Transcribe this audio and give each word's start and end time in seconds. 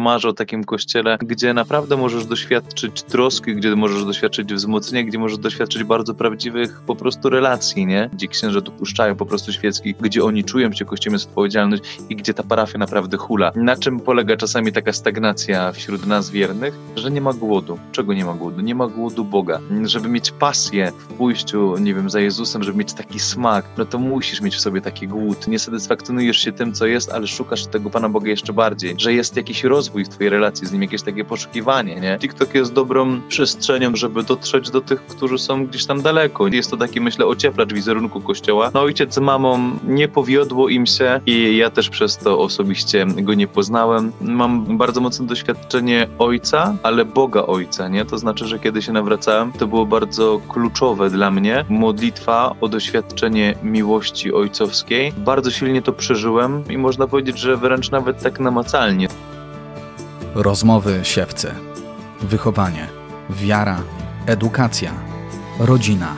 Marzę 0.00 0.28
o 0.28 0.32
takim 0.32 0.64
kościele, 0.64 1.18
gdzie 1.20 1.54
naprawdę 1.54 1.96
możesz 1.96 2.26
doświadczyć 2.26 3.02
troski, 3.02 3.54
gdzie 3.54 3.76
możesz 3.76 4.04
doświadczyć 4.04 4.54
wzmocnienia, 4.54 5.08
gdzie 5.08 5.18
możesz 5.18 5.38
doświadczyć 5.38 5.84
bardzo 5.84 6.14
prawdziwych 6.14 6.80
po 6.86 6.96
prostu 6.96 7.30
relacji, 7.30 7.86
nie? 7.86 8.10
Gdzie 8.12 8.28
księże 8.28 8.62
dopuszczają 8.62 9.16
po 9.16 9.26
prostu 9.26 9.52
świeckich, 9.52 9.96
gdzie 10.00 10.24
oni 10.24 10.44
czują 10.44 10.72
się 10.72 10.84
Kościołem 10.84 11.14
jest 11.14 11.28
odpowiedzialność 11.28 11.82
i 12.08 12.16
gdzie 12.16 12.34
ta 12.34 12.42
parafia 12.42 12.78
naprawdę 12.78 13.16
hula. 13.16 13.52
Na 13.54 13.76
czym 13.76 14.00
polega 14.00 14.36
czasami 14.36 14.72
taka 14.72 14.92
stagnacja 14.92 15.72
wśród 15.72 16.06
nas 16.06 16.30
wiernych? 16.30 16.74
Że 16.96 17.10
nie 17.10 17.20
ma 17.20 17.32
głodu. 17.32 17.78
Czego 17.92 18.14
nie 18.14 18.24
ma 18.24 18.34
głodu? 18.34 18.60
Nie 18.60 18.74
ma 18.74 18.86
głodu 18.86 19.24
Boga. 19.24 19.60
Żeby 19.84 20.08
mieć 20.08 20.30
pasję 20.30 20.92
w 20.98 21.06
pójściu, 21.06 21.76
nie 21.78 21.94
wiem, 21.94 22.10
za 22.10 22.20
Jezusem, 22.20 22.62
żeby 22.62 22.78
mieć 22.78 22.92
taki 22.92 23.20
smak, 23.20 23.64
no 23.78 23.84
to 23.84 23.98
musisz 23.98 24.40
mieć 24.40 24.54
w 24.54 24.60
sobie 24.60 24.80
taki 24.80 25.08
głód. 25.08 25.48
Nie 25.48 25.58
satysfakcjonujesz 25.58 26.38
się 26.38 26.52
tym, 26.52 26.72
co 26.72 26.86
jest, 26.86 27.12
ale 27.12 27.26
szukasz 27.26 27.66
tego 27.66 27.90
Pana 27.90 28.08
Boga 28.08 28.28
jeszcze 28.28 28.52
bardziej. 28.52 28.94
Że 28.98 29.12
jest 29.12 29.36
jakiś 29.36 29.64
rozwój 29.64 29.89
w 30.04 30.08
twojej 30.08 30.30
relacji 30.30 30.66
z 30.66 30.72
Nim, 30.72 30.82
jakieś 30.82 31.02
takie 31.02 31.24
poszukiwanie, 31.24 32.00
nie? 32.00 32.18
TikTok 32.18 32.54
jest 32.54 32.72
dobrą 32.72 33.20
przestrzenią, 33.28 33.96
żeby 33.96 34.22
dotrzeć 34.22 34.70
do 34.70 34.80
tych, 34.80 35.06
którzy 35.06 35.38
są 35.38 35.66
gdzieś 35.66 35.86
tam 35.86 36.02
daleko. 36.02 36.46
Jest 36.46 36.70
to 36.70 36.76
taki, 36.76 37.00
myślę, 37.00 37.26
ocieplacz 37.26 37.72
wizerunku 37.72 38.20
Kościoła. 38.20 38.70
No 38.74 38.80
ojciec 38.80 39.14
z 39.14 39.18
mamą 39.18 39.78
nie 39.84 40.08
powiodło 40.08 40.68
im 40.68 40.86
się 40.86 41.20
i 41.26 41.56
ja 41.56 41.70
też 41.70 41.88
przez 41.88 42.16
to 42.18 42.38
osobiście 42.38 43.06
go 43.06 43.34
nie 43.34 43.46
poznałem. 43.46 44.12
Mam 44.20 44.78
bardzo 44.78 45.00
mocne 45.00 45.26
doświadczenie 45.26 46.06
ojca, 46.18 46.76
ale 46.82 47.04
Boga 47.04 47.42
ojca, 47.42 47.88
nie? 47.88 48.04
To 48.04 48.18
znaczy, 48.18 48.46
że 48.46 48.58
kiedy 48.58 48.82
się 48.82 48.92
nawracałem, 48.92 49.52
to 49.52 49.66
było 49.66 49.86
bardzo 49.86 50.40
kluczowe 50.48 51.10
dla 51.10 51.30
mnie. 51.30 51.64
Modlitwa 51.68 52.54
o 52.60 52.68
doświadczenie 52.68 53.54
miłości 53.62 54.32
ojcowskiej. 54.32 55.12
Bardzo 55.16 55.50
silnie 55.50 55.82
to 55.82 55.92
przeżyłem 55.92 56.64
i 56.70 56.78
można 56.78 57.06
powiedzieć, 57.06 57.38
że 57.38 57.56
wręcz 57.56 57.90
nawet 57.90 58.22
tak 58.22 58.40
namacalnie. 58.40 59.08
Rozmowy 60.34 61.00
siewcy. 61.02 61.54
Wychowanie. 62.20 62.88
Wiara. 63.30 63.82
Edukacja. 64.26 64.92
Rodzina. 65.58 66.16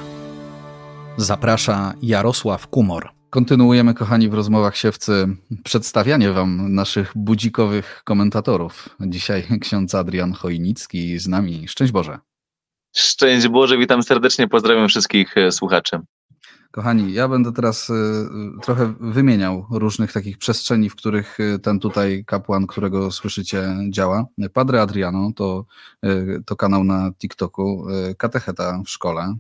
Zaprasza 1.16 1.94
Jarosław 2.02 2.66
Kumor. 2.66 3.10
Kontynuujemy, 3.30 3.94
kochani, 3.94 4.28
w 4.28 4.34
rozmowach 4.34 4.76
siewcy 4.76 5.36
przedstawianie 5.64 6.32
Wam 6.32 6.74
naszych 6.74 7.12
budzikowych 7.14 8.02
komentatorów. 8.04 8.88
Dzisiaj 9.00 9.44
ksiądz 9.62 9.94
Adrian 9.94 10.32
Chojnicki 10.32 11.18
z 11.18 11.28
nami. 11.28 11.68
Szczęść 11.68 11.92
Boże. 11.92 12.18
Szczęść 12.96 13.48
Boże, 13.48 13.78
witam 13.78 14.02
serdecznie, 14.02 14.48
pozdrawiam 14.48 14.88
wszystkich 14.88 15.36
e, 15.38 15.52
słuchaczy. 15.52 16.00
Kochani, 16.72 17.12
ja 17.12 17.28
będę 17.28 17.52
teraz 17.52 17.90
y, 17.90 17.94
trochę 18.62 18.94
wymieniał 19.00 19.66
różnych 19.70 20.12
takich 20.12 20.38
przestrzeni, 20.38 20.90
w 20.90 20.96
których 20.96 21.40
y, 21.40 21.58
ten 21.58 21.78
tutaj 21.78 22.24
kapłan, 22.26 22.66
którego 22.66 23.10
słyszycie, 23.10 23.76
działa. 23.90 24.26
Padre 24.52 24.82
Adriano 24.82 25.32
to, 25.36 25.64
y, 26.04 26.42
to 26.46 26.56
kanał 26.56 26.84
na 26.84 27.12
TikToku, 27.18 27.86
katecheta 28.18 28.82
w 28.86 28.90
szkole, 28.90 29.36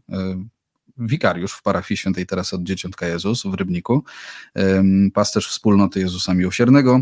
wikariusz 0.96 1.52
w 1.52 1.62
parafii 1.62 1.98
świętej 1.98 2.26
Teresy 2.26 2.56
od 2.56 2.62
Dzieciątka 2.62 3.06
Jezus 3.06 3.42
w 3.42 3.54
Rybniku, 3.54 4.04
pasterz 5.14 5.48
wspólnoty 5.48 6.00
Jezusa 6.00 6.34
Miłosiernego 6.34 7.00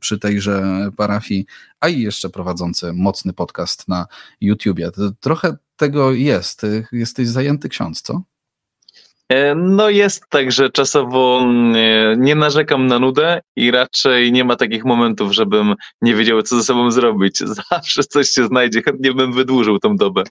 przy 0.00 0.18
tejże 0.18 0.88
parafii, 0.96 1.46
a 1.80 1.88
i 1.88 2.00
jeszcze 2.00 2.30
prowadzący 2.30 2.92
mocny 2.92 3.32
podcast 3.32 3.88
na 3.88 4.06
YouTubie. 4.40 4.90
Trochę 5.20 5.56
tego 5.76 6.12
jest. 6.12 6.62
Jesteś 6.92 7.28
zajęty 7.28 7.68
ksiądz, 7.68 8.02
co? 8.02 8.22
E, 9.28 9.54
no 9.54 9.90
jest 9.90 10.24
tak, 10.28 10.52
że 10.52 10.70
czasowo 10.70 11.40
mm, 11.42 12.22
nie 12.22 12.34
narzekam 12.34 12.86
na 12.86 12.98
nudę 12.98 13.40
i 13.56 13.70
raczej 13.70 14.32
nie 14.32 14.44
ma 14.44 14.56
takich 14.56 14.84
momentów, 14.84 15.32
żebym 15.32 15.74
nie 16.02 16.14
wiedział, 16.14 16.42
co 16.42 16.56
ze 16.56 16.62
sobą 16.62 16.90
zrobić. 16.90 17.38
Zawsze 17.70 18.04
coś 18.04 18.28
się 18.28 18.46
znajdzie, 18.46 18.82
chętnie 18.82 19.12
bym 19.12 19.32
wydłużył 19.32 19.78
tą 19.78 19.96
dobę. 19.96 20.22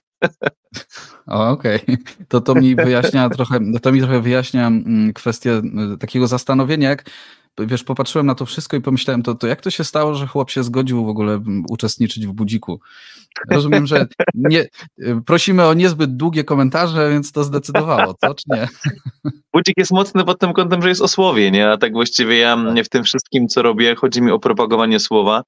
Okej, 1.26 1.80
okay. 1.82 1.96
to 2.28 2.40
to 2.40 2.54
mi 2.54 2.74
wyjaśnia 2.74 3.28
trochę, 3.28 3.60
to 3.82 3.92
mi 3.92 4.00
trochę 4.00 4.20
wyjaśnia 4.20 4.66
mm, 4.66 5.12
kwestię 5.12 5.62
y, 5.94 5.98
takiego 5.98 6.26
zastanowienia, 6.26 6.88
jak 6.88 7.10
wiesz, 7.58 7.84
popatrzyłem 7.84 8.26
na 8.26 8.34
to 8.34 8.46
wszystko 8.46 8.76
i 8.76 8.80
pomyślałem, 8.80 9.22
to, 9.22 9.34
to 9.34 9.46
jak 9.46 9.60
to 9.60 9.70
się 9.70 9.84
stało, 9.84 10.14
że 10.14 10.26
chłop 10.26 10.50
się 10.50 10.62
zgodził 10.62 11.04
w 11.04 11.08
ogóle 11.08 11.40
uczestniczyć 11.70 12.26
w 12.26 12.32
budziku? 12.32 12.80
Rozumiem, 13.50 13.86
że 13.86 14.06
nie, 14.34 14.66
prosimy 15.26 15.66
o 15.66 15.74
niezbyt 15.74 16.16
długie 16.16 16.44
komentarze, 16.44 17.10
więc 17.10 17.32
to 17.32 17.44
zdecydowało, 17.44 18.14
co, 18.20 18.34
czy 18.34 18.44
nie? 18.46 18.68
Budzik 19.52 19.74
jest 19.76 19.92
mocny 19.92 20.24
pod 20.24 20.38
tym 20.38 20.52
kątem, 20.52 20.82
że 20.82 20.88
jest 20.88 21.02
o 21.02 21.08
słowie, 21.08 21.50
nie? 21.50 21.70
A 21.70 21.76
tak 21.76 21.92
właściwie 21.92 22.38
ja 22.38 22.56
w 22.84 22.88
tym 22.88 23.04
wszystkim, 23.04 23.48
co 23.48 23.62
robię, 23.62 23.94
chodzi 23.94 24.22
mi 24.22 24.30
o 24.30 24.38
propagowanie 24.38 25.00
słowa 25.00 25.42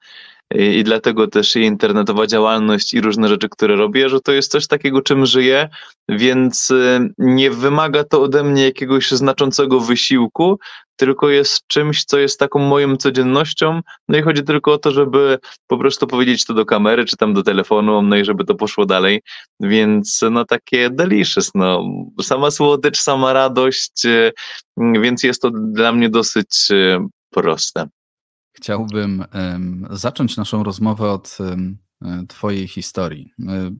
i 0.54 0.84
dlatego 0.84 1.26
też 1.26 1.56
i 1.56 1.60
internetowa 1.60 2.26
działalność 2.26 2.94
i 2.94 3.00
różne 3.00 3.28
rzeczy, 3.28 3.48
które 3.48 3.76
robię, 3.76 4.09
że 4.09 4.20
to 4.20 4.32
jest 4.32 4.50
coś 4.50 4.66
takiego, 4.66 5.03
czym 5.03 5.26
żyję, 5.26 5.69
więc 6.09 6.70
y, 6.70 7.10
nie 7.19 7.50
wymaga 7.50 8.04
to 8.04 8.22
ode 8.22 8.44
mnie 8.44 8.64
jakiegoś 8.64 9.10
znaczącego 9.10 9.81
wysiłku, 9.81 10.58
tylko 10.97 11.28
jest 11.28 11.66
czymś, 11.66 12.04
co 12.04 12.19
jest 12.19 12.38
taką 12.38 12.58
moją 12.58 12.97
codziennością, 12.97 13.81
no 14.08 14.19
i 14.19 14.22
chodzi 14.22 14.42
tylko 14.42 14.72
o 14.72 14.78
to, 14.78 14.91
żeby 14.91 15.38
po 15.66 15.78
prostu 15.78 16.06
powiedzieć 16.06 16.44
to 16.44 16.54
do 16.54 16.64
kamery, 16.64 17.04
czy 17.04 17.16
tam 17.16 17.34
do 17.34 17.42
telefonu, 17.42 18.03
no 18.03 18.16
i 18.16 18.25
żeby 18.25 18.44
to 18.44 18.54
poszło 18.54 18.87
dalej, 18.87 19.22
więc 19.60 20.25
no 20.31 20.44
takie 20.44 20.91
delicious, 20.91 21.50
no, 21.54 21.84
sama 22.22 22.50
słodycz, 22.50 23.00
sama 23.00 23.32
radość, 23.32 24.04
y, 24.04 24.32
więc 24.76 25.22
jest 25.22 25.42
to 25.42 25.50
dla 25.50 25.92
mnie 25.92 26.08
dosyć 26.08 26.69
y, 26.70 26.98
proste. 27.31 27.88
Chciałbym 28.58 29.24
zacząć 29.91 30.36
naszą 30.36 30.62
rozmowę 30.62 31.10
od 31.10 31.38
um, 31.41 31.78
Twojej 32.28 32.69
historii. 32.69 33.32
E, 33.48 33.70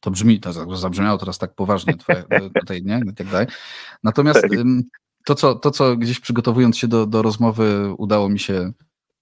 to 0.00 0.10
brzmi, 0.10 0.40
to 0.40 0.76
zabrzmiało 0.76 1.18
teraz 1.18 1.38
tak 1.38 1.54
poważnie 1.54 1.96
twoje, 1.96 2.24
tutaj, 2.60 2.82
nie? 2.82 3.00
I 3.12 3.14
tak 3.14 3.26
dalej. 3.26 3.46
Natomiast 4.02 4.42
tak. 4.42 4.50
to, 5.24 5.34
co, 5.34 5.54
to, 5.54 5.70
co 5.70 5.96
gdzieś 5.96 6.20
przygotowując 6.20 6.78
się 6.78 6.88
do, 6.88 7.06
do 7.06 7.22
rozmowy 7.22 7.94
udało 7.98 8.28
mi 8.28 8.38
się 8.38 8.72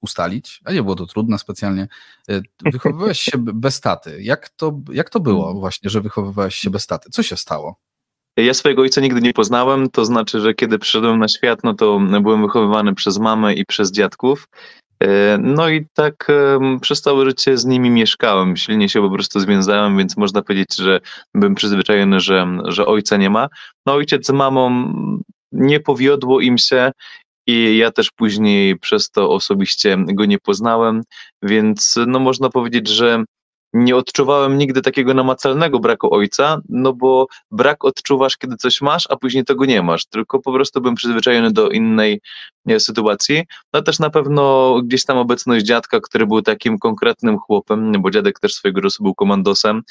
ustalić, 0.00 0.61
a 0.65 0.73
nie 0.73 0.83
było 0.83 0.94
to 0.94 1.06
trudne 1.06 1.38
specjalnie. 1.38 1.88
E, 2.28 2.43
wychowywałeś 2.73 3.21
się 3.21 3.38
bez 3.38 3.81
taty. 3.81 4.23
Jak 4.23 4.49
to, 4.49 4.81
jak 4.93 5.11
to 5.11 5.21
było 5.21 5.50
mm. 5.50 5.61
właśnie, 5.61 5.91
że 5.91 6.00
wychowywałeś 6.00 6.55
się 6.55 6.71
bez 6.71 6.87
taty? 6.87 7.11
Co 7.11 7.23
się 7.23 7.37
stało? 7.37 7.81
Ja 8.37 8.55
swojego 8.55 8.83
ojca 8.83 9.01
nigdy 9.01 9.21
nie 9.21 9.33
poznałem, 9.33 9.91
to 9.91 10.05
znaczy, 10.05 10.41
że 10.41 10.55
kiedy 10.55 10.79
przyszedłem 10.79 11.19
na 11.19 11.29
świat, 11.29 11.65
no 11.65 11.75
to 11.75 12.01
byłem 12.21 12.43
wychowywany 12.43 12.95
przez 12.95 13.19
mamę 13.19 13.55
i 13.55 13.65
przez 13.65 13.93
dziadków. 13.93 14.49
E, 15.03 15.39
no 15.39 15.69
i 15.69 15.87
tak 15.95 16.33
przez 16.81 17.03
całe 17.03 17.25
życie 17.25 17.59
z 17.59 17.65
nimi 17.65 17.91
mieszkałem, 17.91 18.57
silnie 18.57 18.89
się 18.89 19.03
po 19.03 19.11
prostu 19.11 19.41
związałem, 19.41 19.99
więc 19.99 20.17
można 20.17 20.43
powiedzieć, 20.43 20.77
że 20.77 21.01
byłem 21.35 21.55
przyzwyczajony, 21.55 22.21
że, 22.21 22.47
że 22.65 22.87
ojca 22.87 23.17
nie 23.17 23.31
ma. 23.31 23.49
No 23.87 23.93
ojciec 23.93 24.27
z 24.27 24.31
mamą 24.31 24.93
nie 25.53 25.81
powiodło 25.81 26.41
im 26.41 26.59
się 26.59 26.93
i 27.47 27.77
ja 27.77 27.91
też 27.91 28.11
później 28.17 28.79
przez 28.79 29.11
to 29.11 29.31
osobiście 29.31 29.97
go 29.99 30.25
nie 30.25 30.39
poznałem, 30.39 31.03
więc 31.43 31.95
no 32.07 32.19
można 32.19 32.51
powiedzieć, 32.51 32.89
że 32.89 33.25
nie 33.76 33.97
odczuwałem 33.97 34.59
nigdy 34.59 34.82
takiego 34.82 35.14
namacalnego 35.14 35.78
braku 35.78 36.14
ojca, 36.14 36.60
no 36.69 36.92
bo 36.92 37.26
brak 37.50 37.84
odczuwasz, 37.84 38.37
kiedy 38.37 38.56
coś 38.56 38.81
masz, 38.81 39.06
a 39.10 39.16
później 39.16 39.44
tego 39.44 39.64
nie 39.64 39.82
masz, 39.82 40.06
tylko 40.06 40.41
po 40.41 40.53
prostu 40.53 40.81
byłem 40.81 40.94
przyzwyczajony 40.94 41.53
do 41.53 41.69
innej 41.69 42.20
nie, 42.64 42.81
sytuacji. 42.81 43.44
No 43.72 43.82
też 43.82 43.98
na 43.98 44.10
pewno 44.10 44.75
gdzieś 44.84 45.04
tam 45.04 45.19
obecność 45.19 45.66
dziadka, 45.66 46.00
który 46.00 46.26
był 46.26 46.42
takim 46.42 46.78
konkretnym 46.78 47.38
chłopem, 47.38 47.92
bo 47.98 48.10
dziadek 48.10 48.41
też 48.41 48.54
swojego 48.54 48.81
czasu 48.81 49.03
był 49.03 49.14
komandosem, 49.14 49.82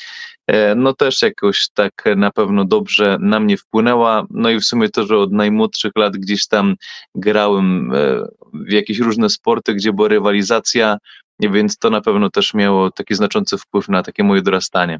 e, 0.48 0.76
no 0.76 0.94
też 0.94 1.22
jakoś 1.22 1.70
tak 1.74 2.04
na 2.16 2.32
pewno 2.32 2.66
dobrze 2.66 3.18
na 3.20 3.40
mnie 3.40 3.58
wpłynęła. 3.58 4.26
No 4.30 4.50
i 4.50 4.60
w 4.60 4.66
sumie 4.66 4.90
to, 4.90 5.06
że 5.06 5.18
od 5.18 5.32
najmłodszych 5.32 5.92
lat 5.96 6.18
gdzieś 6.18 6.48
tam 6.48 6.76
grałem 7.16 7.94
e, 7.94 8.28
w 8.54 8.72
jakieś 8.72 9.00
różne 9.00 9.30
sporty, 9.30 9.74
gdzie 9.74 9.94
była 9.94 10.08
rywalizacja, 10.08 10.98
więc 11.40 11.78
to 11.78 11.90
na 11.90 12.02
pewno 12.02 12.30
też 12.30 12.54
miało 12.54 12.92
taki 12.92 13.16
znaczący 13.16 13.58
wpływ 13.58 13.90
na 13.90 14.04
takie 14.04 14.24
moje 14.24 14.42
dorastanie. 14.42 15.00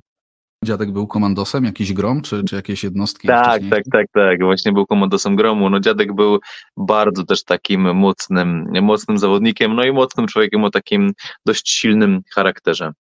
Dziadek 0.66 0.92
był 0.92 1.08
komandosem, 1.08 1.66
jakiś 1.66 1.94
grom, 1.94 2.22
czy, 2.22 2.44
czy 2.44 2.56
jakieś 2.56 2.84
jednostki? 2.84 3.28
Tak, 3.28 3.62
tak, 3.70 3.84
tak, 3.92 4.06
tak, 4.14 4.40
właśnie 4.40 4.72
był 4.72 4.86
komandosem 4.86 5.36
gromu. 5.36 5.70
No 5.70 5.80
dziadek 5.80 6.14
był 6.14 6.40
bardzo 6.78 7.24
też 7.24 7.44
takim 7.44 7.96
mocnym, 7.96 8.68
mocnym 8.82 9.18
zawodnikiem, 9.18 9.76
no 9.76 9.84
i 9.84 9.92
mocnym 9.92 10.28
człowiekiem 10.28 10.64
o 10.64 10.70
takim 10.70 11.12
dość 11.46 11.70
silnym 11.70 12.22
charakterze. 12.34 12.94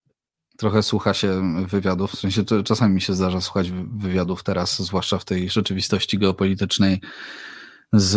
Trochę 0.57 0.83
słucha 0.83 1.13
się 1.13 1.41
wywiadów, 1.67 2.11
w 2.11 2.19
sensie 2.19 2.43
czasami 2.65 2.95
mi 2.95 3.01
się 3.01 3.13
zdarza 3.13 3.41
słuchać 3.41 3.71
wywiadów 3.97 4.43
teraz, 4.43 4.81
zwłaszcza 4.81 5.17
w 5.17 5.25
tej 5.25 5.49
rzeczywistości 5.49 6.17
geopolitycznej, 6.17 7.01
z 7.95 8.15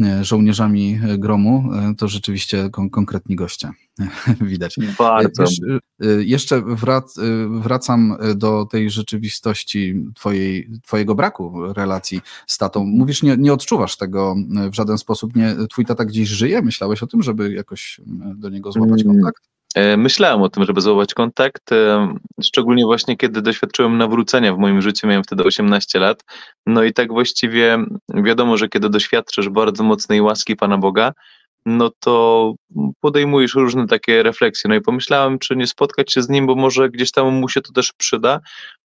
e, 0.00 0.24
żołnierzami 0.24 1.00
gromu, 1.18 1.70
e, 1.74 1.94
to 1.94 2.08
rzeczywiście 2.08 2.70
kon 2.70 2.90
konkretni 2.90 3.36
goście 3.36 3.70
widać. 4.40 4.76
Bardzo. 4.98 5.44
E, 5.44 6.06
jeszcze 6.22 6.62
wrac 6.62 7.20
wracam 7.50 8.16
do 8.34 8.66
tej 8.66 8.90
rzeczywistości 8.90 10.04
twojej, 10.14 10.70
twojego 10.86 11.14
braku 11.14 11.72
relacji 11.72 12.20
z 12.46 12.58
tatą. 12.58 12.84
Mówisz, 12.84 13.22
nie, 13.22 13.36
nie 13.36 13.52
odczuwasz 13.52 13.96
tego 13.96 14.36
w 14.70 14.74
żaden 14.74 14.98
sposób. 14.98 15.36
Nie, 15.36 15.56
twój 15.70 15.86
tata 15.86 16.04
gdzieś 16.04 16.28
żyje? 16.28 16.62
Myślałeś 16.62 17.02
o 17.02 17.06
tym, 17.06 17.22
żeby 17.22 17.52
jakoś 17.52 18.00
do 18.36 18.48
niego 18.48 18.72
złapać 18.72 19.02
mm. 19.02 19.14
kontakt? 19.16 19.51
E, 19.74 19.96
myślałem 19.96 20.42
o 20.42 20.48
tym, 20.48 20.64
żeby 20.64 20.80
złapać 20.80 21.14
kontakt, 21.14 21.72
e, 21.72 22.14
szczególnie 22.42 22.84
właśnie 22.84 23.16
kiedy 23.16 23.42
doświadczyłem 23.42 23.98
nawrócenia 23.98 24.54
w 24.54 24.58
moim 24.58 24.82
życiu, 24.82 25.06
miałem 25.06 25.24
wtedy 25.24 25.44
18 25.44 25.98
lat. 25.98 26.24
No 26.66 26.82
i 26.82 26.92
tak 26.92 27.12
właściwie 27.12 27.78
wiadomo, 28.14 28.56
że 28.56 28.68
kiedy 28.68 28.88
doświadczysz 28.88 29.48
bardzo 29.48 29.84
mocnej 29.84 30.20
łaski 30.20 30.56
Pana 30.56 30.78
Boga, 30.78 31.12
no 31.66 31.90
to 32.00 32.54
podejmujesz 33.00 33.54
różne 33.54 33.86
takie 33.86 34.22
refleksje. 34.22 34.68
No 34.68 34.74
i 34.74 34.80
pomyślałem, 34.80 35.38
czy 35.38 35.56
nie 35.56 35.66
spotkać 35.66 36.12
się 36.12 36.22
z 36.22 36.28
nim, 36.28 36.46
bo 36.46 36.54
może 36.54 36.90
gdzieś 36.90 37.12
tam 37.12 37.34
mu 37.34 37.48
się 37.48 37.60
to 37.60 37.72
też 37.72 37.92
przyda. 37.92 38.40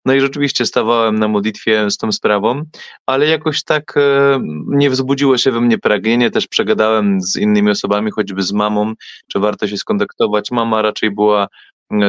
No 0.06 0.13
i 0.13 0.21
rzeczywiście 0.21 0.65
stawałem 0.65 1.19
na 1.19 1.27
modlitwie 1.27 1.91
z 1.91 1.97
tą 1.97 2.12
sprawą, 2.12 2.63
ale 3.06 3.27
jakoś 3.27 3.63
tak 3.63 3.97
e, 3.97 4.39
nie 4.68 4.89
wzbudziło 4.89 5.38
się 5.38 5.51
we 5.51 5.62
mnie 5.62 5.77
pragnienie. 5.77 6.31
Też 6.31 6.47
przegadałem 6.47 7.21
z 7.21 7.35
innymi 7.35 7.71
osobami, 7.71 8.12
choćby 8.12 8.44
z 8.44 8.51
mamą, 8.51 8.94
czy 9.31 9.39
warto 9.39 9.68
się 9.68 9.77
skontaktować. 9.77 10.51
Mama 10.51 10.81
raczej 10.81 11.12
była 11.12 11.47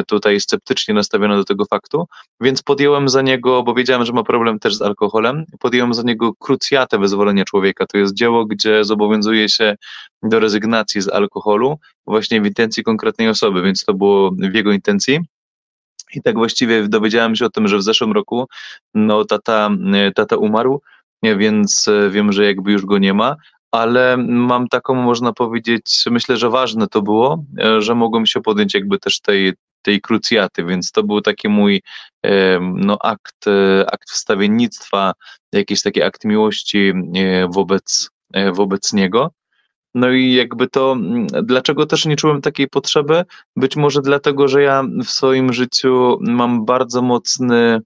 tutaj 0.06 0.40
sceptycznie 0.40 0.94
nastawiona 0.94 1.36
do 1.36 1.44
tego 1.44 1.64
faktu, 1.64 2.06
więc 2.40 2.62
podjąłem 2.62 3.08
za 3.08 3.22
niego, 3.22 3.62
bo 3.62 3.74
wiedziałem, 3.74 4.04
że 4.04 4.12
ma 4.12 4.22
problem 4.22 4.58
też 4.58 4.76
z 4.76 4.82
alkoholem, 4.82 5.44
podjąłem 5.60 5.94
za 5.94 6.02
niego 6.02 6.34
krucjatę 6.34 6.98
wyzwolenia 6.98 7.44
człowieka. 7.44 7.86
To 7.86 7.98
jest 7.98 8.14
dzieło, 8.14 8.46
gdzie 8.46 8.84
zobowiązuje 8.84 9.48
się 9.48 9.76
do 10.22 10.40
rezygnacji 10.40 11.00
z 11.00 11.08
alkoholu 11.08 11.78
właśnie 12.06 12.40
w 12.40 12.46
intencji 12.46 12.82
konkretnej 12.82 13.28
osoby, 13.28 13.62
więc 13.62 13.84
to 13.84 13.94
było 13.94 14.30
w 14.30 14.54
jego 14.54 14.72
intencji. 14.72 15.18
I 16.14 16.22
tak 16.22 16.34
właściwie 16.34 16.88
dowiedziałem 16.88 17.36
się 17.36 17.46
o 17.46 17.50
tym, 17.50 17.68
że 17.68 17.78
w 17.78 17.82
zeszłym 17.82 18.12
roku 18.12 18.46
no, 18.94 19.24
tata, 19.24 19.70
tata 20.14 20.36
umarł, 20.36 20.80
więc 21.22 21.88
wiem, 22.10 22.32
że 22.32 22.44
jakby 22.44 22.72
już 22.72 22.86
go 22.86 22.98
nie 22.98 23.14
ma, 23.14 23.36
ale 23.72 24.16
mam 24.16 24.68
taką, 24.68 24.94
można 24.94 25.32
powiedzieć, 25.32 26.04
myślę, 26.10 26.36
że 26.36 26.50
ważne 26.50 26.86
to 26.86 27.02
było, 27.02 27.44
że 27.78 27.94
mogłem 27.94 28.26
się 28.26 28.40
podjąć 28.40 28.74
jakby 28.74 28.98
też 28.98 29.20
tej, 29.20 29.52
tej 29.88 30.00
krucjaty, 30.00 30.64
więc 30.64 30.92
to 30.92 31.02
był 31.02 31.20
taki 31.20 31.48
mój 31.48 31.82
no, 32.60 32.98
akt, 33.02 33.46
e, 33.46 33.86
akt 33.92 34.10
wstawiennictwa, 34.10 35.12
jakiś 35.52 35.82
taki 35.82 36.02
akt 36.02 36.24
miłości 36.24 36.92
e, 37.14 37.48
wobec, 37.48 38.10
e, 38.32 38.52
wobec 38.52 38.92
niego. 38.92 39.30
No 39.94 40.10
i 40.10 40.32
jakby 40.32 40.68
to, 40.68 40.96
dlaczego 41.42 41.86
też 41.86 42.06
nie 42.06 42.16
czułem 42.16 42.40
takiej 42.40 42.68
potrzeby? 42.68 43.24
Być 43.56 43.76
może 43.76 44.00
dlatego, 44.00 44.48
że 44.48 44.62
ja 44.62 44.84
w 45.04 45.10
swoim 45.10 45.52
życiu 45.52 46.18
mam 46.20 46.64
bardzo 46.64 47.02
mocny, 47.02 47.80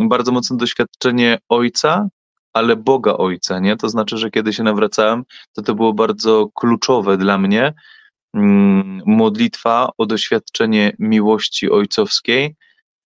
bardzo 0.00 0.32
mocne 0.32 0.56
doświadczenie 0.56 1.38
ojca, 1.48 2.08
ale 2.52 2.76
Boga 2.76 3.12
Ojca, 3.12 3.58
nie? 3.58 3.76
To 3.76 3.88
znaczy, 3.88 4.18
że 4.18 4.30
kiedy 4.30 4.52
się 4.52 4.62
nawracałem, 4.62 5.24
to 5.52 5.62
to 5.62 5.74
było 5.74 5.92
bardzo 5.92 6.48
kluczowe 6.54 7.16
dla 7.16 7.38
mnie, 7.38 7.62
Mm, 7.62 7.74
modlitwa 9.06 9.90
o 9.98 10.06
doświadczenie 10.06 10.92
miłości 10.98 11.70
ojcowskiej. 11.70 12.56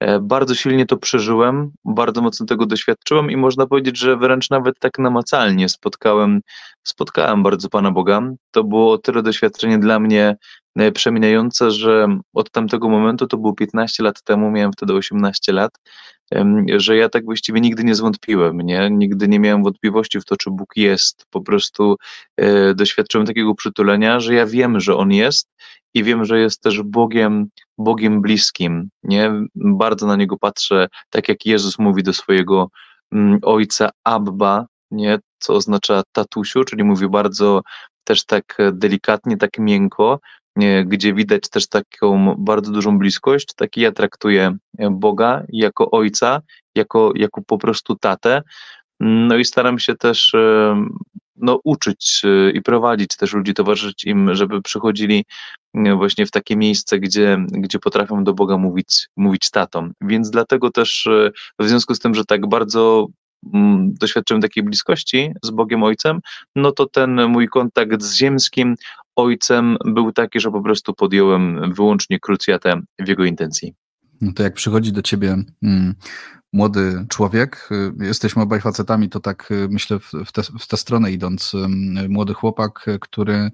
E, 0.01 0.21
bardzo 0.21 0.55
silnie 0.55 0.87
to 0.87 0.97
przeżyłem, 0.97 1.73
bardzo 1.85 2.23
mocno 2.23 2.47
tego 2.47 2.67
doświadczyłem 2.67 3.31
i 3.31 3.37
można 3.37 3.67
powiedzieć, 3.67 3.99
że 3.99 4.17
wręcz 4.17 4.51
nawet 4.51 4.79
tak 4.79 4.99
namacalnie 4.99 5.69
spotkałem, 5.69 6.41
spotkałem 6.83 7.43
bardzo 7.43 7.69
Pana 7.69 7.91
Boga. 7.91 8.23
To 8.51 8.65
było 8.65 8.99
tyle 8.99 9.23
doświadczenie 9.23 9.79
dla 9.79 10.01
mnie 10.01 10.37
e, 10.77 10.93
przemieniające, 10.93 11.71
że 11.71 12.09
od 12.35 12.51
tamtego 12.51 12.89
momentu, 12.89 13.27
to 13.27 13.37
było 13.37 13.55
15 13.55 14.03
lat 14.03 14.23
temu, 14.23 14.51
miałem 14.51 14.73
wtedy 14.73 14.93
18 14.93 15.53
lat, 15.53 15.71
że 16.77 16.97
ja 16.97 17.09
tak 17.09 17.25
właściwie 17.25 17.61
nigdy 17.61 17.85
nie 17.85 17.95
zwątpiłem, 17.95 18.57
nie? 18.57 18.91
Nigdy 18.91 19.29
nie 19.29 19.41
miałem 19.41 19.63
wątpliwości 19.63 20.21
w 20.21 20.25
to, 20.25 20.37
czy 20.37 20.51
Bóg 20.51 20.77
jest. 20.77 21.27
Po 21.31 21.41
prostu 21.41 21.97
e, 22.37 22.75
doświadczyłem 22.75 23.27
takiego 23.27 23.55
przytulenia, 23.55 24.21
że 24.21 24.35
ja 24.35 24.47
wiem, 24.47 24.81
że 24.81 24.97
On 24.97 25.13
jest 25.13 25.49
i 25.95 26.05
wiem, 26.05 26.25
że 26.25 26.41
jest 26.41 26.63
też 26.63 26.83
Bogiem, 26.83 27.47
Bogiem 27.79 28.23
bliskim, 28.23 28.89
nie? 29.03 29.33
Bardzo 29.55 30.07
na 30.07 30.17
Niego 30.17 30.39
patrzę, 30.39 30.89
tak 31.11 31.29
jak 31.29 31.47
Jezus 31.47 31.79
mówi 31.79 32.03
do 32.03 32.13
swojego 32.13 32.69
mm, 33.13 33.39
Ojca 33.43 33.91
Abba, 34.05 34.67
nie? 34.91 35.19
Co 35.39 35.55
oznacza 35.55 36.03
tatusiu, 36.13 36.65
czyli 36.65 36.85
mówi 36.85 37.09
bardzo 37.09 37.63
też 38.05 38.25
tak 38.25 38.59
delikatnie, 38.73 39.37
tak 39.37 39.59
miękko, 39.59 40.21
gdzie 40.85 41.15
widać 41.15 41.49
też 41.49 41.69
taką 41.69 42.35
bardzo 42.39 42.73
dużą 42.73 42.99
bliskość, 42.99 43.49
tak 43.57 43.77
ja 43.77 43.93
traktuję 43.93 44.57
Boga 44.91 45.43
jako 45.49 45.91
Ojca, 45.91 46.41
jako, 46.75 47.13
jako 47.15 47.43
po 47.43 47.59
prostu 47.59 47.97
tatę. 47.97 48.43
No 49.01 49.37
i 49.37 49.45
staram 49.45 49.79
się 49.79 49.95
też 49.95 50.33
no, 51.37 51.61
uczyć 51.65 52.23
i 52.55 52.63
prowadzić 52.63 53.17
też 53.17 53.33
ludzi, 53.33 53.55
towarzyszyć 53.55 54.05
im, 54.05 54.35
żeby 54.35 54.63
przychodzili 54.63 55.25
właśnie 55.75 56.27
w 56.27 56.31
takie 56.31 56.57
miejsce, 56.57 56.99
gdzie, 56.99 57.39
gdzie 57.51 57.79
potrafią 57.79 58.25
do 58.25 58.35
Boga 58.35 58.59
mówić, 58.59 59.09
mówić 59.17 59.51
tatą. 59.51 59.91
Więc 60.01 60.31
dlatego 60.31 60.71
też 60.71 61.09
w 61.59 61.69
związku 61.69 61.95
z 61.95 61.99
tym, 61.99 62.15
że 62.15 62.25
tak 62.25 62.49
bardzo 62.49 63.07
Mm, 63.55 63.95
doświadczyłem 63.95 64.43
takiej 64.43 64.63
bliskości 64.63 65.33
z 65.43 65.51
Bogiem 65.51 65.83
Ojcem, 65.83 66.21
no 66.57 66.73
to 66.73 66.87
ten 66.87 67.27
mój 67.29 67.49
kontakt 67.49 68.03
z 68.03 68.15
ziemskim 68.15 68.75
Ojcem 69.17 69.77
był 69.85 70.13
taki, 70.13 70.41
że 70.41 70.51
po 70.51 70.63
prostu 70.63 70.95
podjąłem 70.95 71.73
wyłącznie 71.75 72.21
krucjatę 72.21 72.81
w 72.99 73.09
jego 73.09 73.25
intencji. 73.25 73.75
No 74.21 74.33
to 74.33 74.43
jak 74.43 74.55
przychodzi 74.55 74.93
do 74.93 75.03
ciebie 75.03 75.37
mm, 75.63 75.95
młody 76.53 77.07
człowiek, 77.09 77.69
y, 78.01 78.05
jesteśmy 78.05 78.43
obaj 78.43 78.61
facetami, 78.61 79.09
to 79.09 79.21
tak 79.21 79.51
y, 79.51 79.69
myślę 79.71 79.99
w, 79.99 80.13
w, 80.61 80.67
tę 80.67 80.77
stronę 80.77 81.13
idąc, 81.13 81.55
y, 81.55 82.09
młody 82.09 82.35
chłopak, 82.35 82.87
który 83.01 83.51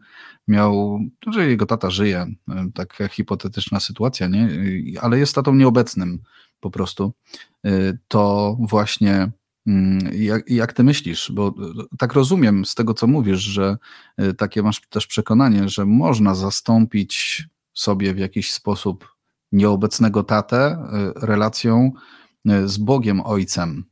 miał, 0.48 1.00
że 1.26 1.46
jego 1.46 1.66
tata 1.66 1.90
żyje, 1.90 2.26
taka 2.74 3.08
hipotetyczna 3.08 3.80
sytuacja, 3.80 4.26
nie? 4.26 4.48
ale 5.00 5.18
jest 5.18 5.34
tatą 5.34 5.54
nieobecnym 5.54 6.18
po 6.60 6.70
prostu, 6.70 7.12
to 8.08 8.56
właśnie 8.60 9.30
jak, 10.12 10.50
jak 10.50 10.72
ty 10.72 10.84
myślisz? 10.84 11.32
Bo 11.34 11.48
e, 11.48 11.52
tak 11.98 12.12
rozumiem 12.12 12.64
z 12.64 12.74
tego, 12.74 12.94
co 12.94 13.06
mówisz, 13.06 13.40
że 13.40 13.76
e, 14.16 14.34
takie 14.34 14.62
masz 14.62 14.80
też 14.88 15.06
przekonanie, 15.06 15.68
że 15.68 15.86
można 15.86 16.34
zastąpić 16.34 17.44
sobie 17.74 18.14
w 18.14 18.18
jakiś 18.18 18.52
sposób 18.52 19.14
nieobecnego 19.52 20.22
tatę 20.22 20.56
e, 20.56 21.12
relacją 21.26 21.92
z 22.64 22.78
Bogiem 22.78 23.20
Ojcem. 23.20 23.84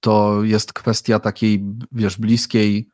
To 0.00 0.44
jest 0.44 0.72
kwestia 0.72 1.18
takiej, 1.18 1.64
wiesz, 1.92 2.16
bliskiej, 2.16 2.88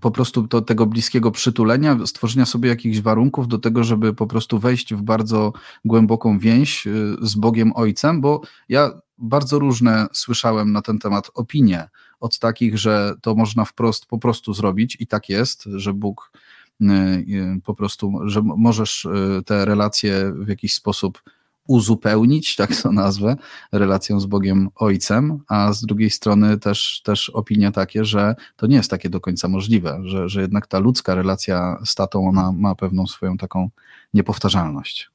po 0.00 0.10
prostu 0.10 0.48
to, 0.48 0.62
tego 0.62 0.86
bliskiego 0.86 1.30
przytulenia, 1.30 1.98
stworzenia 2.06 2.46
sobie 2.46 2.68
jakichś 2.68 3.00
warunków 3.00 3.48
do 3.48 3.58
tego, 3.58 3.84
żeby 3.84 4.14
po 4.14 4.26
prostu 4.26 4.58
wejść 4.58 4.94
w 4.94 5.02
bardzo 5.02 5.52
głęboką 5.84 6.38
więź 6.38 6.88
z 7.22 7.34
Bogiem 7.34 7.72
Ojcem, 7.74 8.20
bo 8.20 8.40
ja 8.68 8.90
bardzo 9.18 9.58
różne 9.58 10.06
słyszałem 10.12 10.72
na 10.72 10.82
ten 10.82 10.98
temat 10.98 11.30
opinie, 11.34 11.88
od 12.20 12.38
takich, 12.38 12.78
że 12.78 13.14
to 13.22 13.34
można 13.34 13.64
wprost 13.64 14.06
po 14.06 14.18
prostu 14.18 14.54
zrobić 14.54 14.96
i 15.00 15.06
tak 15.06 15.28
jest, 15.28 15.62
że 15.64 15.92
Bóg 15.92 16.32
y, 16.80 16.84
y, 16.86 17.60
po 17.64 17.74
prostu, 17.74 18.12
że 18.24 18.42
możesz 18.42 19.04
y, 19.04 19.42
te 19.46 19.64
relacje 19.64 20.32
w 20.36 20.48
jakiś 20.48 20.74
sposób 20.74 21.22
uzupełnić, 21.66 22.56
tak 22.56 22.76
to 22.76 22.92
nazwę, 22.92 23.36
relacją 23.72 24.20
z 24.20 24.26
Bogiem 24.26 24.68
Ojcem, 24.74 25.38
a 25.48 25.72
z 25.72 25.84
drugiej 25.84 26.10
strony 26.10 26.58
też, 26.58 27.00
też 27.04 27.30
opinia 27.30 27.72
takie, 27.72 28.04
że 28.04 28.34
to 28.56 28.66
nie 28.66 28.76
jest 28.76 28.90
takie 28.90 29.10
do 29.10 29.20
końca 29.20 29.48
możliwe, 29.48 30.00
że, 30.04 30.28
że 30.28 30.40
jednak 30.40 30.66
ta 30.66 30.78
ludzka 30.78 31.14
relacja 31.14 31.78
z 31.84 31.94
tatą, 31.94 32.28
ona 32.28 32.52
ma 32.52 32.74
pewną 32.74 33.06
swoją 33.06 33.36
taką 33.36 33.70
niepowtarzalność. 34.14 35.13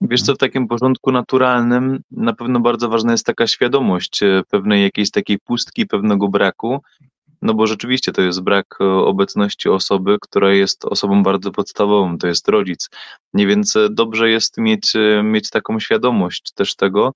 Wiesz 0.00 0.22
co, 0.22 0.34
w 0.34 0.38
takim 0.38 0.68
porządku 0.68 1.12
naturalnym 1.12 2.02
na 2.10 2.32
pewno 2.32 2.60
bardzo 2.60 2.88
ważna 2.88 3.12
jest 3.12 3.26
taka 3.26 3.46
świadomość 3.46 4.22
e, 4.22 4.42
pewnej 4.50 4.82
jakiejś 4.82 5.10
takiej 5.10 5.38
pustki, 5.38 5.86
pewnego 5.86 6.28
braku, 6.28 6.82
no 7.42 7.54
bo 7.54 7.66
rzeczywiście 7.66 8.12
to 8.12 8.22
jest 8.22 8.42
brak 8.42 8.66
e, 8.80 8.84
obecności 8.84 9.68
osoby, 9.68 10.16
która 10.20 10.52
jest 10.52 10.84
osobą 10.84 11.22
bardzo 11.22 11.50
podstawową, 11.50 12.18
to 12.18 12.26
jest 12.26 12.48
rodzic. 12.48 12.90
Nie 13.34 13.46
więc 13.46 13.76
e, 13.76 13.88
dobrze 13.90 14.30
jest 14.30 14.58
mieć, 14.58 14.92
mieć 15.24 15.50
taką 15.50 15.80
świadomość 15.80 16.52
też 16.52 16.76
tego, 16.76 17.12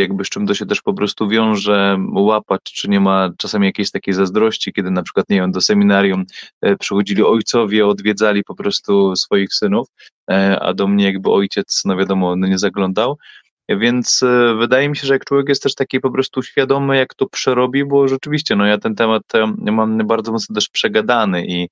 jakby 0.00 0.24
z 0.24 0.28
czym 0.28 0.46
to 0.46 0.54
się 0.54 0.66
też 0.66 0.82
po 0.82 0.94
prostu 0.94 1.28
wiąże, 1.28 1.98
łapać, 2.12 2.60
czy 2.62 2.88
nie 2.88 3.00
ma 3.00 3.30
czasami 3.38 3.66
jakiejś 3.66 3.90
takiej 3.90 4.14
zazdrości, 4.14 4.72
kiedy 4.72 4.90
na 4.90 5.02
przykład, 5.02 5.28
nie 5.28 5.36
wiem, 5.36 5.52
do 5.52 5.60
seminarium 5.60 6.24
e, 6.62 6.76
przychodzili 6.76 7.22
ojcowie, 7.22 7.86
odwiedzali 7.86 8.44
po 8.44 8.54
prostu 8.54 9.16
swoich 9.16 9.54
synów, 9.54 9.88
e, 10.30 10.60
a 10.60 10.74
do 10.74 10.86
mnie 10.88 11.04
jakby 11.04 11.30
ojciec, 11.30 11.82
no 11.84 11.96
wiadomo, 11.96 12.36
no 12.36 12.46
nie 12.46 12.58
zaglądał. 12.58 13.18
Więc 13.68 14.22
e, 14.22 14.54
wydaje 14.54 14.88
mi 14.88 14.96
się, 14.96 15.06
że 15.06 15.14
jak 15.14 15.24
człowiek 15.24 15.48
jest 15.48 15.62
też 15.62 15.74
taki 15.74 16.00
po 16.00 16.10
prostu 16.10 16.42
świadomy, 16.42 16.96
jak 16.96 17.14
to 17.14 17.26
przerobi, 17.26 17.84
bo 17.84 18.08
rzeczywiście, 18.08 18.56
no 18.56 18.66
ja 18.66 18.78
ten 18.78 18.94
temat 18.94 19.22
mam 19.60 20.06
bardzo 20.06 20.32
mocno 20.32 20.54
też 20.54 20.68
przegadany 20.68 21.46
i, 21.46 21.68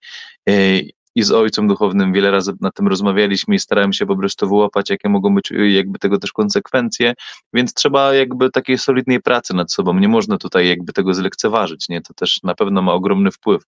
i 1.16 1.22
z 1.22 1.32
ojcem 1.32 1.68
duchownym 1.68 2.12
wiele 2.12 2.30
razy 2.30 2.52
na 2.60 2.70
tym 2.70 2.88
rozmawialiśmy 2.88 3.54
i 3.54 3.58
starałem 3.58 3.92
się 3.92 4.06
po 4.06 4.16
prostu 4.16 4.48
wyłapać, 4.48 4.90
jakie 4.90 5.08
mogą 5.08 5.34
być 5.34 5.52
jakby 5.68 5.98
tego 5.98 6.18
też 6.18 6.32
konsekwencje, 6.32 7.14
więc 7.52 7.74
trzeba 7.74 8.14
jakby 8.14 8.50
takiej 8.50 8.78
solidnej 8.78 9.22
pracy 9.22 9.54
nad 9.54 9.72
sobą, 9.72 9.94
nie 9.94 10.08
można 10.08 10.38
tutaj 10.38 10.68
jakby 10.68 10.92
tego 10.92 11.14
zlekceważyć, 11.14 11.88
nie, 11.88 12.00
to 12.00 12.14
też 12.14 12.42
na 12.42 12.54
pewno 12.54 12.82
ma 12.82 12.92
ogromny 12.92 13.30
wpływ 13.30 13.62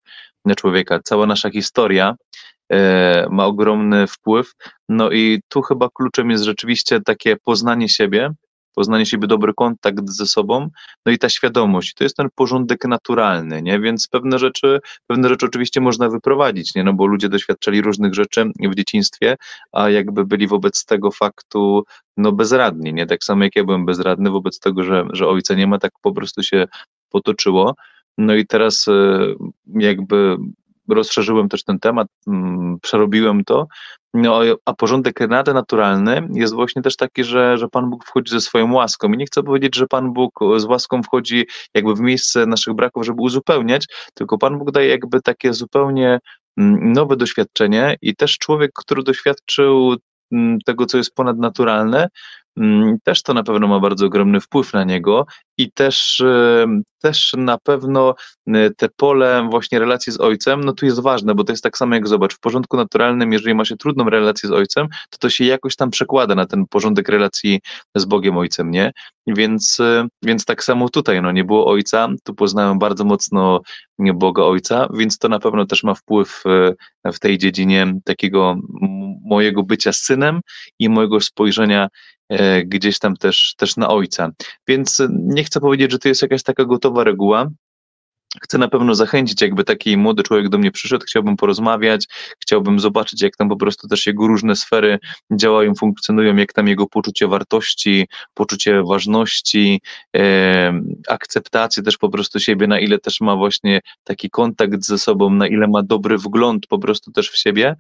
na 0.46 0.56
człowieka. 0.56 1.00
Cała 1.04 1.26
nasza 1.26 1.50
historia 1.50 2.16
e, 2.72 3.28
ma 3.30 3.46
ogromny 3.46 4.08
wpływ. 4.08 4.54
No 4.90 5.12
i 5.12 5.42
tu 5.48 5.62
chyba 5.62 5.90
kluczem 5.94 6.30
jest 6.30 6.44
rzeczywiście 6.44 7.02
takie 7.02 7.36
poznanie 7.36 7.90
siebie, 7.90 8.32
poznanie 8.78 9.06
siebie, 9.06 9.28
dobry 9.28 9.54
kontakt 9.54 10.10
ze 10.10 10.26
sobą, 10.26 10.70
no 11.06 11.12
i 11.12 11.18
ta 11.18 11.30
świadomość. 11.30 11.94
To 11.94 12.04
jest 12.04 12.18
ten 12.18 12.28
porządek 12.36 12.86
naturalny, 12.86 13.62
nie? 13.62 13.80
Więc 13.80 14.08
pewne 14.08 14.40
rzeczy, 14.40 14.80
pewne 15.08 15.30
rzeczy 15.30 15.46
oczywiście 15.46 15.82
można 15.82 16.10
wyprowadzić, 16.10 16.76
nie? 16.76 16.84
No 16.84 16.94
bo 16.94 17.06
ludzie 17.06 17.30
doświadczali 17.30 17.82
różnych 17.82 18.14
rzeczy 18.14 18.52
w 18.72 18.76
dzieciństwie, 18.76 19.36
a 19.72 19.90
jakby 19.90 20.26
byli 20.26 20.48
wobec 20.48 20.86
tego 20.86 21.12
faktu 21.12 21.84
no 22.18 22.32
bezradni, 22.32 22.94
nie? 22.94 23.06
Tak 23.06 23.24
samo 23.24 23.44
jak 23.44 23.56
ja 23.56 23.64
byłem 23.64 23.86
bezradny 23.86 24.30
wobec 24.30 24.60
tego, 24.60 24.84
że, 24.84 25.08
że 25.14 25.28
ojca 25.28 25.54
nie 25.56 25.68
ma, 25.68 25.80
tak 25.80 25.92
po 26.02 26.12
prostu 26.12 26.44
się 26.44 26.66
potoczyło. 27.10 27.76
No 28.18 28.36
i 28.36 28.46
teraz 28.46 28.88
e, 28.88 29.20
jakby 29.74 30.38
rozszerzyłem 30.90 31.50
też 31.50 31.64
ten 31.64 31.80
temat, 31.80 32.08
mm, 32.28 32.78
przerobiłem 32.82 33.44
to, 33.44 33.68
no, 34.18 34.42
a 34.66 34.74
porządek 34.74 35.20
naturalny 35.54 36.28
jest 36.34 36.54
właśnie 36.54 36.82
też 36.82 36.96
taki, 36.96 37.24
że, 37.24 37.58
że 37.58 37.68
Pan 37.68 37.90
Bóg 37.90 38.06
wchodzi 38.06 38.32
ze 38.32 38.42
swoją 38.42 38.74
łaską. 38.74 39.14
I 39.14 39.18
nie 39.18 39.26
chcę 39.26 39.44
powiedzieć, 39.44 39.76
że 39.76 39.88
Pan 39.88 40.14
Bóg 40.14 40.40
z 40.58 40.66
łaską 40.66 41.04
wchodzi 41.04 41.46
jakby 41.74 41.96
w 41.96 42.00
miejsce 42.00 42.46
naszych 42.46 42.74
braków, 42.74 43.06
żeby 43.06 43.22
uzupełniać, 43.22 43.86
tylko 44.14 44.38
Pan 44.38 44.58
Bóg 44.58 44.72
daje 44.72 44.90
jakby 44.90 45.22
takie 45.22 45.54
zupełnie 45.54 46.20
mm, 46.58 46.94
nowe 46.94 47.16
doświadczenie 47.16 47.96
i 48.02 48.16
też 48.16 48.38
człowiek, 48.38 48.72
który 48.76 49.04
doświadczył 49.04 49.96
mm, 50.32 50.60
tego, 50.66 50.86
co 50.86 50.98
jest 50.98 51.16
ponadnaturalne, 51.16 52.08
też 53.04 53.24
to 53.24 53.34
na 53.34 53.44
pewno 53.44 53.68
ma 53.68 53.80
bardzo 53.80 54.06
ogromny 54.06 54.42
wpływ 54.42 54.74
na 54.74 54.84
niego 54.84 55.26
i 55.58 55.72
też, 55.72 56.24
też 57.02 57.34
na 57.38 57.58
pewno 57.58 58.16
te 58.78 58.90
pole 58.90 59.48
właśnie 59.52 59.80
relacji 59.80 60.14
z 60.14 60.20
ojcem, 60.20 60.64
no 60.64 60.74
tu 60.74 60.86
jest 60.86 61.00
ważne, 61.00 61.36
bo 61.36 61.44
to 61.44 61.54
jest 61.54 61.64
tak 61.64 61.78
samo 61.78 61.96
jak 61.96 62.08
zobacz, 62.08 62.34
w 62.34 62.40
porządku 62.40 62.78
naturalnym, 62.78 63.34
jeżeli 63.34 63.56
ma 63.56 63.66
się 63.66 63.78
trudną 63.78 64.10
relację 64.10 64.50
z 64.50 64.52
ojcem, 64.52 64.88
to 65.10 65.18
to 65.18 65.30
się 65.30 65.46
jakoś 65.46 65.76
tam 65.76 65.90
przekłada 65.90 66.36
na 66.36 66.46
ten 66.46 66.66
porządek 66.70 67.10
relacji 67.10 67.60
z 67.96 68.06
Bogiem 68.06 68.38
Ojcem, 68.38 68.72
nie? 68.72 68.92
Więc, 69.28 69.78
więc 70.24 70.46
tak 70.46 70.64
samo 70.64 70.90
tutaj, 70.90 71.22
no 71.22 71.32
nie 71.32 71.44
było 71.44 71.68
ojca, 71.68 72.10
tu 72.24 72.36
poznałem 72.36 72.80
bardzo 72.80 73.04
mocno 73.04 73.62
Boga 74.00 74.44
Ojca, 74.44 74.88
więc 74.94 75.18
to 75.18 75.30
na 75.30 75.40
pewno 75.40 75.66
też 75.66 75.84
ma 75.84 75.94
wpływ 75.94 76.44
w 77.14 77.20
tej 77.20 77.38
dziedzinie 77.38 77.94
takiego 78.06 78.56
mojego 79.26 79.64
bycia 79.64 79.94
synem 79.94 80.42
i 80.80 80.90
mojego 80.90 81.22
spojrzenia 81.22 81.88
E, 81.88 82.17
gdzieś 82.66 83.00
tam 83.00 83.18
też, 83.18 83.56
też 83.58 83.78
na 83.78 83.90
ojca. 83.90 84.32
Więc 84.68 85.04
nie 85.10 85.44
chcę 85.44 85.60
powiedzieć, 85.60 85.92
że 85.92 86.00
to 86.00 86.08
jest 86.08 86.22
jakaś 86.22 86.44
taka 86.44 86.66
gotowa 86.66 87.04
reguła, 87.04 87.50
chcę 88.42 88.58
na 88.58 88.68
pewno 88.68 88.96
zachęcić, 88.96 89.42
jakby 89.42 89.64
taki 89.64 89.98
młody 89.98 90.24
człowiek 90.24 90.50
do 90.50 90.58
mnie 90.58 90.72
przyszedł, 90.72 91.06
chciałbym 91.06 91.38
porozmawiać, 91.38 92.06
chciałbym 92.42 92.80
zobaczyć, 92.80 93.22
jak 93.22 93.36
tam 93.36 93.50
po 93.50 93.56
prostu 93.56 93.88
też 93.88 94.08
jego 94.08 94.28
różne 94.28 94.56
sfery 94.56 95.00
działają, 95.32 95.76
funkcjonują, 95.76 96.36
jak 96.36 96.54
tam 96.54 96.68
jego 96.68 96.88
poczucie 96.88 97.28
wartości, 97.28 98.08
poczucie 98.34 98.84
ważności, 98.84 99.82
e, 100.16 100.82
akceptacji 101.08 101.84
też 101.84 101.98
po 101.98 102.10
prostu 102.10 102.40
siebie, 102.40 102.68
na 102.68 102.80
ile 102.80 103.00
też 103.00 103.22
ma 103.22 103.36
właśnie 103.36 103.82
taki 104.04 104.30
kontakt 104.30 104.84
ze 104.86 104.98
sobą, 104.98 105.30
na 105.30 105.48
ile 105.48 105.68
ma 105.68 105.84
dobry 105.84 106.18
wgląd 106.18 106.68
po 106.68 106.80
prostu 106.80 107.12
też 107.12 107.30
w 107.30 107.38
siebie. 107.38 107.76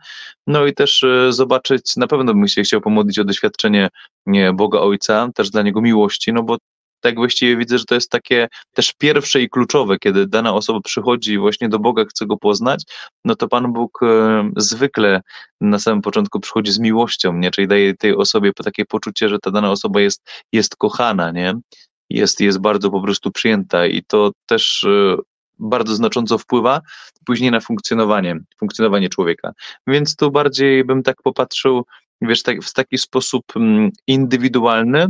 No 0.47 0.65
i 0.65 0.73
też 0.73 1.03
e, 1.03 1.33
zobaczyć, 1.33 1.95
na 1.95 2.07
pewno 2.07 2.33
bym 2.33 2.47
się 2.47 2.61
chciał 2.61 2.81
pomodlić 2.81 3.19
o 3.19 3.23
doświadczenie 3.23 3.89
nie, 4.25 4.53
Boga 4.53 4.79
Ojca, 4.79 5.29
też 5.35 5.49
dla 5.49 5.61
Niego 5.61 5.81
miłości, 5.81 6.33
no 6.33 6.43
bo 6.43 6.57
tak 6.99 7.15
właściwie 7.15 7.57
widzę, 7.57 7.77
że 7.77 7.85
to 7.85 7.95
jest 7.95 8.09
takie 8.09 8.47
też 8.73 8.93
pierwsze 8.97 9.41
i 9.41 9.49
kluczowe, 9.49 9.97
kiedy 9.99 10.27
dana 10.27 10.53
osoba 10.53 10.79
przychodzi 10.81 11.37
właśnie 11.37 11.69
do 11.69 11.79
Boga, 11.79 12.05
chce 12.05 12.25
Go 12.25 12.37
poznać, 12.37 12.83
no 13.25 13.35
to 13.35 13.47
Pan 13.47 13.73
Bóg 13.73 13.99
e, 14.03 14.51
zwykle 14.57 15.21
na 15.61 15.79
samym 15.79 16.01
początku 16.01 16.39
przychodzi 16.39 16.71
z 16.71 16.79
miłością, 16.79 17.33
nie? 17.33 17.51
czyli 17.51 17.67
daje 17.67 17.93
tej 17.93 18.15
osobie 18.15 18.53
takie 18.53 18.85
poczucie, 18.85 19.29
że 19.29 19.39
ta 19.39 19.51
dana 19.51 19.71
osoba 19.71 20.01
jest, 20.01 20.29
jest 20.53 20.75
kochana, 20.75 21.31
nie? 21.31 21.53
Jest, 22.09 22.41
jest 22.41 22.59
bardzo 22.59 22.91
po 22.91 23.01
prostu 23.01 23.31
przyjęta 23.31 23.85
i 23.85 24.03
to 24.03 24.31
też 24.45 24.83
e, 24.83 25.17
bardzo 25.59 25.95
znacząco 25.95 26.37
wpływa 26.37 26.81
później 27.25 27.51
na 27.51 27.59
funkcjonowanie, 27.59 28.39
funkcjonowanie 28.59 29.09
człowieka. 29.09 29.51
Więc 29.87 30.15
tu 30.15 30.31
bardziej 30.31 30.83
bym 30.83 31.03
tak 31.03 31.21
popatrzył, 31.23 31.85
wiesz, 32.21 32.43
tak, 32.43 32.63
w 32.63 32.73
taki 32.73 32.97
sposób 32.97 33.43
mm, 33.55 33.91
indywidualny, 34.07 35.07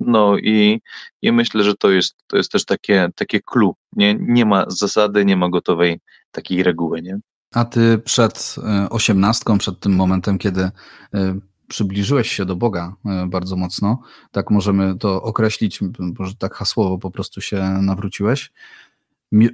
no 0.00 0.38
i, 0.38 0.80
i 1.22 1.32
myślę, 1.32 1.64
że 1.64 1.74
to 1.74 1.90
jest, 1.90 2.16
to 2.26 2.36
jest 2.36 2.52
też 2.52 2.64
takie, 2.64 3.08
takie 3.14 3.40
clue. 3.40 3.74
Nie, 3.92 4.14
nie 4.20 4.46
ma 4.46 4.64
zasady, 4.68 5.24
nie 5.24 5.36
ma 5.36 5.48
gotowej 5.48 6.00
takiej 6.30 6.62
reguły. 6.62 7.02
Nie? 7.02 7.18
A 7.54 7.64
ty 7.64 7.98
przed 7.98 8.56
e, 8.64 8.90
osiemnastką, 8.90 9.58
przed 9.58 9.80
tym 9.80 9.94
momentem, 9.94 10.38
kiedy 10.38 10.62
e, 10.62 10.70
przybliżyłeś 11.68 12.32
się 12.32 12.44
do 12.44 12.56
Boga 12.56 12.94
e, 13.06 13.26
bardzo 13.26 13.56
mocno, 13.56 14.02
tak 14.30 14.50
możemy 14.50 14.98
to 14.98 15.22
określić, 15.22 15.80
może 16.18 16.34
tak 16.34 16.54
hasłowo 16.54 16.98
po 16.98 17.10
prostu 17.10 17.40
się 17.40 17.62
nawróciłeś. 17.82 18.52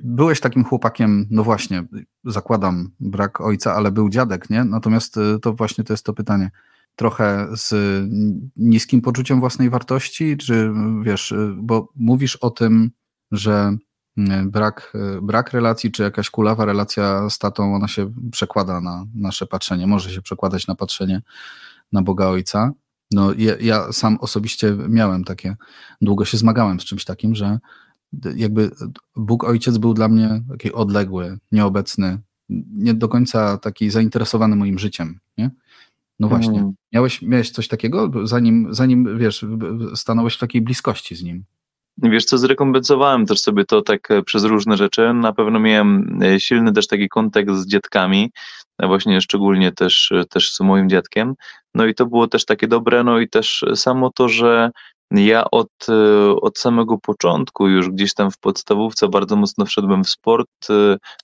Byłeś 0.03 0.41
takim 0.41 0.65
chłopakiem, 0.65 1.27
no 1.31 1.45
właśnie, 1.45 1.85
zakładam 2.25 2.91
brak 3.01 3.41
ojca, 3.41 3.75
ale 3.75 3.91
był 3.91 4.09
dziadek, 4.09 4.51
nie? 4.51 4.65
Natomiast 4.65 5.19
to 5.43 5.53
właśnie 5.53 5.85
to 5.85 5.93
jest 5.93 6.05
to 6.05 6.13
pytanie 6.13 6.51
trochę 7.01 7.49
z 7.57 7.75
niskim 8.57 9.01
poczuciem 9.01 9.41
własnej 9.41 9.71
wartości, 9.71 10.37
czy 10.37 10.73
wiesz, 11.03 11.35
bo 11.57 11.89
mówisz 11.97 12.37
o 12.37 12.51
tym, 12.51 12.91
że 13.33 13.77
brak, 14.45 14.93
brak 15.23 15.53
relacji, 15.53 15.91
czy 15.91 16.03
jakaś 16.03 16.31
kulawa 16.31 16.65
relacja 16.65 17.31
z 17.31 17.39
tatą, 17.39 17.75
ona 17.75 17.89
się 17.89 18.13
przekłada 18.33 18.81
na 18.81 19.07
nasze 19.15 19.47
patrzenie, 19.47 19.87
może 19.87 20.11
się 20.11 20.23
przekładać 20.23 20.67
na 20.67 20.75
patrzenie 20.75 21.23
na 21.93 22.03
Boga 22.03 22.27
Ojca. 22.27 22.73
No, 23.11 23.33
ja, 23.39 23.55
ja 23.61 23.93
sam 23.93 24.19
osobiście 24.21 24.77
miałem 24.89 25.25
takie, 25.25 25.57
długo 26.01 26.25
się 26.25 26.39
zmagałem 26.39 26.81
z 26.81 26.85
czymś 26.85 27.05
takim, 27.05 27.35
że 27.35 27.59
jakby 28.37 28.71
Bóg 29.17 29.45
Ojciec 29.45 29.79
był 29.79 29.95
dla 29.95 30.09
mnie 30.09 30.43
taki 30.49 30.73
odległy, 30.73 31.39
nieobecny, 31.53 32.19
nie 32.75 32.95
do 32.95 33.09
końca 33.09 33.59
taki 33.59 33.91
zainteresowany 33.91 34.57
moim 34.57 34.79
życiem, 34.79 35.21
nie? 35.39 35.51
No 36.21 36.29
właśnie. 36.29 36.55
Hmm. 36.55 36.73
Miałeś, 36.93 37.23
miałeś 37.23 37.51
coś 37.51 37.69
takiego, 37.69 38.11
zanim, 38.25 38.69
zanim 38.71 39.19
wiesz, 39.19 39.47
stanąłeś 39.95 40.35
w 40.35 40.39
takiej 40.39 40.63
bliskości 40.63 41.17
z 41.17 41.23
nim? 41.23 41.45
Wiesz 42.03 42.25
co, 42.25 42.39
zrekompensowałem 42.39 43.27
też 43.27 43.41
sobie 43.41 43.65
to 43.65 43.83
tak 43.83 44.11
e, 44.11 44.23
przez 44.23 44.45
różne 44.45 44.77
rzeczy. 44.77 45.15
Na 45.15 45.33
pewno 45.33 45.61
miałem 45.61 46.19
e, 46.23 46.41
silny 46.41 46.73
też 46.73 46.87
taki 46.87 47.09
kontakt 47.09 47.51
z 47.51 47.67
dziadkami, 47.67 48.31
właśnie 48.79 49.21
szczególnie 49.21 49.73
też, 49.73 50.13
e, 50.13 50.25
też 50.25 50.55
z 50.55 50.61
moim 50.61 50.89
dziadkiem. 50.89 51.35
No 51.75 51.87
i 51.87 51.95
to 51.95 52.07
było 52.07 52.29
też 52.29 52.45
takie 52.45 52.69
dobre, 52.69 53.05
no 53.05 53.21
i 53.21 53.29
też 53.29 53.65
samo 53.75 54.11
to, 54.11 54.29
że 54.29 54.71
ja 55.11 55.45
od, 55.51 55.87
od 56.41 56.59
samego 56.59 56.99
początku 56.99 57.69
już 57.69 57.91
gdzieś 57.91 58.15
tam 58.15 58.31
w 58.31 58.39
podstawówce 58.39 59.09
bardzo 59.09 59.37
mocno 59.37 59.67
wszedłem 59.67 60.05
w 60.05 60.09
sport, 60.09 60.69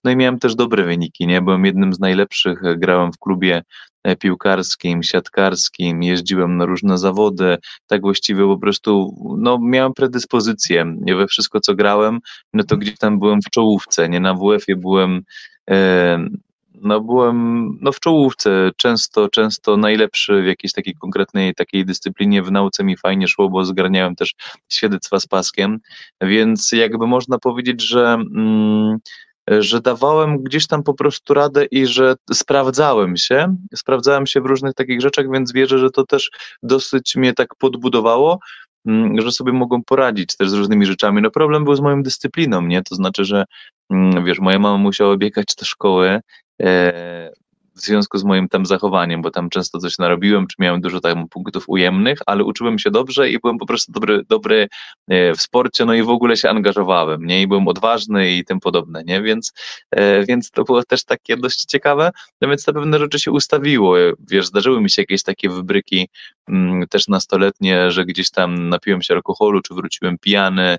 no 0.05 0.11
i 0.11 0.16
miałem 0.16 0.38
też 0.38 0.55
dobre 0.55 0.85
wyniki, 0.85 1.26
nie? 1.26 1.43
Byłem 1.43 1.64
jednym 1.64 1.95
z 1.95 2.00
najlepszych, 2.00 2.61
grałem 2.78 3.12
w 3.12 3.19
klubie 3.19 3.62
E, 4.07 4.16
piłkarskim, 4.16 5.02
siatkarskim, 5.02 6.02
jeździłem 6.02 6.57
na 6.57 6.64
różne 6.64 6.99
zawody, 6.99 7.59
tak 7.87 8.00
właściwie 8.00 8.45
po 8.45 8.59
prostu 8.59 9.14
no, 9.38 9.59
miałem 9.62 9.95
predyspozycję 9.95 10.97
we 11.16 11.26
wszystko, 11.26 11.61
co 11.61 11.75
grałem, 11.75 12.19
no 12.52 12.64
to 12.64 12.76
gdzieś 12.76 12.99
tam 12.99 13.19
byłem 13.19 13.40
w 13.43 13.50
czołówce, 13.50 14.09
nie 14.09 14.21
na 14.21 14.35
WF-ie 14.35 14.76
byłem 14.76 15.23
e, 15.71 16.28
no 16.83 17.00
byłem 17.00 17.68
no 17.80 17.92
w 17.92 18.00
czołówce, 18.00 18.71
często, 18.76 19.28
często 19.28 19.76
najlepszy 19.76 20.42
w 20.42 20.47
jakiejś 20.47 20.73
takiej 20.73 20.95
konkretnej 20.95 21.54
takiej 21.54 21.85
dyscyplinie, 21.85 22.42
w 22.42 22.52
nauce 22.52 22.85
mi 22.85 22.97
fajnie 22.97 23.28
szło, 23.28 23.49
bo 23.49 23.64
zgarniałem 23.64 24.16
też 24.16 24.35
świadectwa 24.68 25.21
z 25.21 25.26
paskiem, 25.26 25.78
więc 26.21 26.73
jakby 26.73 27.06
można 27.06 27.38
powiedzieć, 27.38 27.83
że 27.83 28.14
mm, 28.14 28.99
że 29.50 29.80
dawałem 29.80 30.42
gdzieś 30.42 30.66
tam 30.66 30.83
po 30.83 30.95
prostu 30.95 31.35
radę 31.35 31.64
i 31.64 31.87
że 31.87 32.14
sprawdzałem 32.33 33.16
się, 33.16 33.56
sprawdzałem 33.75 34.26
się 34.26 34.40
w 34.40 34.47
różnych 34.47 34.75
takich 34.75 35.00
rzeczach, 35.00 35.30
więc 35.33 35.52
wierzę, 35.52 35.78
że 35.78 35.90
to 35.90 36.06
też 36.06 36.30
dosyć 36.62 37.16
mnie 37.16 37.33
tak 37.33 37.54
podbudowało, 37.59 38.38
mm, 38.87 39.21
że 39.21 39.33
sobie 39.33 39.52
mogą 39.52 39.83
poradzić 39.83 40.37
też 40.37 40.50
z 40.50 40.52
różnymi 40.52 40.87
rzeczami. 40.87 41.23
No 41.23 41.30
problem 41.30 41.64
był 41.64 41.76
z 41.76 41.80
moją 41.80 42.02
dyscypliną, 42.02 42.62
nie? 42.62 42.83
To 42.83 42.95
znaczy, 42.95 43.25
że 43.25 43.45
mm, 43.90 44.25
wiesz, 44.25 44.38
moja 44.38 44.59
mama 44.59 44.78
musiała 44.78 45.16
biegać 45.16 45.47
do 45.59 45.64
szkoły, 45.64 46.21
w 47.76 47.80
związku 47.80 48.18
z 48.18 48.25
moim 48.25 48.48
tam 48.48 48.66
zachowaniem, 48.66 49.22
bo 49.22 49.30
tam 49.30 49.50
często 49.50 49.78
coś 49.78 49.98
narobiłem, 49.98 50.46
czy 50.46 50.56
miałem 50.58 50.80
dużo 50.80 51.00
tam 51.00 51.28
punktów 51.28 51.64
ujemnych, 51.68 52.18
ale 52.26 52.44
uczyłem 52.44 52.78
się 52.78 52.90
dobrze 52.90 53.30
i 53.30 53.38
byłem 53.38 53.58
po 53.58 53.66
prostu 53.66 53.92
dobry, 53.92 54.22
dobry 54.28 54.68
e, 55.08 55.34
w 55.34 55.40
sporcie, 55.40 55.84
no 55.84 55.94
i 55.94 56.02
w 56.02 56.08
ogóle 56.08 56.36
się 56.36 56.50
angażowałem, 56.50 57.26
nie? 57.26 57.42
I 57.42 57.46
byłem 57.46 57.68
odważny 57.68 58.32
i 58.32 58.44
tym 58.44 58.60
podobne, 58.60 59.02
nie? 59.04 59.22
Więc, 59.22 59.52
e, 59.90 60.25
więc 60.25 60.50
to 60.50 60.64
było 60.64 60.84
też 60.84 61.04
takie 61.04 61.36
dość 61.36 61.64
ciekawe, 61.64 62.10
no 62.40 62.48
więc 62.48 62.66
na 62.66 62.72
pewne 62.72 62.98
rzeczy 62.98 63.18
się 63.18 63.30
ustawiło, 63.30 63.94
wiesz, 64.30 64.46
zdarzyły 64.46 64.80
mi 64.80 64.90
się 64.90 65.02
jakieś 65.02 65.22
takie 65.22 65.48
wybryki 65.48 66.08
mm, 66.48 66.88
też 66.88 67.08
nastoletnie, 67.08 67.90
że 67.90 68.04
gdzieś 68.04 68.30
tam 68.30 68.68
napiłem 68.68 69.02
się 69.02 69.14
alkoholu, 69.14 69.62
czy 69.62 69.75
wróciłem 69.75 70.18
pijany, 70.18 70.76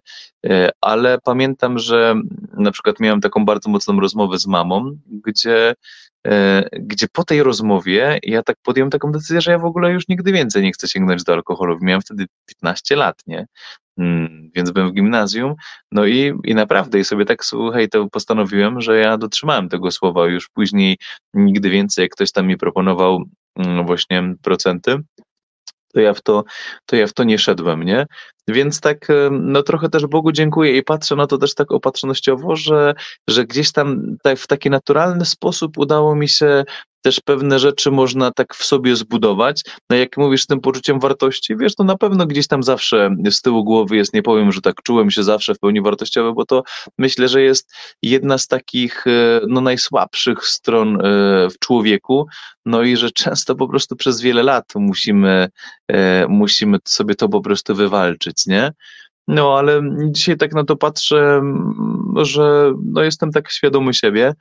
ale 0.81 1.17
pamiętam, 1.23 1.79
że 1.79 2.15
na 2.53 2.71
przykład 2.71 2.99
miałem 2.99 3.21
taką 3.21 3.45
bardzo 3.45 3.69
mocną 3.69 3.99
rozmowę 3.99 4.39
z 4.39 4.47
mamą, 4.47 4.97
gdzie 5.05 5.75
gdzie 6.71 7.07
po 7.13 7.23
tej 7.23 7.43
rozmowie 7.43 8.19
ja 8.23 8.43
tak 8.43 8.57
podjąłem 8.63 8.91
taką 8.91 9.11
decyzję, 9.11 9.41
że 9.41 9.51
ja 9.51 9.59
w 9.59 9.65
ogóle 9.65 9.91
już 9.91 10.07
nigdy 10.07 10.31
więcej 10.31 10.63
nie 10.63 10.71
chcę 10.71 10.87
sięgnąć 10.87 11.23
do 11.23 11.33
alkoholu. 11.33 11.77
Miałem 11.81 12.01
wtedy 12.01 12.25
15 12.45 12.95
lat, 12.95 13.21
nie? 13.27 13.47
Mm, 13.97 14.51
więc 14.55 14.71
byłem 14.71 14.89
w 14.89 14.93
gimnazjum, 14.93 15.55
no 15.91 16.05
i, 16.05 16.33
i 16.43 16.55
naprawdę, 16.55 16.99
i 16.99 17.03
sobie 17.03 17.25
tak, 17.25 17.45
słuchaj, 17.45 17.89
to 17.89 18.07
postanowiłem, 18.09 18.81
że 18.81 18.97
ja 18.97 19.17
dotrzymałem 19.17 19.69
tego 19.69 19.91
słowa 19.91 20.27
już 20.27 20.49
później 20.49 20.97
nigdy 21.33 21.69
więcej, 21.69 22.03
jak 22.03 22.11
ktoś 22.11 22.31
tam 22.31 22.47
mi 22.47 22.57
proponował 22.57 23.23
mm, 23.55 23.85
właśnie 23.85 24.35
procenty, 24.41 24.97
to 25.93 25.99
ja 25.99 26.13
w 26.13 26.21
to, 26.21 26.43
to 26.85 26.95
ja 26.95 27.07
w 27.07 27.13
to 27.13 27.23
nie 27.23 27.39
szedłem, 27.39 27.83
nie? 27.83 28.05
Więc 28.47 28.81
tak, 28.81 29.07
no 29.31 29.63
trochę 29.63 29.89
też 29.89 30.05
Bogu 30.05 30.31
dziękuję 30.31 30.77
i 30.77 30.83
patrzę 30.83 31.15
na 31.15 31.27
to 31.27 31.37
też 31.37 31.55
tak 31.55 31.71
opatrznościowo, 31.71 32.55
że, 32.55 32.93
że 33.29 33.45
gdzieś 33.45 33.71
tam 33.71 34.17
tak 34.23 34.39
w 34.39 34.47
taki 34.47 34.69
naturalny 34.69 35.25
sposób 35.25 35.77
udało 35.77 36.15
mi 36.15 36.29
się 36.29 36.63
też 37.01 37.19
pewne 37.25 37.59
rzeczy 37.59 37.91
można 37.91 38.31
tak 38.31 38.55
w 38.55 38.65
sobie 38.65 38.95
zbudować. 38.95 39.63
No 39.89 39.97
jak 39.97 40.17
mówisz 40.17 40.43
z 40.43 40.47
tym 40.47 40.59
poczuciem 40.59 40.99
wartości, 40.99 41.57
wiesz, 41.57 41.75
to 41.75 41.83
na 41.83 41.97
pewno 41.97 42.25
gdzieś 42.25 42.47
tam 42.47 42.63
zawsze 42.63 43.09
z 43.31 43.41
tyłu 43.41 43.63
głowy 43.63 43.97
jest, 43.97 44.13
nie 44.13 44.23
powiem, 44.23 44.51
że 44.51 44.61
tak 44.61 44.75
czułem 44.83 45.11
się 45.11 45.23
zawsze 45.23 45.55
w 45.55 45.59
pełni 45.59 45.81
wartościowy, 45.81 46.33
bo 46.33 46.45
to 46.45 46.63
myślę, 46.97 47.27
że 47.27 47.41
jest 47.41 47.73
jedna 48.01 48.37
z 48.37 48.47
takich 48.47 49.07
e, 49.07 49.41
no, 49.47 49.61
najsłabszych 49.61 50.45
stron 50.45 50.95
e, 50.95 50.99
w 51.49 51.59
człowieku, 51.59 52.27
no 52.65 52.83
i 52.83 52.97
że 52.97 53.11
często 53.11 53.55
po 53.55 53.67
prostu 53.67 53.95
przez 53.95 54.21
wiele 54.21 54.43
lat 54.43 54.65
musimy, 54.75 55.47
e, 55.87 56.27
musimy 56.27 56.77
sobie 56.85 57.15
to 57.15 57.29
po 57.29 57.41
prostu 57.41 57.75
wywalczyć, 57.75 58.45
nie? 58.45 58.71
No, 59.27 59.57
ale 59.57 59.81
dzisiaj 60.11 60.37
tak 60.37 60.53
na 60.53 60.63
to 60.63 60.75
patrzę, 60.75 61.41
że 62.15 62.73
no, 62.83 63.03
jestem 63.03 63.31
tak 63.31 63.51
świadomy 63.51 63.93
siebie, 63.93 64.33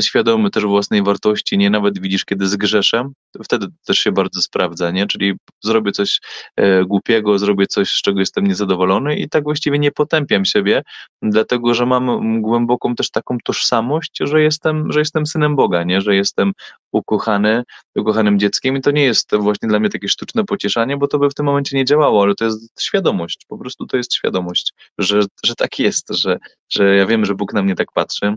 świadomy 0.00 0.50
też 0.50 0.64
własnej 0.64 1.02
wartości, 1.02 1.58
nie 1.58 1.70
nawet 1.70 2.00
widzisz, 2.00 2.24
kiedy 2.24 2.48
zgrzeszę, 2.48 3.10
wtedy 3.44 3.66
też 3.86 3.98
się 3.98 4.12
bardzo 4.12 4.42
sprawdza, 4.42 4.90
nie? 4.90 5.06
Czyli 5.06 5.32
zrobię 5.64 5.92
coś 5.92 6.20
e, 6.56 6.84
głupiego, 6.84 7.38
zrobię 7.38 7.66
coś, 7.66 7.90
z 7.90 8.02
czego 8.02 8.20
jestem 8.20 8.46
niezadowolony 8.46 9.16
i 9.16 9.28
tak 9.28 9.44
właściwie 9.44 9.78
nie 9.78 9.90
potępiam 9.90 10.44
siebie, 10.44 10.82
dlatego, 11.22 11.74
że 11.74 11.86
mam 11.86 12.42
głęboką 12.42 12.94
też 12.94 13.10
taką 13.10 13.36
tożsamość, 13.44 14.18
że 14.20 14.42
jestem, 14.42 14.92
że 14.92 14.98
jestem 14.98 15.26
synem 15.26 15.56
Boga, 15.56 15.84
nie? 15.84 16.00
Że 16.00 16.14
jestem 16.14 16.52
ukochany, 16.92 17.62
ukochanym 17.96 18.38
dzieckiem 18.38 18.76
i 18.76 18.80
to 18.80 18.90
nie 18.90 19.04
jest 19.04 19.36
właśnie 19.36 19.68
dla 19.68 19.80
mnie 19.80 19.90
takie 19.90 20.08
sztuczne 20.08 20.44
pocieszanie, 20.44 20.96
bo 20.96 21.06
to 21.06 21.18
by 21.18 21.30
w 21.30 21.34
tym 21.34 21.46
momencie 21.46 21.76
nie 21.76 21.84
działało, 21.84 22.22
ale 22.22 22.34
to 22.34 22.44
jest 22.44 22.82
świadomość, 22.82 23.46
po 23.48 23.58
prostu 23.58 23.86
to 23.86 23.96
jest 23.96 24.14
świadomość, 24.14 24.72
że, 24.98 25.20
że 25.44 25.54
tak 25.54 25.78
jest, 25.78 26.06
że, 26.10 26.38
że 26.68 26.96
ja 26.96 27.06
wiem, 27.06 27.24
że 27.24 27.34
Bóg 27.34 27.52
na 27.52 27.62
mnie 27.62 27.74
tak 27.74 27.92
patrzy, 27.92 28.34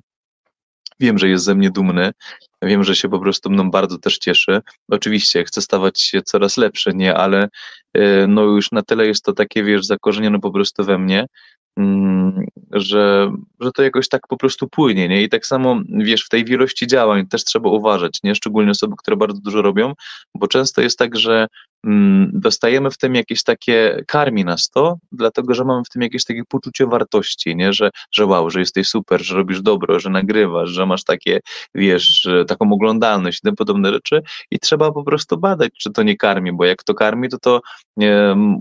Wiem, 1.00 1.20
że 1.20 1.30
jest 1.30 1.46
ze 1.46 1.56
mnie 1.56 1.72
dumny, 1.72 2.12
wiem, 2.62 2.84
że 2.84 2.96
się 2.96 3.10
po 3.10 3.20
prostu 3.20 3.50
mną 3.50 3.72
bardzo 3.72 3.98
też 3.98 4.18
cieszy. 4.18 4.62
Oczywiście 4.90 5.44
chcę 5.44 5.62
stawać 5.62 6.02
się 6.02 6.22
coraz 6.22 6.58
lepszy, 6.58 6.92
nie, 6.96 7.16
ale 7.16 7.50
y, 7.98 8.26
no 8.28 8.42
już 8.42 8.72
na 8.72 8.82
tyle 8.82 9.08
jest 9.08 9.24
to 9.24 9.34
takie, 9.34 9.64
wiesz, 9.64 9.86
zakorzenione 9.86 10.40
po 10.40 10.52
prostu 10.52 10.84
we 10.84 10.98
mnie, 11.00 11.26
mm, 11.78 12.46
że, 12.72 13.32
że 13.60 13.72
to 13.72 13.84
jakoś 13.84 14.10
tak 14.10 14.28
po 14.28 14.38
prostu 14.38 14.68
płynie, 14.68 15.08
nie? 15.08 15.24
I 15.24 15.30
tak 15.30 15.46
samo, 15.46 15.82
wiesz, 15.90 16.26
w 16.26 16.30
tej 16.30 16.46
wielości 16.46 16.88
działań 16.88 17.28
też 17.28 17.44
trzeba 17.44 17.70
uważać, 17.70 18.20
nie? 18.24 18.36
Szczególnie 18.36 18.72
osoby, 18.72 18.96
które 18.98 19.18
bardzo 19.18 19.42
dużo 19.42 19.62
robią, 19.62 19.94
bo 20.36 20.48
często 20.48 20.82
jest 20.82 21.00
tak, 21.00 21.18
że 21.18 21.48
dostajemy 22.34 22.92
w 22.92 22.98
tym 22.98 23.16
jakieś 23.16 23.44
takie, 23.44 24.04
karmi 24.08 24.46
nas 24.46 24.70
to, 24.70 24.98
dlatego 25.12 25.54
że 25.54 25.66
mamy 25.66 25.84
w 25.84 25.90
tym 25.90 26.02
jakieś 26.02 26.26
takie 26.26 26.44
poczucie 26.46 26.88
wartości, 26.88 27.56
nie? 27.56 27.74
Że, 27.74 27.90
że 28.12 28.26
wow, 28.26 28.50
że 28.50 28.60
jesteś 28.60 28.88
super, 28.88 29.24
że 29.24 29.36
robisz 29.36 29.62
dobro, 29.62 30.00
że 30.00 30.10
nagrywasz, 30.10 30.70
że 30.70 30.86
masz 30.86 31.04
takie, 31.04 31.40
wiesz, 31.76 32.28
taką 32.48 32.74
oglądalność 32.74 33.38
i 33.38 33.42
tym 33.42 33.56
podobne 33.56 33.92
rzeczy 33.92 34.22
i 34.52 34.60
trzeba 34.60 34.92
po 34.92 35.04
prostu 35.04 35.38
badać, 35.38 35.72
czy 35.78 35.92
to 35.92 36.04
nie 36.04 36.18
karmi, 36.18 36.54
bo 36.54 36.66
jak 36.66 36.84
to 36.84 36.94
karmi, 36.94 37.30
to 37.30 37.38
to 37.38 37.62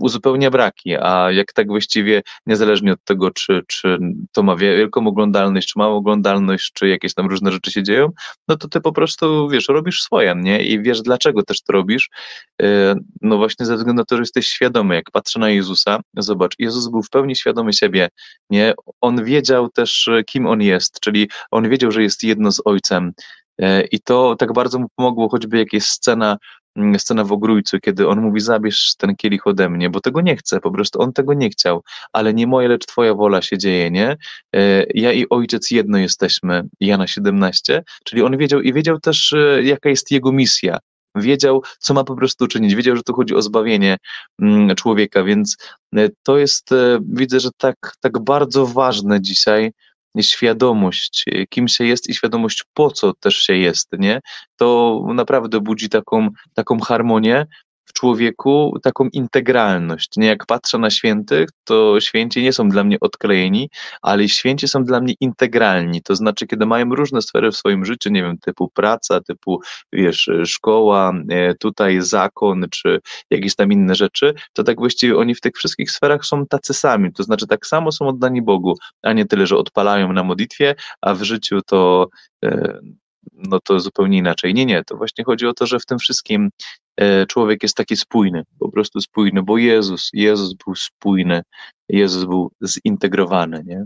uzupełnia 0.01 0.51
braki, 0.51 0.95
a 0.95 1.31
jak 1.31 1.53
tak 1.53 1.67
właściwie, 1.67 2.21
niezależnie 2.45 2.93
od 2.93 3.03
tego, 3.03 3.31
czy, 3.31 3.61
czy 3.67 3.97
to 4.31 4.43
ma 4.43 4.55
wielką 4.55 5.07
oglądalność, 5.07 5.67
czy 5.67 5.79
małą 5.79 5.95
oglądalność, 5.95 6.71
czy 6.73 6.87
jakieś 6.87 7.13
tam 7.13 7.29
różne 7.29 7.51
rzeczy 7.51 7.71
się 7.71 7.83
dzieją, 7.83 8.09
no 8.47 8.57
to 8.57 8.67
ty 8.67 8.81
po 8.81 8.91
prostu, 8.91 9.49
wiesz, 9.49 9.67
robisz 9.69 10.01
swoje, 10.01 10.35
nie? 10.35 10.63
I 10.63 10.81
wiesz, 10.81 11.01
dlaczego 11.01 11.43
też 11.43 11.61
to 11.61 11.73
robisz, 11.73 12.09
yy, 12.61 12.67
no 13.21 13.37
właśnie 13.37 13.65
ze 13.65 13.77
względu 13.77 14.01
na 14.01 14.05
to, 14.05 14.15
że 14.15 14.21
jesteś 14.21 14.47
świadomy. 14.47 14.95
Jak 14.95 15.11
patrzę 15.11 15.39
na 15.39 15.49
Jezusa, 15.49 15.99
zobacz, 16.17 16.55
Jezus 16.59 16.87
był 16.87 17.03
w 17.03 17.09
pełni 17.09 17.35
świadomy 17.35 17.73
siebie, 17.73 18.09
nie? 18.49 18.73
On 19.01 19.23
wiedział 19.23 19.69
też, 19.69 20.09
kim 20.25 20.47
on 20.47 20.61
jest, 20.61 20.99
czyli 20.99 21.29
on 21.51 21.69
wiedział, 21.69 21.91
że 21.91 22.03
jest 22.03 22.23
jedno 22.23 22.51
z 22.51 22.61
Ojcem. 22.65 23.13
E, 23.61 23.83
I 23.85 23.99
to 23.99 24.35
tak 24.35 24.53
bardzo 24.53 24.79
mu 24.79 24.87
pomogło, 24.95 25.29
choćby 25.29 25.57
jak 25.57 25.73
jest 25.73 25.87
scena, 25.87 26.37
mm, 26.75 26.99
scena 26.99 27.23
w 27.23 27.31
ogrójcu, 27.31 27.79
kiedy 27.79 28.07
on 28.07 28.21
mówi, 28.21 28.39
zabierz 28.39 28.95
ten 28.97 29.15
kielich 29.15 29.47
ode 29.47 29.69
mnie, 29.69 29.89
bo 29.89 29.99
tego 29.99 30.21
nie 30.21 30.35
chce, 30.35 30.59
po 30.59 30.71
prostu 30.71 31.01
on 31.01 31.13
tego 31.13 31.33
nie 31.33 31.49
chciał, 31.49 31.83
ale 32.13 32.33
nie 32.33 32.47
moje, 32.47 32.67
lecz 32.67 32.85
twoja 32.85 33.13
wola 33.13 33.41
się 33.41 33.57
dzieje, 33.57 33.91
nie? 33.91 34.17
E, 34.55 34.85
ja 34.93 35.13
i 35.13 35.25
ojciec 35.29 35.71
jedno 35.71 35.97
jesteśmy, 35.97 36.63
Jana 36.79 37.07
17, 37.07 37.83
czyli 38.03 38.21
on 38.21 38.37
wiedział 38.37 38.61
i 38.61 38.73
wiedział 38.73 38.99
też, 38.99 39.33
e, 39.33 39.63
jaka 39.63 39.89
jest 39.89 40.11
jego 40.11 40.31
misja, 40.31 40.77
wiedział, 41.15 41.63
co 41.79 41.93
ma 41.93 42.03
po 42.03 42.15
prostu 42.15 42.47
czynić, 42.47 42.75
wiedział, 42.75 42.95
że 42.95 43.03
tu 43.03 43.13
chodzi 43.13 43.35
o 43.35 43.41
zbawienie 43.41 43.97
mm, 44.41 44.75
człowieka, 44.75 45.23
więc 45.23 45.57
e, 45.95 46.09
to 46.23 46.37
jest, 46.37 46.71
e, 46.71 46.99
widzę, 47.09 47.39
że 47.39 47.49
tak, 47.57 47.95
tak 48.01 48.19
bardzo 48.19 48.65
ważne 48.65 49.21
dzisiaj, 49.21 49.71
świadomość, 50.21 51.25
e, 51.27 51.47
kim 51.47 51.67
się 51.67 51.85
jest 51.85 52.09
i 52.09 52.13
świadomość, 52.13 52.63
po 52.73 52.91
co 52.91 53.13
też 53.13 53.35
się 53.35 53.55
jest, 53.55 53.87
nie? 53.99 54.19
To 54.57 54.99
naprawdę 55.13 55.59
budzi 55.59 55.89
taką, 55.89 56.29
taką 56.53 56.79
harmonię, 56.79 57.45
w 57.85 57.93
człowieku 57.93 58.77
taką 58.83 59.07
integralność. 59.13 60.17
Nie 60.17 60.27
jak 60.27 60.45
patrzę 60.45 60.77
na 60.77 60.89
świętych, 60.89 61.49
to 61.63 61.99
święci 61.99 62.41
nie 62.41 62.53
są 62.53 62.69
dla 62.69 62.83
mnie 62.83 62.97
odklejeni, 62.99 63.69
ale 64.01 64.29
święci 64.29 64.67
są 64.67 64.83
dla 64.83 65.01
mnie 65.01 65.13
integralni. 65.19 66.01
To 66.01 66.15
znaczy, 66.15 66.47
kiedy 66.47 66.65
mają 66.65 66.95
różne 66.95 67.21
sfery 67.21 67.51
w 67.51 67.57
swoim 67.57 67.85
życiu, 67.85 68.09
nie 68.09 68.23
wiem, 68.23 68.37
typu 68.37 68.69
praca, 68.73 69.21
typu, 69.21 69.61
wiesz, 69.93 70.29
szkoła, 70.45 71.13
e, 71.29 71.55
tutaj 71.55 72.01
zakon, 72.01 72.65
czy 72.71 72.99
jakieś 73.29 73.55
tam 73.55 73.71
inne 73.71 73.95
rzeczy, 73.95 74.33
to 74.53 74.63
tak 74.63 74.79
właściwie 74.79 75.17
oni 75.17 75.35
w 75.35 75.41
tych 75.41 75.53
wszystkich 75.55 75.91
sferach 75.91 76.25
są 76.25 76.45
tacy 76.45 76.73
sami. 76.73 77.13
To 77.13 77.23
znaczy, 77.23 77.47
tak 77.47 77.65
samo 77.67 77.91
są 77.91 78.07
oddani 78.07 78.41
Bogu, 78.41 78.75
a 79.01 79.13
nie 79.13 79.25
tyle, 79.25 79.47
że 79.47 79.57
odpalają 79.57 80.13
na 80.13 80.23
modlitwie, 80.23 80.75
a 81.01 81.13
w 81.13 81.23
życiu 81.23 81.61
to 81.65 82.07
e, 82.45 82.79
no 83.33 83.59
to 83.59 83.79
zupełnie 83.79 84.17
inaczej. 84.17 84.53
Nie, 84.53 84.65
nie, 84.65 84.83
to 84.83 84.97
właśnie 84.97 85.23
chodzi 85.23 85.47
o 85.47 85.53
to, 85.53 85.65
że 85.65 85.79
w 85.79 85.85
tym 85.85 85.99
wszystkim 85.99 86.49
e, 86.97 87.25
człowiek 87.25 87.63
jest 87.63 87.75
taki 87.75 87.97
spójny, 87.97 88.43
po 88.59 88.71
prostu 88.71 89.01
spójny, 89.01 89.43
bo 89.43 89.57
Jezus, 89.57 90.09
Jezus 90.13 90.53
był 90.65 90.75
spójny, 90.75 91.41
Jezus 91.89 92.25
był 92.25 92.51
zintegrowany, 92.63 93.63
nie? 93.65 93.85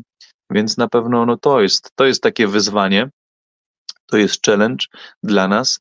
Więc 0.51 0.77
na 0.77 0.87
pewno 0.87 1.25
no 1.25 1.37
to 1.37 1.61
jest, 1.61 1.91
to 1.95 2.05
jest 2.05 2.23
takie 2.23 2.47
wyzwanie, 2.47 3.09
to 4.05 4.17
jest 4.17 4.45
challenge 4.45 4.85
dla 5.23 5.47
nas, 5.47 5.79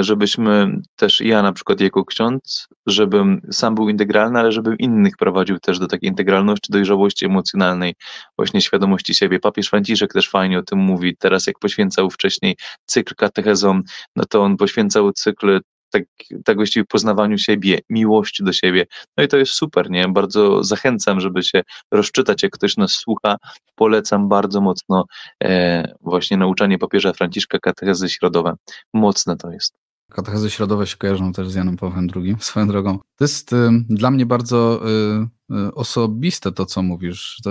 żebyśmy 0.00 0.80
też 0.96 1.20
ja 1.20 1.42
na 1.42 1.52
przykład 1.52 1.80
jako 1.80 2.04
ksiądz, 2.04 2.68
żebym 2.86 3.40
sam 3.52 3.74
był 3.74 3.88
integralny, 3.88 4.38
ale 4.38 4.52
żebym 4.52 4.78
innych 4.78 5.16
prowadził 5.16 5.58
też 5.58 5.78
do 5.78 5.86
takiej 5.86 6.10
integralności, 6.10 6.72
dojrzałości 6.72 7.26
emocjonalnej, 7.26 7.94
właśnie 8.38 8.60
świadomości 8.60 9.14
siebie. 9.14 9.40
Papież 9.40 9.68
Franciszek 9.68 10.12
też 10.12 10.30
fajnie 10.30 10.58
o 10.58 10.62
tym 10.62 10.78
mówi. 10.78 11.16
Teraz 11.16 11.46
jak 11.46 11.58
poświęcał 11.58 12.10
wcześniej 12.10 12.56
cykl 12.86 13.14
katechezom, 13.14 13.82
no 14.16 14.24
to 14.24 14.42
on 14.42 14.56
poświęcał 14.56 15.12
cykl 15.12 15.60
tak, 15.94 16.04
tak 16.44 16.56
właściwie 16.56 16.84
poznawaniu 16.84 17.38
siebie, 17.38 17.78
miłości 17.90 18.44
do 18.44 18.52
siebie. 18.52 18.86
No 19.16 19.24
i 19.24 19.28
to 19.28 19.36
jest 19.36 19.52
super, 19.52 19.90
nie? 19.90 20.08
Bardzo 20.08 20.64
zachęcam, 20.64 21.20
żeby 21.20 21.42
się 21.42 21.62
rozczytać, 21.90 22.42
jak 22.42 22.52
ktoś 22.52 22.76
nas 22.76 22.92
słucha. 22.92 23.36
Polecam 23.74 24.28
bardzo 24.28 24.60
mocno 24.60 25.04
e, 25.44 25.94
właśnie 26.00 26.36
nauczanie 26.36 26.78
papieża 26.78 27.12
Franciszka 27.12 27.58
katechezy 27.58 28.08
środowe. 28.08 28.54
Mocne 28.94 29.36
to 29.36 29.50
jest. 29.50 29.83
Katechezy 30.14 30.50
środowe 30.50 30.86
się 30.86 30.96
kojarzą 30.96 31.32
też 31.32 31.48
z 31.48 31.54
Janem 31.54 31.76
Pawłem 31.76 32.08
II, 32.16 32.36
swoją 32.40 32.68
drogą. 32.68 32.98
To 32.98 33.24
jest 33.24 33.52
y, 33.52 33.56
dla 33.88 34.10
mnie 34.10 34.26
bardzo 34.26 34.82
y, 35.50 35.54
y, 35.54 35.74
osobiste 35.74 36.52
to, 36.52 36.66
co 36.66 36.82
mówisz. 36.82 37.40
To, 37.44 37.50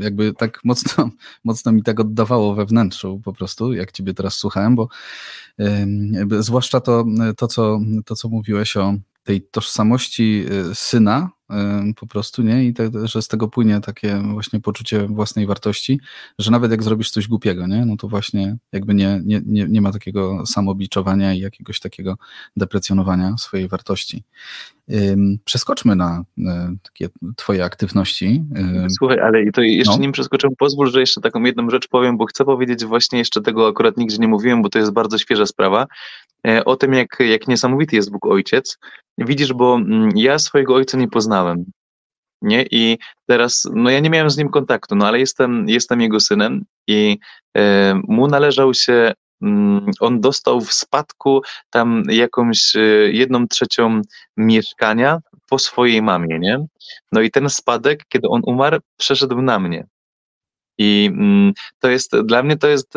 jakby 0.00 0.32
tak 0.32 0.60
mocno, 0.64 1.10
mocno 1.44 1.72
mi 1.72 1.82
tak 1.82 2.00
oddawało 2.00 2.54
we 2.54 2.66
wnętrzu 2.66 3.20
po 3.24 3.32
prostu, 3.32 3.72
jak 3.72 3.92
ciebie 3.92 4.14
teraz 4.14 4.34
słuchałem, 4.34 4.76
bo 4.76 4.88
zwłaszcza 6.40 6.80
to, 6.80 7.04
to, 7.36 7.46
co, 7.46 7.80
to, 8.04 8.14
co 8.14 8.28
mówiłeś 8.28 8.76
o 8.76 8.94
tej 9.22 9.42
tożsamości 9.42 10.44
syna, 10.74 11.30
po 11.96 12.06
prostu, 12.06 12.42
nie? 12.42 12.64
I 12.64 12.74
te, 12.74 12.90
że 13.02 13.22
z 13.22 13.28
tego 13.28 13.48
płynie 13.48 13.80
takie 13.80 14.22
właśnie 14.32 14.60
poczucie 14.60 15.06
własnej 15.06 15.46
wartości, 15.46 16.00
że 16.38 16.50
nawet 16.50 16.70
jak 16.70 16.82
zrobisz 16.82 17.10
coś 17.10 17.28
głupiego, 17.28 17.66
nie? 17.66 17.86
No 17.86 17.96
to 17.96 18.08
właśnie 18.08 18.56
jakby 18.72 18.94
nie, 18.94 19.20
nie, 19.24 19.42
nie, 19.46 19.66
nie 19.68 19.80
ma 19.80 19.92
takiego 19.92 20.46
samobiczowania 20.46 21.34
i 21.34 21.38
jakiegoś 21.38 21.80
takiego 21.80 22.16
deprecjonowania 22.56 23.36
swojej 23.38 23.68
wartości. 23.68 24.24
Przeskoczmy 25.44 25.96
na 25.96 26.24
e, 26.38 26.76
takie 26.82 27.08
twoje 27.36 27.64
aktywności. 27.64 28.44
Słuchaj, 28.98 29.20
ale 29.20 29.52
to 29.52 29.62
jeszcze 29.62 29.94
no. 29.94 30.00
nim 30.00 30.12
przeskoczę, 30.12 30.48
pozwól, 30.58 30.90
że 30.90 31.00
jeszcze 31.00 31.20
taką 31.20 31.42
jedną 31.42 31.70
rzecz 31.70 31.88
powiem, 31.88 32.16
bo 32.16 32.26
chcę 32.26 32.44
powiedzieć 32.44 32.84
właśnie 32.84 33.18
jeszcze 33.18 33.40
tego 33.40 33.68
akurat 33.68 33.96
nigdzie 33.96 34.18
nie 34.18 34.28
mówiłem, 34.28 34.62
bo 34.62 34.68
to 34.68 34.78
jest 34.78 34.92
bardzo 34.92 35.18
świeża 35.18 35.46
sprawa, 35.46 35.86
e, 36.46 36.64
o 36.64 36.76
tym 36.76 36.92
jak, 36.92 37.16
jak 37.20 37.48
niesamowity 37.48 37.96
jest 37.96 38.10
Bóg 38.10 38.26
Ojciec. 38.26 38.78
Widzisz, 39.18 39.52
bo 39.52 39.74
mm, 39.74 40.10
ja 40.14 40.38
swojego 40.38 40.74
Ojca 40.74 40.98
nie 40.98 41.08
poznałem, 41.08 41.64
nie? 42.42 42.64
I 42.70 42.98
teraz, 43.26 43.68
no 43.74 43.90
ja 43.90 44.00
nie 44.00 44.10
miałem 44.10 44.30
z 44.30 44.36
nim 44.36 44.48
kontaktu, 44.48 44.96
no 44.96 45.06
ale 45.06 45.18
jestem, 45.18 45.68
jestem 45.68 46.00
jego 46.00 46.20
synem 46.20 46.64
i 46.88 47.18
e, 47.56 47.94
mu 48.08 48.26
należał 48.26 48.74
się 48.74 49.12
on 50.00 50.20
dostał 50.20 50.60
w 50.60 50.72
spadku 50.72 51.42
tam 51.70 52.02
jakąś 52.08 52.76
e, 52.76 52.80
jedną 53.12 53.48
trzecią 53.48 54.02
mieszkania 54.36 55.18
po 55.48 55.58
swojej 55.58 56.02
mamie, 56.02 56.38
nie? 56.38 56.66
No 57.12 57.20
i 57.20 57.30
ten 57.30 57.50
spadek, 57.50 58.04
kiedy 58.08 58.28
on 58.28 58.40
umarł, 58.46 58.78
przeszedł 58.96 59.42
na 59.42 59.58
mnie. 59.58 59.86
I 60.78 61.10
mm, 61.12 61.52
to 61.78 61.88
jest, 61.88 62.16
dla 62.16 62.42
mnie 62.42 62.56
to 62.56 62.68
jest, 62.68 62.94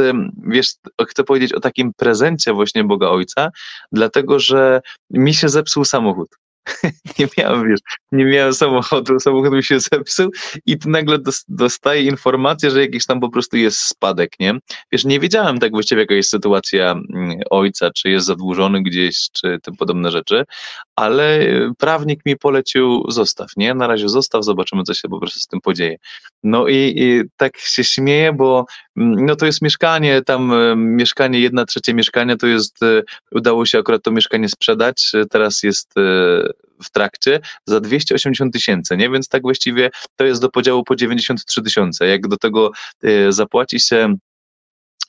wiesz, 0.47 0.73
chcę 1.07 1.23
powiedzieć 1.23 1.53
o 1.53 1.59
takim 1.59 1.91
prezencie 1.97 2.53
właśnie 2.53 2.83
Boga 2.83 3.07
Ojca, 3.07 3.49
dlatego 3.91 4.39
że 4.39 4.81
mi 5.09 5.33
się 5.33 5.49
zepsuł 5.49 5.85
samochód. 5.85 6.29
nie 7.19 7.27
miałem, 7.37 7.69
wiesz, 7.69 7.79
nie 8.11 8.25
miałem 8.25 8.53
samochodu, 8.53 9.19
samochód 9.19 9.53
mi 9.53 9.63
się 9.63 9.79
zepsuł 9.79 10.31
i 10.65 10.77
tu 10.77 10.89
nagle 10.89 11.17
dostaję 11.47 12.03
informację, 12.03 12.71
że 12.71 12.81
jakiś 12.81 13.05
tam 13.05 13.19
po 13.19 13.29
prostu 13.29 13.57
jest 13.57 13.79
spadek, 13.79 14.31
nie? 14.39 14.53
Wiesz, 14.91 15.05
nie 15.05 15.19
wiedziałem 15.19 15.59
tak 15.59 15.71
właściwie, 15.71 16.01
jaka 16.01 16.13
jest 16.13 16.29
sytuacja 16.29 16.91
mm, 16.91 17.39
ojca, 17.49 17.89
czy 17.91 18.09
jest 18.09 18.25
zadłużony 18.25 18.83
gdzieś, 18.83 19.27
czy 19.31 19.59
tym 19.63 19.75
podobne 19.75 20.11
rzeczy, 20.11 20.43
ale 20.97 21.39
prawnik 21.77 22.25
mi 22.25 22.37
polecił 22.37 23.03
zostaw, 23.07 23.47
nie? 23.57 23.73
Na 23.73 23.87
razie 23.87 24.09
zostaw, 24.09 24.43
zobaczymy, 24.43 24.83
co 24.83 24.93
się 24.93 25.09
po 25.09 25.19
prostu 25.19 25.39
z 25.39 25.47
tym 25.47 25.61
podzieje. 25.61 25.97
No 26.43 26.67
i, 26.67 26.93
i 26.95 27.21
tak 27.37 27.57
się 27.57 27.83
śmieję, 27.83 28.33
bo 28.33 28.65
mm, 28.97 29.25
no 29.25 29.35
to 29.35 29.45
jest 29.45 29.61
mieszkanie, 29.61 30.21
tam 30.21 30.53
mieszkanie, 30.75 31.39
jedna 31.39 31.65
trzecia 31.65 31.93
mieszkania, 31.93 32.37
to 32.37 32.47
jest, 32.47 32.83
e, 32.83 33.03
udało 33.31 33.65
się 33.65 33.79
akurat 33.79 34.03
to 34.03 34.11
mieszkanie 34.11 34.49
sprzedać, 34.49 35.11
teraz 35.29 35.63
jest 35.63 35.97
e, 35.97 36.01
w 36.83 36.89
trakcie 36.91 37.39
za 37.65 37.79
280 37.79 38.53
tysięcy, 38.53 38.97
nie? 38.97 39.09
Więc 39.09 39.29
tak 39.29 39.41
właściwie 39.41 39.89
to 40.15 40.25
jest 40.25 40.41
do 40.41 40.49
podziału 40.49 40.83
po 40.83 40.95
93 40.95 41.61
tysiące. 41.61 42.07
Jak 42.07 42.27
do 42.27 42.37
tego 42.37 42.71
zapłaci 43.29 43.79
się 43.79 44.17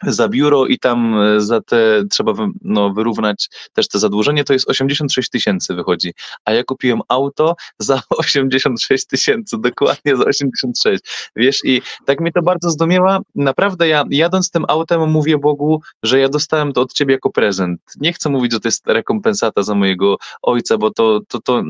za 0.03 0.29
biuro 0.29 0.67
i 0.67 0.79
tam 0.79 1.21
e, 1.21 1.41
za 1.41 1.61
te 1.61 2.05
trzeba 2.11 2.33
no, 2.63 2.93
wyrównać 2.93 3.49
też 3.73 3.89
te 3.89 3.99
zadłużenie, 3.99 4.45
to 4.45 4.53
jest 4.53 4.71
86 4.71 5.31
tysięcy 5.31 5.75
wychodzi. 5.75 6.15
A 6.45 6.53
ja 6.53 6.65
kupiłem 6.65 7.01
auto 7.09 7.57
za 7.79 8.03
86 8.19 9.07
tysięcy, 9.07 9.57
dokładnie 9.59 10.17
za 10.17 10.25
86. 10.25 11.31
Wiesz, 11.37 11.61
i 11.65 11.83
tak 12.07 12.21
mnie 12.21 12.33
to 12.33 12.43
bardzo 12.43 12.71
zdumiewa. 12.71 13.21
Naprawdę 13.35 13.89
ja 13.89 14.05
jadąc 14.11 14.51
tym 14.51 14.65
autem 14.69 15.11
mówię 15.11 15.39
Bogu, 15.39 15.83
że 16.03 16.21
ja 16.21 16.29
dostałem 16.29 16.73
to 16.73 16.81
od 16.81 16.93
ciebie 16.93 17.15
jako 17.15 17.31
prezent. 17.31 17.81
Nie 18.01 18.13
chcę 18.13 18.29
mówić, 18.29 18.53
że 18.53 18.61
to 18.61 18.69
jest 18.69 18.87
rekompensata 18.87 19.63
za 19.63 19.75
mojego 19.75 20.17
ojca, 20.43 20.79
bo 20.79 20.91
to, 20.91 21.21
to, 21.29 21.41
to 21.41 21.63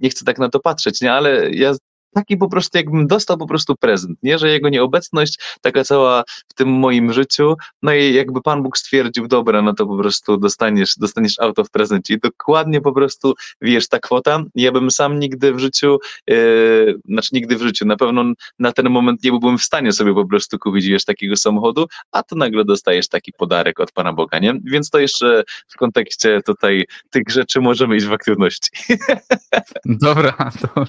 nie 0.00 0.10
chcę 0.10 0.24
tak 0.24 0.38
na 0.38 0.48
to 0.48 0.60
patrzeć, 0.60 1.00
nie? 1.00 1.12
ale 1.12 1.50
ja 1.50 1.74
taki 2.14 2.36
po 2.36 2.48
prostu 2.48 2.78
jakbym 2.78 3.06
dostał 3.06 3.38
po 3.38 3.46
prostu 3.46 3.76
prezent, 3.76 4.18
nie? 4.22 4.38
Że 4.38 4.48
jego 4.48 4.68
nieobecność, 4.68 5.38
taka 5.60 5.84
cała 5.84 6.24
w 6.48 6.54
tym 6.54 6.68
moim 6.68 7.12
życiu, 7.12 7.56
no 7.82 7.94
i 7.94 8.14
jakby 8.14 8.42
Pan 8.42 8.62
Bóg 8.62 8.78
stwierdził, 8.78 9.28
dobra, 9.28 9.62
no 9.62 9.74
to 9.74 9.86
po 9.86 9.96
prostu 9.96 10.36
dostaniesz, 10.36 10.96
dostaniesz 10.96 11.40
auto 11.40 11.64
w 11.64 11.70
prezencie 11.70 12.14
i 12.14 12.18
dokładnie 12.18 12.80
po 12.80 12.92
prostu, 12.92 13.34
wiesz, 13.60 13.88
ta 13.88 13.98
kwota, 13.98 14.42
ja 14.54 14.72
bym 14.72 14.90
sam 14.90 15.18
nigdy 15.18 15.52
w 15.52 15.58
życiu, 15.58 15.98
yy, 16.26 17.00
znaczy 17.04 17.28
nigdy 17.32 17.56
w 17.56 17.62
życiu, 17.62 17.86
na 17.86 17.96
pewno 17.96 18.24
na 18.58 18.72
ten 18.72 18.90
moment 18.90 19.24
nie 19.24 19.30
byłbym 19.30 19.58
w 19.58 19.62
stanie 19.62 19.92
sobie 19.92 20.14
po 20.14 20.24
prostu 20.24 20.58
kupić, 20.58 20.86
wiesz, 20.86 21.04
takiego 21.04 21.36
samochodu, 21.36 21.86
a 22.12 22.22
to 22.22 22.36
nagle 22.36 22.64
dostajesz 22.64 23.08
taki 23.08 23.32
podarek 23.32 23.80
od 23.80 23.92
Pana 23.92 24.12
Boga, 24.12 24.38
nie? 24.38 24.54
Więc 24.64 24.90
to 24.90 24.98
jeszcze 24.98 25.44
w 25.68 25.76
kontekście 25.76 26.40
tutaj 26.46 26.84
tych 27.10 27.22
rzeczy 27.28 27.60
możemy 27.60 27.96
iść 27.96 28.06
w 28.06 28.12
aktywności. 28.12 28.70
Dobra, 29.84 30.32
to, 30.60 30.84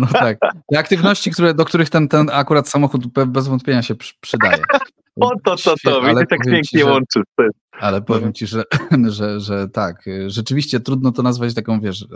no 0.00 0.06
tak. 0.12 0.38
Te 0.70 0.78
aktywności, 0.78 1.30
które, 1.30 1.54
do 1.54 1.64
których 1.64 1.90
ten, 1.90 2.08
ten 2.08 2.30
akurat 2.32 2.68
samochód 2.68 3.06
bez 3.06 3.48
wątpienia 3.48 3.82
się 3.82 3.94
przydaje. 4.20 4.62
O 5.20 5.30
to, 5.44 5.56
to, 5.56 5.74
to, 5.84 6.02
widzisz, 6.02 6.28
tak 6.28 6.40
pięknie 6.44 6.80
ci, 6.80 6.84
łączysz. 6.84 7.22
Ale 7.72 8.02
powiem 8.02 8.32
ci, 8.32 8.46
że, 8.46 8.64
że, 9.08 9.40
że 9.40 9.68
tak, 9.68 10.04
rzeczywiście 10.26 10.80
trudno 10.80 11.12
to 11.12 11.22
nazwać 11.22 11.54
taką, 11.54 11.80
wiesz, 11.80 12.06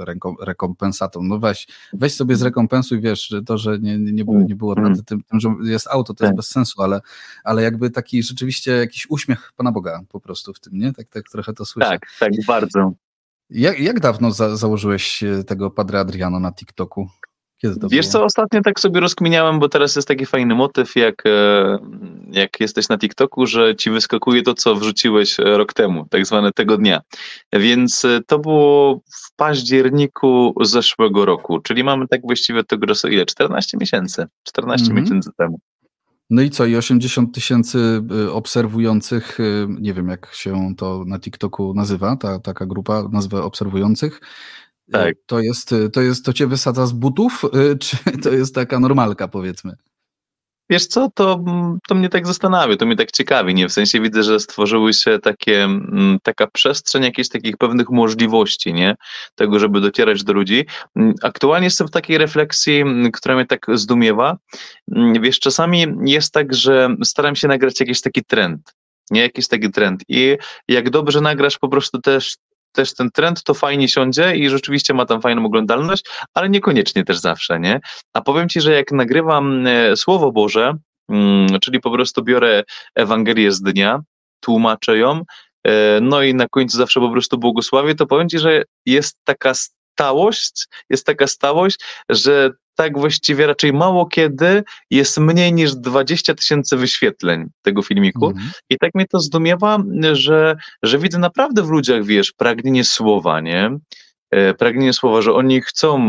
rekompensatą. 0.41 1.23
No 1.23 1.39
weź, 1.39 1.67
weź 1.93 2.15
sobie 2.15 2.37
zrekompensuj, 2.37 3.01
wiesz, 3.01 3.35
to, 3.47 3.59
że 3.59 3.79
nie, 3.79 3.99
nie, 3.99 4.25
było, 4.25 4.41
nie 4.41 4.55
było 4.55 4.77
mm. 4.77 5.05
tym, 5.05 5.23
tym, 5.23 5.41
że 5.41 5.49
jest 5.63 5.89
auto, 5.91 6.15
to 6.15 6.25
jest 6.25 6.31
tak. 6.31 6.37
bez 6.37 6.49
sensu, 6.49 6.83
ale, 6.83 7.01
ale 7.45 7.63
jakby 7.63 7.91
taki 7.91 8.23
rzeczywiście 8.23 8.71
jakiś 8.71 9.07
uśmiech 9.11 9.53
Pana 9.57 9.73
Boga 9.73 10.01
po 10.09 10.21
prostu 10.21 10.53
w 10.53 10.61
tym, 10.61 10.79
nie? 10.79 10.93
Tak, 10.93 11.09
tak 11.09 11.25
trochę 11.33 11.53
to 11.53 11.65
słyszę. 11.65 11.89
Tak, 11.89 12.07
tak, 12.21 12.33
bardzo. 12.47 12.93
Jak, 13.51 13.81
jak 13.81 14.01
dawno 14.01 14.31
za, 14.31 14.57
założyłeś 14.57 15.25
tego 15.47 15.71
Padre 15.71 16.01
Adriano 16.01 16.41
na 16.41 16.53
TikToku? 16.53 17.09
Kiedy 17.63 17.75
Wiesz 17.91 18.07
było? 18.07 18.13
co, 18.13 18.25
ostatnio 18.25 18.61
tak 18.63 18.81
sobie 18.81 19.01
rozkminiałem, 19.01 19.59
bo 19.59 19.69
teraz 19.69 19.97
jest 19.97 20.09
taki 20.09 20.27
fajny 20.27 20.55
motyw, 20.55 20.97
jak, 20.97 21.23
e, 21.27 21.79
jak 22.31 22.61
jesteś 22.61 22.89
na 22.89 22.99
TikToku, 22.99 23.47
że 23.47 23.77
ci 23.77 23.91
wyskakuje 23.91 24.43
to, 24.43 24.55
co 24.55 24.75
wrzuciłeś 24.75 25.41
e, 25.41 25.45
rok 25.45 25.73
temu, 25.73 26.07
tak 26.11 26.27
zwane 26.27 26.53
tego 26.53 26.77
dnia. 26.77 27.01
Więc 27.53 28.05
e, 28.05 28.21
to 28.27 28.39
było 28.39 28.97
w 28.97 29.37
październiku 29.37 30.55
zeszłego 30.61 31.25
roku, 31.25 31.61
czyli 31.61 31.85
mamy 31.85 32.09
tak 32.09 32.21
właściwie 32.23 32.65
tego 32.65 32.87
czasu 32.87 33.09
ile? 33.09 33.27
14 33.27 33.77
miesięcy. 33.81 34.27
14 34.43 34.87
mhm. 34.87 35.05
miesięcy 35.05 35.31
temu. 35.39 35.61
No 36.31 36.43
i 36.43 36.51
co, 36.51 36.67
i 36.67 36.77
80 36.77 37.35
tysięcy 37.35 38.03
obserwujących, 38.33 39.39
nie 39.69 39.95
wiem 39.95 40.09
jak 40.09 40.29
się 40.33 40.75
to 40.77 41.05
na 41.07 41.19
TikToku 41.19 41.75
nazywa, 41.75 42.17
ta 42.17 42.39
taka 42.39 42.67
grupa, 42.67 43.09
nazwę 43.13 43.43
obserwujących, 43.43 44.21
tak. 44.93 45.15
To 45.27 45.41
jest, 45.41 45.75
to 45.93 46.01
jest, 46.01 46.25
to 46.25 46.33
cię 46.33 46.47
wysadza 46.47 46.87
z 46.87 46.93
butów, 46.93 47.45
y, 47.45 47.79
czy 47.85 47.97
to 48.23 48.31
jest 48.31 48.55
taka 48.55 48.81
normalka, 48.81 49.29
powiedzmy? 49.29 49.77
Wiesz 50.71 50.87
co, 50.87 51.11
to, 51.15 51.45
to 51.89 51.95
mnie 51.95 52.09
tak 52.09 52.27
zastanawia, 52.27 52.77
to 52.77 52.87
mnie 52.87 52.97
tak 52.97 53.11
ciekawi, 53.11 53.55
nie? 53.55 53.69
W 53.69 53.73
sensie 53.73 54.01
widzę, 54.01 54.23
że 54.23 54.41
stworzyły 54.41 54.95
się 54.95 55.19
takie, 55.19 55.69
taka 56.23 56.47
przestrzeń 56.47 57.03
jakichś 57.03 57.29
takich 57.29 57.57
pewnych 57.57 57.91
możliwości, 57.91 58.75
nie? 58.75 58.95
Tego, 59.35 59.59
żeby 59.59 59.81
docierać 59.81 60.25
do 60.25 60.33
ludzi. 60.33 60.67
Aktualnie 61.23 61.65
jestem 61.65 61.89
w 61.89 61.91
takiej 61.91 62.19
refleksji, 62.19 62.85
która 63.13 63.35
mnie 63.35 63.47
tak 63.47 63.67
zdumiewa. 63.75 64.37
Wiesz, 65.21 65.41
czasami 65.41 65.87
jest 66.05 66.33
tak, 66.33 66.55
że 66.55 66.97
staram 67.05 67.37
się 67.37 67.49
nagrać 67.49 67.81
jakiś 67.81 68.01
taki 68.01 68.25
trend, 68.25 68.75
nie 69.11 69.21
jakiś 69.21 69.49
taki 69.49 69.71
trend. 69.71 70.03
I 70.09 70.37
jak 70.69 70.91
dobrze 70.91 71.21
nagrasz 71.21 71.59
po 71.59 71.69
prostu 71.69 72.01
też 72.01 72.37
też 72.77 72.95
ten 72.95 73.11
trend 73.11 73.43
to 73.43 73.55
fajnie 73.55 73.89
siądzie 73.89 74.37
i 74.37 74.49
rzeczywiście 74.49 74.95
ma 74.95 75.07
tam 75.07 75.21
fajną 75.21 75.47
oglądalność, 75.47 76.05
ale 76.35 76.49
niekoniecznie 76.49 77.05
też 77.05 77.19
zawsze, 77.19 77.61
nie? 77.61 77.81
A 78.13 78.21
powiem 78.21 78.49
Ci, 78.49 78.61
że 78.61 78.73
jak 78.73 78.93
nagrywam 78.93 79.67
e, 79.67 79.97
Słowo 79.97 80.33
Boże, 80.33 80.75
mm, 81.09 81.61
czyli 81.61 81.81
po 81.81 81.91
prostu 81.91 82.23
biorę 82.23 82.65
Ewangelię 82.95 83.53
z 83.53 83.63
dnia, 83.63 84.01
tłumaczę 84.41 84.99
ją, 84.99 85.23
e, 85.67 86.01
no 86.01 86.23
i 86.23 86.35
na 86.35 86.49
końcu 86.49 86.77
zawsze 86.77 87.01
po 87.01 87.11
prostu 87.11 87.39
błogosławię, 87.39 87.95
to 87.95 88.07
powiem 88.07 88.29
Ci, 88.29 88.39
że 88.39 88.63
jest 88.87 89.19
taka 89.25 89.53
stałość, 89.55 90.67
jest 90.91 91.07
taka 91.07 91.27
stałość, 91.27 91.81
że 92.09 92.51
tak 92.77 92.99
właściwie 92.99 93.47
raczej 93.47 93.73
mało 93.73 94.07
kiedy 94.07 94.65
jest 94.91 95.19
mniej 95.19 95.53
niż 95.53 95.75
20 95.75 96.35
tysięcy 96.35 96.77
wyświetleń 96.77 97.47
tego 97.63 97.83
filmiku. 97.83 98.27
Mhm. 98.27 98.51
I 98.71 98.79
tak 98.79 98.91
mnie 98.95 99.07
to 99.07 99.21
zdumiewa, 99.21 99.79
że, 100.13 100.57
że 100.83 100.99
widzę 100.99 101.19
naprawdę 101.19 101.63
w 101.63 101.71
ludziach, 101.71 102.05
wiesz, 102.05 102.33
pragnienie 102.33 102.85
słowa, 102.85 103.41
nie? 103.41 103.79
E, 104.31 104.55
pragnienie 104.55 104.93
słowa, 104.93 105.23
że 105.23 105.33
oni 105.35 105.61
chcą 105.61 106.01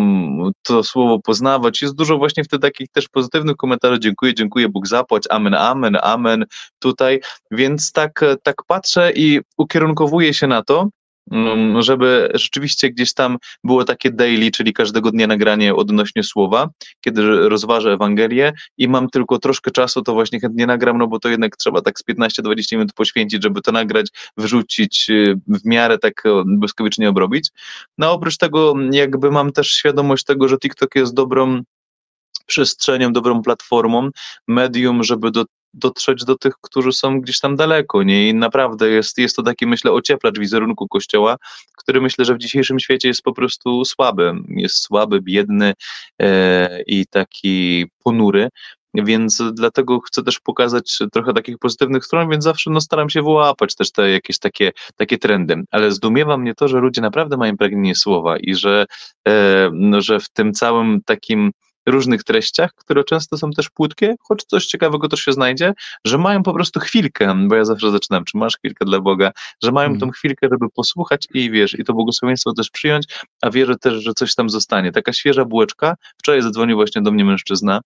to 0.63 0.83
słowo 0.83 1.19
poznawać. 1.19 1.81
Jest 1.81 1.95
dużo 1.95 2.17
właśnie 2.17 2.43
wtedy 2.43 2.61
takich 2.61 2.89
też 2.91 3.07
pozytywnych 3.07 3.55
komentarzy. 3.55 3.99
Dziękuję, 3.99 4.33
dziękuję, 4.33 4.69
Bóg 4.69 4.87
zapłać, 4.87 5.23
amen, 5.29 5.53
amen, 5.53 5.97
amen, 6.01 6.45
tutaj. 6.79 7.21
Więc 7.51 7.91
tak, 7.91 8.25
tak 8.43 8.55
patrzę 8.67 9.11
i 9.15 9.39
ukierunkowuję 9.57 10.33
się 10.33 10.47
na 10.47 10.63
to, 10.63 10.79
Mm, 10.81 10.96
żeby 11.79 12.29
rzeczywiście 12.33 12.89
gdzieś 12.89 13.13
tam 13.13 13.37
było 13.63 13.83
takie 13.83 14.11
daily, 14.11 14.51
czyli 14.51 14.73
każdego 14.73 15.11
dnia 15.11 15.27
nagranie 15.27 15.75
odnośnie 15.75 16.23
słowa, 16.23 16.69
kiedy 17.01 17.49
rozważę 17.49 17.91
Ewangelię 17.91 18.53
i 18.77 18.87
mam 18.87 19.09
tylko 19.09 19.39
troszkę 19.39 19.71
czasu, 19.71 20.01
to 20.01 20.13
właśnie 20.13 20.39
chętnie 20.39 20.65
nagram, 20.65 20.97
no 20.97 21.07
bo 21.07 21.19
to 21.19 21.29
jednak 21.29 21.57
trzeba 21.57 21.81
tak 21.81 21.99
z 21.99 22.03
15-20 22.03 22.71
minut 22.71 22.93
poświęcić, 22.93 23.43
żeby 23.43 23.61
to 23.61 23.71
nagrać, 23.71 24.07
wrzucić, 24.37 25.09
y, 25.09 25.39
w 25.47 25.65
miarę 25.65 25.97
tak 25.97 26.23
błyskawicznie 26.45 27.09
obrobić. 27.09 27.49
No 27.97 28.11
oprócz 28.11 28.37
tego 28.37 28.73
jakby 28.91 29.31
mam 29.31 29.51
też 29.51 29.71
świadomość 29.73 30.23
tego, 30.23 30.47
że 30.47 30.57
TikTok 30.57 30.95
jest 30.95 31.13
dobrą 31.13 31.61
przestrzenią, 32.45 33.13
dobrą 33.13 33.41
platformą, 33.41 34.09
medium, 34.47 35.03
żeby 35.03 35.31
do 35.31 35.45
dotrzeć 35.77 36.25
do 36.25 36.37
tych, 36.37 36.53
którzy 36.61 36.91
są 36.91 37.21
gdzieś 37.21 37.39
tam 37.39 37.55
daleko, 37.55 38.03
nie? 38.03 38.29
I 38.29 38.33
naprawdę 38.33 38.89
jest, 38.89 39.17
jest 39.17 39.35
to 39.35 39.43
taki, 39.43 39.67
myślę, 39.67 39.91
ocieplacz 39.91 40.39
wizerunku 40.39 40.87
Kościoła, 40.87 41.37
który 41.77 42.01
myślę, 42.01 42.25
że 42.25 42.35
w 42.35 42.37
dzisiejszym 42.37 42.79
świecie 42.79 43.07
jest 43.07 43.21
po 43.21 43.33
prostu 43.33 43.85
słaby. 43.85 44.33
Jest 44.47 44.83
słaby, 44.83 45.21
biedny 45.21 45.73
e, 46.21 46.81
i 46.81 47.05
taki 47.05 47.85
ponury, 48.03 48.49
więc 48.93 49.43
dlatego 49.53 49.99
chcę 49.99 50.23
też 50.23 50.39
pokazać 50.39 50.99
trochę 51.13 51.33
takich 51.33 51.57
pozytywnych 51.57 52.05
stron, 52.05 52.29
więc 52.29 52.43
zawsze 52.43 52.69
no, 52.69 52.81
staram 52.81 53.09
się 53.09 53.21
wyłapać 53.21 53.75
też 53.75 53.91
te 53.91 54.09
jakieś 54.09 54.39
takie, 54.39 54.71
takie 54.95 55.17
trendy. 55.17 55.63
Ale 55.71 55.91
zdumiewa 55.91 56.37
mnie 56.37 56.55
to, 56.55 56.67
że 56.67 56.79
ludzie 56.79 57.01
naprawdę 57.01 57.37
mają 57.37 57.57
pragnienie 57.57 57.95
słowa 57.95 58.37
i 58.37 58.55
że, 58.55 58.85
e, 59.27 59.69
no, 59.73 60.01
że 60.01 60.19
w 60.19 60.29
tym 60.29 60.53
całym 60.53 61.01
takim 61.05 61.51
różnych 61.87 62.23
treściach, 62.23 62.73
które 62.75 63.03
często 63.03 63.37
są 63.37 63.51
też 63.51 63.69
płytkie, 63.69 64.15
choć 64.21 64.43
coś 64.43 64.65
ciekawego 64.65 65.07
też 65.07 65.19
się 65.19 65.33
znajdzie, 65.33 65.73
że 66.05 66.17
mają 66.17 66.43
po 66.43 66.53
prostu 66.53 66.79
chwilkę, 66.79 67.35
bo 67.47 67.55
ja 67.55 67.65
zawsze 67.65 67.91
zaczynam, 67.91 68.25
czy 68.25 68.37
masz 68.37 68.57
chwilkę 68.57 68.85
dla 68.85 68.99
Boga, 68.99 69.31
że 69.63 69.71
mają 69.71 69.87
mm. 69.87 69.99
tą 69.99 70.11
chwilkę, 70.11 70.47
żeby 70.51 70.69
posłuchać 70.75 71.27
i 71.33 71.51
wiesz, 71.51 71.79
i 71.79 71.83
to 71.83 71.93
błogosławieństwo 71.93 72.53
też 72.53 72.69
przyjąć, 72.69 73.05
a 73.41 73.49
wierzę 73.49 73.75
też, 73.75 73.93
że 73.93 74.13
coś 74.13 74.35
tam 74.35 74.49
zostanie. 74.49 74.91
Taka 74.91 75.13
świeża 75.13 75.45
bułeczka. 75.45 75.95
Wczoraj 76.17 76.41
zadzwonił 76.41 76.77
właśnie 76.77 77.01
do 77.01 77.11
mnie 77.11 77.25
mężczyzna, 77.25 77.81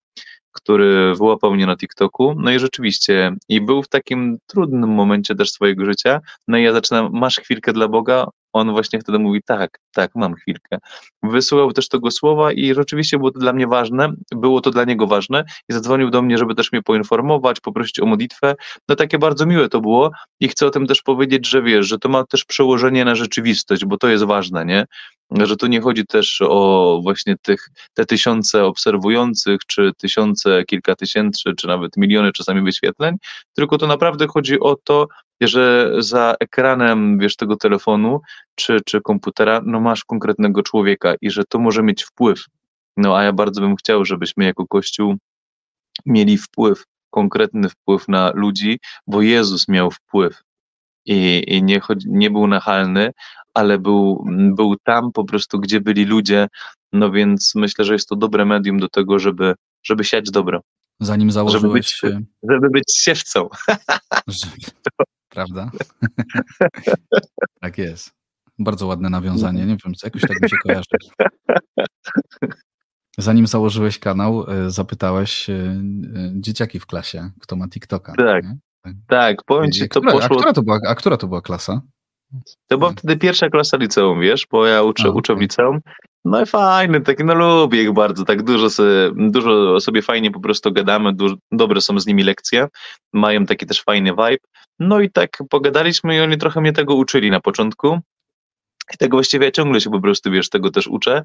który 0.52 1.16
wyłapał 1.16 1.54
mnie 1.54 1.66
na 1.66 1.78
TikToku. 1.78 2.36
No 2.38 2.52
i 2.52 2.60
rzeczywiście, 2.60 3.36
i 3.50 3.62
był 3.62 3.84
w 3.84 3.90
takim 3.90 4.38
trudnym 4.48 4.90
momencie 4.90 5.36
też 5.36 5.52
swojego 5.52 5.86
życia. 5.86 6.20
No 6.48 6.58
i 6.58 6.64
ja 6.64 6.74
zaczynam, 6.74 7.10
masz 7.14 7.36
chwilkę 7.36 7.74
dla 7.74 7.88
Boga? 7.88 8.28
On 8.54 8.72
właśnie 8.72 9.00
wtedy 9.00 9.20
mówi, 9.20 9.42
tak, 9.46 9.80
tak, 9.92 10.12
mam 10.16 10.36
chwilkę. 10.36 10.78
Wysyłał 11.24 11.72
też 11.72 11.88
tego 11.88 12.12
słowa 12.12 12.52
i 12.52 12.74
rzeczywiście 12.74 13.18
było 13.18 13.32
to 13.32 13.40
dla 13.40 13.54
mnie 13.54 13.68
ważne, 13.68 14.14
było 14.36 14.62
to 14.62 14.72
dla 14.72 14.84
niego 14.84 15.08
ważne 15.08 15.44
i 15.70 15.74
zadzwonił 15.74 16.10
do 16.10 16.22
mnie, 16.22 16.38
żeby 16.38 16.56
też 16.56 16.72
mnie 16.72 16.82
poinformować, 16.82 17.60
poprosić 17.60 18.00
o 18.00 18.06
modlitwę. 18.06 18.56
No 18.90 18.96
takie 18.96 19.20
bardzo 19.20 19.46
miłe 19.46 19.70
to 19.70 19.82
było 19.82 20.12
i 20.40 20.48
chcę 20.48 20.66
o 20.66 20.70
tym 20.70 20.88
też 20.88 21.02
powiedzieć, 21.02 21.48
że 21.48 21.62
wiesz, 21.62 21.88
że 21.88 22.00
to 22.00 22.10
ma 22.10 22.24
też 22.26 22.46
przełożenie 22.46 23.06
na 23.06 23.16
rzeczywistość, 23.16 23.86
bo 23.86 23.98
to 23.98 24.08
jest 24.08 24.24
ważne, 24.24 24.66
nie? 24.66 24.86
że 25.32 25.58
tu 25.58 25.68
nie 25.68 25.82
chodzi 25.82 26.06
też 26.06 26.42
o 26.42 27.00
właśnie 27.04 27.36
tych, 27.42 27.70
te 27.94 28.06
tysiące 28.06 28.66
obserwujących, 28.66 29.66
czy 29.68 29.92
tysiące, 29.98 30.64
kilka 30.64 30.96
tysięcy, 30.96 31.54
czy 31.58 31.68
nawet 31.68 31.98
miliony 31.98 32.32
czasami 32.32 32.62
wyświetleń, 32.62 33.16
tylko 33.54 33.78
to 33.78 33.88
naprawdę 33.88 34.28
chodzi 34.28 34.60
o 34.60 34.76
to, 34.84 35.08
że 35.42 35.92
za 35.98 36.36
ekranem, 36.40 37.20
wiesz, 37.20 37.36
tego 37.36 37.56
telefonu, 37.56 38.22
czy, 38.66 38.78
czy 38.86 39.02
komputera, 39.02 39.62
no 39.66 39.80
masz 39.80 40.06
konkretnego 40.06 40.64
człowieka 40.64 41.14
i 41.22 41.32
że 41.32 41.44
to 41.50 41.60
może 41.60 41.84
mieć 41.84 42.04
wpływ. 42.04 42.46
No 42.98 43.18
a 43.18 43.24
ja 43.24 43.34
bardzo 43.34 43.62
bym 43.62 43.76
chciał, 43.76 44.06
żebyśmy 44.06 44.46
jako 44.46 44.68
Kościół 44.68 45.16
mieli 46.06 46.38
wpływ, 46.38 46.84
konkretny 47.10 47.70
wpływ 47.70 48.08
na 48.08 48.32
ludzi, 48.36 48.80
bo 49.08 49.22
Jezus 49.22 49.68
miał 49.68 49.92
wpływ 49.92 50.42
i, 51.06 51.44
i 51.48 51.64
nie, 51.64 51.80
chodzi, 51.80 52.08
nie 52.10 52.32
był 52.32 52.48
nachalny, 52.48 53.12
ale 53.54 53.80
był, 53.80 54.26
był 54.56 54.76
tam 54.84 55.12
po 55.12 55.24
prostu, 55.24 55.60
gdzie 55.60 55.82
byli 55.82 56.06
ludzie, 56.06 56.48
no 56.94 57.12
więc 57.12 57.56
myślę, 57.56 57.86
że 57.86 57.94
jest 57.94 58.10
to 58.10 58.16
dobre 58.16 58.46
medium 58.46 58.80
do 58.80 58.90
tego, 58.90 59.20
żeby, 59.20 59.54
żeby 59.84 60.04
siać 60.04 60.32
dobro. 60.32 60.62
Zanim 61.00 61.32
założyłeś... 61.32 61.96
Żeby 62.02 62.16
być, 62.16 62.30
żeby 62.50 62.70
być 62.70 62.98
siewcą. 62.98 63.50
Prawda? 65.30 65.72
tak 67.62 67.78
jest. 67.78 68.21
Bardzo 68.64 68.88
ładne 68.88 69.10
nawiązanie, 69.10 69.66
nie 69.66 69.78
wiem, 69.86 69.94
jakoś 70.04 70.22
tak 70.22 70.42
mi 70.42 70.50
się 70.50 70.58
kojarzy. 70.58 70.86
Zanim 73.18 73.48
założyłeś 73.48 74.00
kanał, 74.00 74.46
e, 74.48 74.70
zapytałeś 74.70 75.50
e, 75.50 75.54
e, 75.54 75.82
dzieciaki 76.34 76.80
w 76.80 76.86
klasie, 76.86 77.32
kto 77.42 77.56
ma 77.56 77.68
TikToka. 77.68 78.14
Tak, 78.18 78.46
tak, 78.84 78.94
tak, 79.08 79.38
powiem 79.46 79.72
ci, 79.72 79.90
to 79.90 80.00
która, 80.00 80.12
poszło... 80.12 80.32
A 80.32 80.36
która 80.36 80.54
to 80.54 80.62
była, 80.62 80.80
a 80.88 80.96
która 80.96 81.18
to 81.18 81.28
była 81.28 81.42
klasa? 81.42 81.82
To 82.68 82.78
była 82.78 82.92
wtedy 82.92 83.18
pierwsza 83.18 83.50
klasa 83.50 83.78
liceum, 83.78 84.22
wiesz, 84.22 84.48
bo 84.52 84.66
ja 84.66 84.84
uczę, 84.84 85.08
a, 85.08 85.12
uczę 85.12 85.36
w 85.36 85.40
liceum. 85.40 85.80
No 86.26 86.42
i 86.42 86.46
fajny, 86.46 87.02
taki, 87.02 87.24
no 87.24 87.34
lubię 87.34 87.84
ich 87.84 87.94
bardzo, 87.94 88.26
tak 88.26 88.44
dużo 88.44 88.70
sobie, 88.70 89.12
dużo 89.16 89.80
sobie 89.80 90.02
fajnie 90.02 90.32
po 90.32 90.40
prostu 90.40 90.72
gadamy, 90.72 91.14
dużo, 91.14 91.36
dobre 91.52 91.82
są 91.82 92.00
z 92.00 92.08
nimi 92.08 92.24
lekcje, 92.24 92.68
mają 93.14 93.46
taki 93.46 93.66
też 93.66 93.84
fajny 93.84 94.12
vibe. 94.12 94.48
No 94.80 95.00
i 95.00 95.10
tak 95.10 95.38
pogadaliśmy 95.50 96.16
i 96.16 96.20
oni 96.20 96.38
trochę 96.38 96.62
mnie 96.62 96.74
tego 96.74 96.96
uczyli 96.96 97.32
na 97.32 97.40
początku. 97.40 98.00
I 98.94 98.98
tego 98.98 99.18
właściwie 99.18 99.52
ciągle 99.52 99.82
się 99.82 99.90
po 99.90 100.02
prostu, 100.02 100.32
wiesz, 100.32 100.50
tego 100.50 100.72
też 100.72 100.88
uczę. 100.88 101.24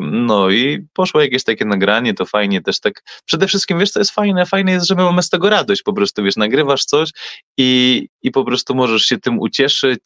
No 0.00 0.50
i 0.50 0.86
poszło 0.92 1.20
jakieś 1.20 1.44
takie 1.44 1.64
nagranie, 1.64 2.14
to 2.14 2.26
fajnie 2.26 2.62
też 2.62 2.80
tak. 2.80 3.02
Przede 3.24 3.46
wszystkim, 3.46 3.78
wiesz, 3.78 3.90
co 3.90 4.00
jest 4.00 4.10
fajne? 4.10 4.46
Fajne 4.46 4.72
jest, 4.72 4.86
że 4.86 4.94
my 4.94 5.02
mamy 5.02 5.22
z 5.22 5.28
tego 5.28 5.50
radość 5.50 5.82
po 5.82 5.92
prostu, 5.92 6.22
wiesz, 6.22 6.36
nagrywasz 6.36 6.84
coś 6.84 7.10
i, 7.58 8.08
i 8.22 8.30
po 8.30 8.44
prostu 8.44 8.74
możesz 8.74 9.02
się 9.02 9.18
tym 9.18 9.38
ucieszyć, 9.38 10.00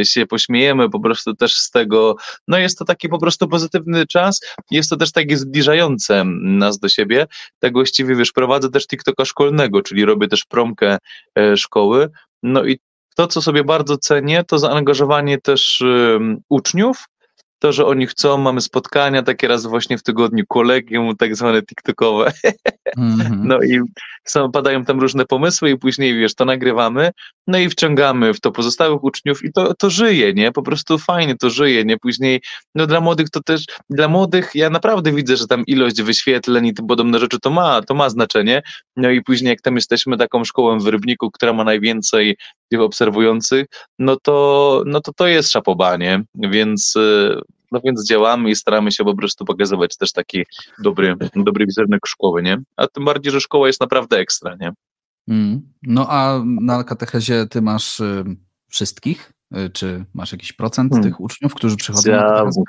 e, 0.00 0.04
się 0.04 0.26
pośmiejemy 0.26 0.90
po 0.90 1.00
prostu 1.00 1.34
też 1.34 1.56
z 1.56 1.70
tego. 1.70 2.16
No 2.48 2.58
jest 2.58 2.78
to 2.78 2.84
taki 2.84 3.08
po 3.08 3.18
prostu 3.18 3.48
pozytywny 3.48 4.06
czas, 4.06 4.40
jest 4.70 4.90
to 4.90 4.96
też 4.96 5.12
takie 5.12 5.36
zbliżające 5.36 6.24
nas 6.42 6.78
do 6.78 6.88
siebie. 6.88 7.26
Tak 7.58 7.72
właściwie, 7.72 8.16
wiesz, 8.16 8.32
prowadzę 8.32 8.70
też 8.70 8.86
TikToka 8.86 9.24
szkolnego, 9.24 9.82
czyli 9.82 10.04
robię 10.04 10.28
też 10.28 10.44
promkę 10.44 10.98
e, 11.38 11.56
szkoły. 11.56 12.10
No 12.42 12.64
i 12.64 12.78
to, 13.14 13.26
co 13.26 13.42
sobie 13.42 13.64
bardzo 13.64 13.98
cenię, 13.98 14.44
to 14.44 14.58
zaangażowanie 14.58 15.38
też 15.38 15.80
um, 15.80 16.40
uczniów, 16.48 17.04
to, 17.58 17.72
że 17.72 17.86
oni 17.86 18.06
chcą, 18.06 18.38
mamy 18.38 18.60
spotkania 18.60 19.22
takie 19.22 19.48
raz 19.48 19.66
właśnie 19.66 19.98
w 19.98 20.02
tygodniu, 20.02 20.44
kolegium 20.48 21.16
tak 21.16 21.36
zwane 21.36 21.62
TikTokowe. 21.62 22.32
Mm 22.96 23.18
-hmm. 23.18 23.44
No 23.44 23.58
i 23.62 23.80
są, 24.24 24.52
padają 24.52 24.84
tam 24.84 25.00
różne 25.00 25.24
pomysły 25.24 25.70
i 25.70 25.78
później, 25.78 26.18
wiesz, 26.18 26.34
to 26.34 26.44
nagrywamy, 26.44 27.10
no 27.46 27.58
i 27.58 27.68
wciągamy 27.68 28.34
w 28.34 28.40
to 28.40 28.52
pozostałych 28.52 29.04
uczniów 29.04 29.44
i 29.44 29.52
to, 29.52 29.74
to 29.74 29.90
żyje, 29.90 30.32
nie? 30.32 30.52
Po 30.52 30.62
prostu 30.62 30.98
fajnie 30.98 31.36
to 31.36 31.50
żyje, 31.50 31.84
nie? 31.84 31.98
Później, 31.98 32.40
no 32.74 32.86
dla 32.86 33.00
młodych 33.00 33.30
to 33.30 33.42
też, 33.42 33.64
dla 33.90 34.08
młodych 34.08 34.50
ja 34.54 34.70
naprawdę 34.70 35.12
widzę, 35.12 35.36
że 35.36 35.46
tam 35.46 35.66
ilość 35.66 36.02
wyświetleń 36.02 36.66
i 36.66 36.74
tym 36.74 36.86
podobne 36.86 37.18
rzeczy 37.18 37.40
to 37.40 37.50
ma, 37.50 37.82
to 37.82 37.94
ma 37.94 38.10
znaczenie, 38.10 38.62
no 38.96 39.10
i 39.10 39.22
później 39.22 39.50
jak 39.50 39.60
tam 39.60 39.76
jesteśmy 39.76 40.16
taką 40.16 40.44
szkołą 40.44 40.78
w 40.78 40.86
Rybniku, 40.86 41.30
która 41.30 41.52
ma 41.52 41.64
najwięcej 41.64 42.36
tych 42.70 42.80
obserwujących, 42.80 43.66
no 43.98 44.16
to, 44.22 44.82
no 44.86 45.00
to 45.00 45.12
to 45.12 45.26
jest 45.26 45.50
szapobanie, 45.50 46.22
więc 46.34 46.96
y, 46.96 47.40
no 47.72 47.80
więc 47.84 48.08
działamy 48.08 48.50
i 48.50 48.56
staramy 48.56 48.92
się 48.92 49.04
po 49.04 49.16
prostu 49.16 49.44
pokazywać 49.44 49.96
też 49.96 50.12
taki 50.12 50.44
dobry, 50.78 51.16
dobry 51.36 51.66
wizerunek 51.66 52.06
szkoły, 52.06 52.42
nie? 52.42 52.58
A 52.76 52.86
tym 52.86 53.04
bardziej, 53.04 53.32
że 53.32 53.40
szkoła 53.40 53.66
jest 53.66 53.80
naprawdę 53.80 54.18
ekstra, 54.18 54.56
nie? 54.60 54.72
Mm. 55.28 55.62
No 55.82 56.06
a 56.10 56.42
na 56.44 56.84
katechezie 56.84 57.46
ty 57.46 57.62
masz 57.62 58.00
y, 58.00 58.24
wszystkich? 58.68 59.32
Y, 59.56 59.70
czy 59.70 60.04
masz 60.14 60.32
jakiś 60.32 60.52
procent 60.52 60.92
hmm. 60.92 61.10
tych 61.10 61.20
uczniów, 61.20 61.54
którzy 61.54 61.76
przychodzą 61.76 62.10
ja, 62.10 62.16
na 62.16 62.28
katechezę? 62.28 62.62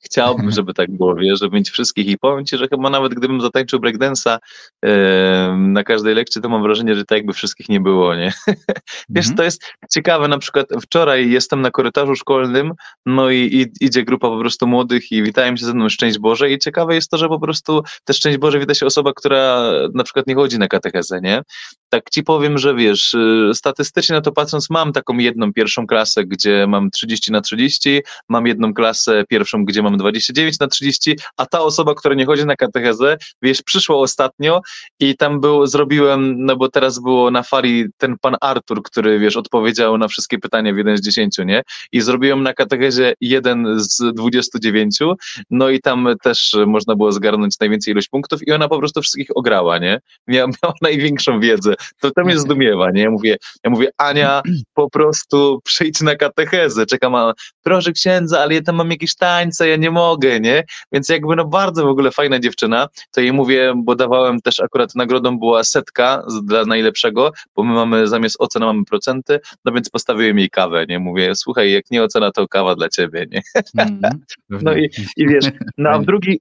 Chciałbym, 0.00 0.50
żeby 0.56 0.74
tak 0.74 0.90
było, 0.90 1.14
wiesz, 1.14 1.40
żeby 1.40 1.56
mieć 1.56 1.70
wszystkich 1.70 2.06
i 2.06 2.18
powiem 2.18 2.44
Ci, 2.44 2.58
że 2.58 2.68
chyba 2.68 2.90
nawet 2.90 3.14
gdybym 3.14 3.40
zatańczył 3.40 3.80
breakdance'a 3.80 4.38
e, 4.84 5.56
na 5.58 5.84
każdej 5.84 6.14
lekcji, 6.14 6.42
to 6.42 6.48
mam 6.48 6.62
wrażenie, 6.62 6.94
że 6.94 7.04
tak 7.04 7.18
jakby 7.18 7.32
wszystkich 7.32 7.68
nie 7.68 7.80
było, 7.80 8.14
nie? 8.14 8.32
wiesz, 9.08 9.26
-hmm. 9.26 9.36
to 9.36 9.42
jest 9.42 9.62
ciekawe, 9.90 10.28
na 10.28 10.38
przykład 10.38 10.66
wczoraj 10.82 11.30
jestem 11.30 11.60
na 11.60 11.70
korytarzu 11.70 12.14
szkolnym, 12.14 12.72
no 13.06 13.30
i, 13.30 13.36
i, 13.36 13.84
idzie 13.84 14.04
grupa 14.04 14.28
po 14.28 14.38
prostu 14.38 14.66
młodych 14.66 15.12
i 15.12 15.22
witają 15.22 15.56
się 15.56 15.66
ze 15.66 15.74
mną 15.74 15.88
Szczęść 15.88 16.18
Boże 16.18 16.50
i 16.50 16.58
ciekawe 16.58 16.94
jest 16.94 17.10
to, 17.10 17.18
że 17.18 17.28
po 17.28 17.40
prostu 17.40 17.82
te 18.04 18.14
Szczęść 18.14 18.38
Boże 18.38 18.58
wita 18.58 18.74
się 18.74 18.86
osoba, 18.86 19.12
która 19.16 19.72
na 19.94 20.04
przykład 20.04 20.26
nie 20.26 20.34
chodzi 20.34 20.58
na 20.58 20.68
katechezę, 20.68 21.20
nie? 21.20 21.42
Tak 21.88 22.10
Ci 22.10 22.22
powiem, 22.22 22.58
że 22.58 22.74
wiesz, 22.74 23.14
y, 23.14 23.50
statystycznie 23.54 24.14
na 24.16 24.20
to 24.20 24.32
patrząc 24.32 24.70
mam 24.70 24.92
taką 24.92 25.18
jedną 25.18 25.52
pierwszą 25.52 25.86
klasę, 25.86 26.24
gdzie 26.24 26.66
mam 26.66 26.90
30 26.90 27.32
na 27.32 27.40
30, 27.40 28.00
mam 28.28 28.46
jedną 28.46 28.74
klasę 28.74 29.24
pierwszą, 29.28 29.64
gdzie 29.64 29.82
mam 29.82 29.89
mam 29.90 29.98
29 29.98 30.60
na 30.60 30.66
30, 30.66 31.16
a 31.36 31.46
ta 31.46 31.60
osoba, 31.60 31.94
która 31.94 32.14
nie 32.14 32.26
chodzi 32.26 32.46
na 32.46 32.56
katechezę, 32.56 33.16
wiesz, 33.42 33.62
przyszła 33.62 33.96
ostatnio 33.96 34.60
i 35.00 35.16
tam 35.16 35.40
był, 35.40 35.66
zrobiłem, 35.66 36.44
no 36.44 36.56
bo 36.56 36.68
teraz 36.68 36.98
było 36.98 37.30
na 37.30 37.42
fali 37.42 37.86
ten 37.98 38.16
pan 38.20 38.36
Artur, 38.40 38.82
który, 38.82 39.18
wiesz, 39.18 39.36
odpowiedział 39.36 39.98
na 39.98 40.08
wszystkie 40.08 40.38
pytania 40.38 40.74
w 40.74 40.76
1 40.76 40.96
z 40.96 41.00
10, 41.00 41.38
nie? 41.38 41.62
I 41.92 42.00
zrobiłem 42.00 42.42
na 42.42 42.54
katechezie 42.54 43.14
jeden 43.20 43.66
z 43.76 44.14
29, 44.14 44.98
no 45.50 45.68
i 45.68 45.80
tam 45.80 46.08
też 46.22 46.56
można 46.66 46.96
było 46.96 47.12
zgarnąć 47.12 47.54
najwięcej 47.60 47.92
ilość 47.92 48.08
punktów 48.08 48.48
i 48.48 48.52
ona 48.52 48.68
po 48.68 48.78
prostu 48.78 49.02
wszystkich 49.02 49.28
ograła, 49.34 49.78
nie? 49.78 50.00
Miała, 50.26 50.50
miała 50.62 50.74
największą 50.82 51.40
wiedzę. 51.40 51.74
To, 52.00 52.10
to 52.10 52.24
mnie 52.24 52.38
zdumiewa, 52.38 52.90
nie? 52.90 53.02
Ja 53.02 53.10
mówię, 53.10 53.36
ja 53.64 53.70
mówię, 53.70 53.88
Ania, 53.98 54.42
po 54.74 54.90
prostu 54.90 55.60
przyjdź 55.64 56.00
na 56.00 56.16
katechezę. 56.16 56.86
Czekam, 56.86 57.14
proszę 57.62 57.92
księdza, 57.92 58.40
ale 58.40 58.54
ja 58.54 58.62
tam 58.62 58.76
mam 58.76 58.90
jakieś 58.90 59.16
tańce, 59.16 59.68
ja 59.68 59.76
nie 59.80 59.90
mogę, 59.90 60.40
nie? 60.40 60.64
Więc 60.92 61.08
jakby 61.08 61.36
no 61.36 61.44
bardzo 61.44 61.84
w 61.84 61.88
ogóle 61.88 62.10
fajna 62.10 62.38
dziewczyna, 62.38 62.88
to 63.10 63.20
jej 63.20 63.32
mówię, 63.32 63.72
bo 63.76 63.96
dawałem 63.96 64.40
też 64.40 64.60
akurat 64.60 64.94
nagrodą 64.94 65.38
była 65.38 65.64
setka 65.64 66.22
dla 66.44 66.64
najlepszego, 66.64 67.32
bo 67.56 67.64
my 67.64 67.74
mamy 67.74 68.08
zamiast 68.08 68.36
oceny 68.38 68.66
mamy 68.66 68.84
procenty, 68.84 69.40
no 69.64 69.72
więc 69.72 69.90
postawiłem 69.90 70.38
jej 70.38 70.50
kawę, 70.50 70.86
nie? 70.86 70.98
Mówię, 70.98 71.34
słuchaj, 71.34 71.72
jak 71.72 71.90
nie 71.90 72.02
ocena, 72.02 72.30
to 72.32 72.48
kawa 72.48 72.74
dla 72.74 72.88
ciebie, 72.88 73.26
nie? 73.30 73.42
Mm, 73.78 74.00
no 74.50 74.74
i, 74.74 74.90
i 75.16 75.28
wiesz, 75.28 75.44
no 75.78 75.90
a 75.90 75.98
w 75.98 76.04
drugi, 76.04 76.40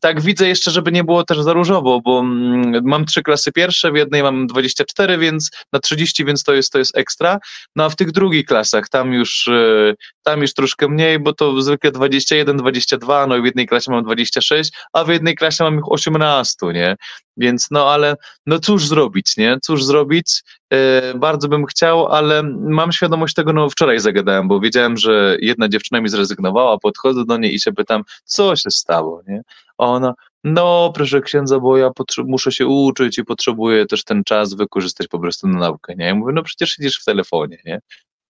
tak 0.00 0.20
widzę 0.20 0.48
jeszcze, 0.48 0.70
żeby 0.70 0.92
nie 0.92 1.04
było 1.04 1.24
też 1.24 1.40
za 1.40 1.52
różowo, 1.52 2.00
bo 2.00 2.20
mm, 2.20 2.84
mam 2.84 3.04
trzy 3.04 3.22
klasy 3.22 3.52
pierwsze, 3.52 3.92
w 3.92 3.96
jednej 3.96 4.22
mam 4.22 4.46
24, 4.46 5.18
więc 5.18 5.50
na 5.72 5.80
30, 5.80 6.24
więc 6.24 6.44
to 6.44 6.54
jest, 6.54 6.72
to 6.72 6.78
jest 6.78 6.98
ekstra. 6.98 7.38
No 7.76 7.84
a 7.84 7.88
w 7.88 7.96
tych 7.96 8.12
drugich 8.12 8.46
klasach 8.46 8.88
tam 8.88 9.12
już, 9.12 9.48
e, 9.48 9.94
tam 10.22 10.40
już 10.40 10.54
troszkę 10.54 10.88
mniej, 10.88 11.18
bo 11.18 11.32
to 11.32 11.62
zwykle 11.62 11.92
21, 11.92 12.56
22, 12.76 13.26
no 13.26 13.36
i 13.36 13.42
w 13.42 13.44
jednej 13.44 13.66
klasie 13.66 13.90
mam 13.90 14.04
26, 14.04 14.72
a 14.92 15.04
w 15.04 15.08
jednej 15.08 15.34
klasie 15.34 15.64
mam 15.64 15.78
ich 15.78 15.92
18, 15.92 16.66
nie? 16.66 16.96
Więc 17.36 17.68
no 17.70 17.90
ale 17.90 18.16
no 18.46 18.58
cóż 18.58 18.86
zrobić, 18.86 19.36
nie? 19.36 19.58
Cóż 19.62 19.84
zrobić? 19.84 20.42
E, 20.72 21.14
bardzo 21.14 21.48
bym 21.48 21.66
chciał, 21.66 22.06
ale 22.06 22.42
mam 22.60 22.92
świadomość 22.92 23.34
tego, 23.34 23.52
no 23.52 23.70
wczoraj 23.70 24.00
zagadałem, 24.00 24.48
bo 24.48 24.60
wiedziałem, 24.60 24.96
że 24.96 25.36
jedna 25.40 25.68
dziewczyna 25.68 26.00
mi 26.00 26.08
zrezygnowała, 26.08 26.78
podchodzę 26.78 27.24
do 27.24 27.38
niej 27.38 27.54
i 27.54 27.60
się 27.60 27.72
pytam, 27.72 28.02
co 28.24 28.56
się 28.56 28.70
stało, 28.70 29.22
nie? 29.28 29.42
A 29.78 29.84
ona, 29.84 30.14
no 30.44 30.92
proszę 30.94 31.20
księdza, 31.20 31.60
bo 31.60 31.76
ja 31.76 31.90
muszę 32.24 32.52
się 32.52 32.66
uczyć 32.66 33.18
i 33.18 33.24
potrzebuję 33.24 33.86
też 33.86 34.04
ten 34.04 34.24
czas 34.24 34.54
wykorzystać 34.54 35.08
po 35.08 35.18
prostu 35.18 35.48
na 35.48 35.58
naukę, 35.58 35.94
nie? 35.96 36.04
Ja 36.04 36.14
mówię, 36.14 36.32
no 36.32 36.42
przecież 36.42 36.70
siedzisz 36.70 37.00
w 37.00 37.04
telefonie, 37.04 37.58
nie? 37.64 37.80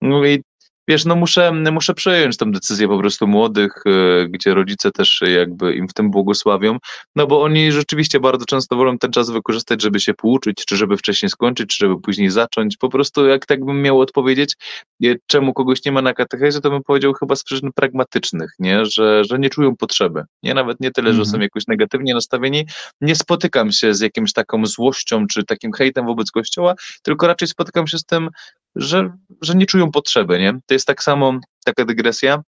Mówię, 0.01 0.39
wiesz, 0.88 1.05
no 1.05 1.16
muszę, 1.16 1.53
muszę 1.53 1.94
przejąć 1.94 2.37
tę 2.37 2.51
decyzję 2.51 2.88
po 2.88 2.99
prostu 2.99 3.27
młodych, 3.27 3.83
e, 3.87 4.29
gdzie 4.29 4.55
rodzice 4.55 4.90
też 4.90 5.22
jakby 5.37 5.75
im 5.75 5.88
w 5.88 5.94
tym 5.94 6.11
błogosławią, 6.11 6.79
no 7.16 7.27
bo 7.27 7.42
oni 7.42 7.72
rzeczywiście 7.72 8.20
bardzo 8.20 8.44
często 8.44 8.77
wolą 8.77 8.99
ten 8.99 9.12
czas 9.12 9.31
wykorzystać, 9.31 9.83
żeby 9.83 10.01
się 10.01 10.14
pouczyć, 10.14 10.64
czy 10.66 10.77
żeby 10.77 10.96
wcześniej 10.96 11.31
skończyć, 11.31 11.70
czy 11.70 11.87
żeby 11.87 12.01
później 12.01 12.31
zacząć. 12.31 12.77
Po 12.77 12.88
prostu 12.88 13.27
jak 13.27 13.46
tak 13.46 13.64
bym 13.64 13.83
miał 13.83 14.01
odpowiedzieć, 14.01 14.57
e, 15.05 15.14
czemu 15.27 15.55
kogoś 15.55 15.85
nie 15.85 15.92
ma 15.92 16.03
na 16.03 16.14
katechezie, 16.14 16.61
to 16.61 16.70
bym 16.70 16.83
powiedział 16.83 17.12
chyba 17.12 17.37
z 17.37 17.44
przyczyn 17.44 17.70
pragmatycznych, 17.75 18.51
nie? 18.59 18.85
Że, 18.85 19.25
że 19.25 19.38
nie 19.38 19.51
czują 19.51 19.77
potrzeby. 19.77 20.25
Nie, 20.42 20.55
nawet 20.55 20.81
nie 20.81 20.90
tyle, 20.90 21.12
że 21.12 21.25
są 21.25 21.29
mhm. 21.29 21.42
jakoś 21.42 21.66
negatywnie 21.66 22.14
nastawieni, 22.14 22.66
nie 23.01 23.14
spotykam 23.14 23.72
się 23.72 23.94
z 23.94 24.01
jakimś 24.01 24.33
taką 24.33 24.66
złością, 24.66 25.27
czy 25.27 25.44
takim 25.44 25.72
hejtem 25.72 26.07
wobec 26.07 26.31
Kościoła, 26.31 26.75
tylko 27.03 27.27
raczej 27.27 27.49
spotykam 27.49 27.87
się 27.87 27.99
z 27.99 28.05
tym, 28.05 28.29
że, 28.77 29.11
że 29.43 29.55
nie 29.55 29.67
czują 29.67 29.91
potrzeby, 29.91 30.39
nie? 30.39 30.53
To 30.67 30.75
jest 30.75 30.87
tak 30.87 31.03
samo, 31.03 31.41
taka 31.65 31.85
dygresja, 31.85 32.43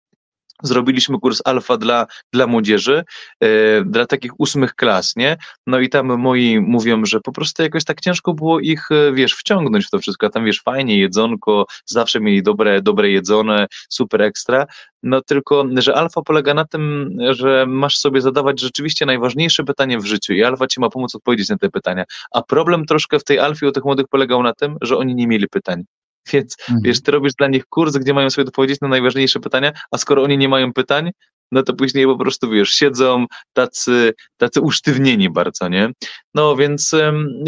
zrobiliśmy 0.62 1.20
kurs 1.20 1.42
alfa 1.44 1.76
dla, 1.76 2.06
dla 2.32 2.46
młodzieży, 2.46 3.04
e, 3.40 3.84
dla 3.84 4.06
takich 4.06 4.40
ósmych 4.40 4.74
klas, 4.74 5.16
nie? 5.16 5.36
No 5.66 5.80
i 5.80 5.88
tam 5.88 6.18
moi 6.18 6.60
mówią, 6.60 7.04
że 7.04 7.20
po 7.20 7.32
prostu 7.32 7.62
jakoś 7.62 7.84
tak 7.84 8.00
ciężko 8.00 8.34
było 8.34 8.60
ich, 8.60 8.90
e, 8.90 9.12
wiesz, 9.12 9.34
wciągnąć 9.34 9.86
w 9.86 9.90
to 9.90 9.98
wszystko, 9.98 10.26
a 10.26 10.30
tam 10.30 10.44
wiesz, 10.44 10.62
fajnie, 10.62 10.98
jedzonko, 10.98 11.66
zawsze 11.86 12.20
mieli 12.20 12.42
dobre, 12.42 12.82
dobre 12.82 13.10
jedzone, 13.10 13.66
super 13.88 14.22
ekstra, 14.22 14.66
no 15.02 15.22
tylko, 15.22 15.64
że 15.76 15.94
alfa 15.94 16.22
polega 16.22 16.54
na 16.54 16.64
tym, 16.64 17.10
że 17.30 17.66
masz 17.68 17.98
sobie 17.98 18.20
zadawać 18.20 18.60
rzeczywiście 18.60 19.06
najważniejsze 19.06 19.64
pytanie 19.64 19.98
w 19.98 20.04
życiu 20.04 20.32
i 20.32 20.44
alfa 20.44 20.66
ci 20.66 20.80
ma 20.80 20.90
pomóc 20.90 21.14
odpowiedzieć 21.14 21.48
na 21.48 21.58
te 21.58 21.70
pytania, 21.70 22.04
a 22.32 22.42
problem 22.42 22.86
troszkę 22.86 23.18
w 23.18 23.24
tej 23.24 23.38
alfie 23.38 23.68
u 23.68 23.72
tych 23.72 23.84
młodych 23.84 24.06
polegał 24.08 24.42
na 24.42 24.52
tym, 24.54 24.76
że 24.82 24.96
oni 24.96 25.14
nie 25.14 25.26
mieli 25.26 25.48
pytań. 25.48 25.84
Więc 26.32 26.56
mhm. 26.60 26.80
wiesz, 26.82 27.02
ty 27.02 27.10
robisz 27.10 27.32
dla 27.34 27.48
nich 27.48 27.66
kurs, 27.66 27.96
gdzie 27.96 28.14
mają 28.14 28.30
sobie 28.30 28.48
odpowiedzieć 28.48 28.80
na 28.80 28.88
najważniejsze 28.88 29.40
pytania, 29.40 29.72
a 29.90 29.98
skoro 29.98 30.22
oni 30.22 30.38
nie 30.38 30.48
mają 30.48 30.72
pytań, 30.72 31.10
no 31.54 31.62
to 31.62 31.74
później 31.74 32.06
po 32.06 32.16
prostu, 32.16 32.50
wiesz, 32.50 32.70
siedzą 32.70 33.26
tacy, 33.52 34.12
tacy 34.36 34.60
usztywnieni 34.60 35.30
bardzo, 35.30 35.68
nie? 35.68 35.90
No 36.34 36.56
więc, 36.56 36.92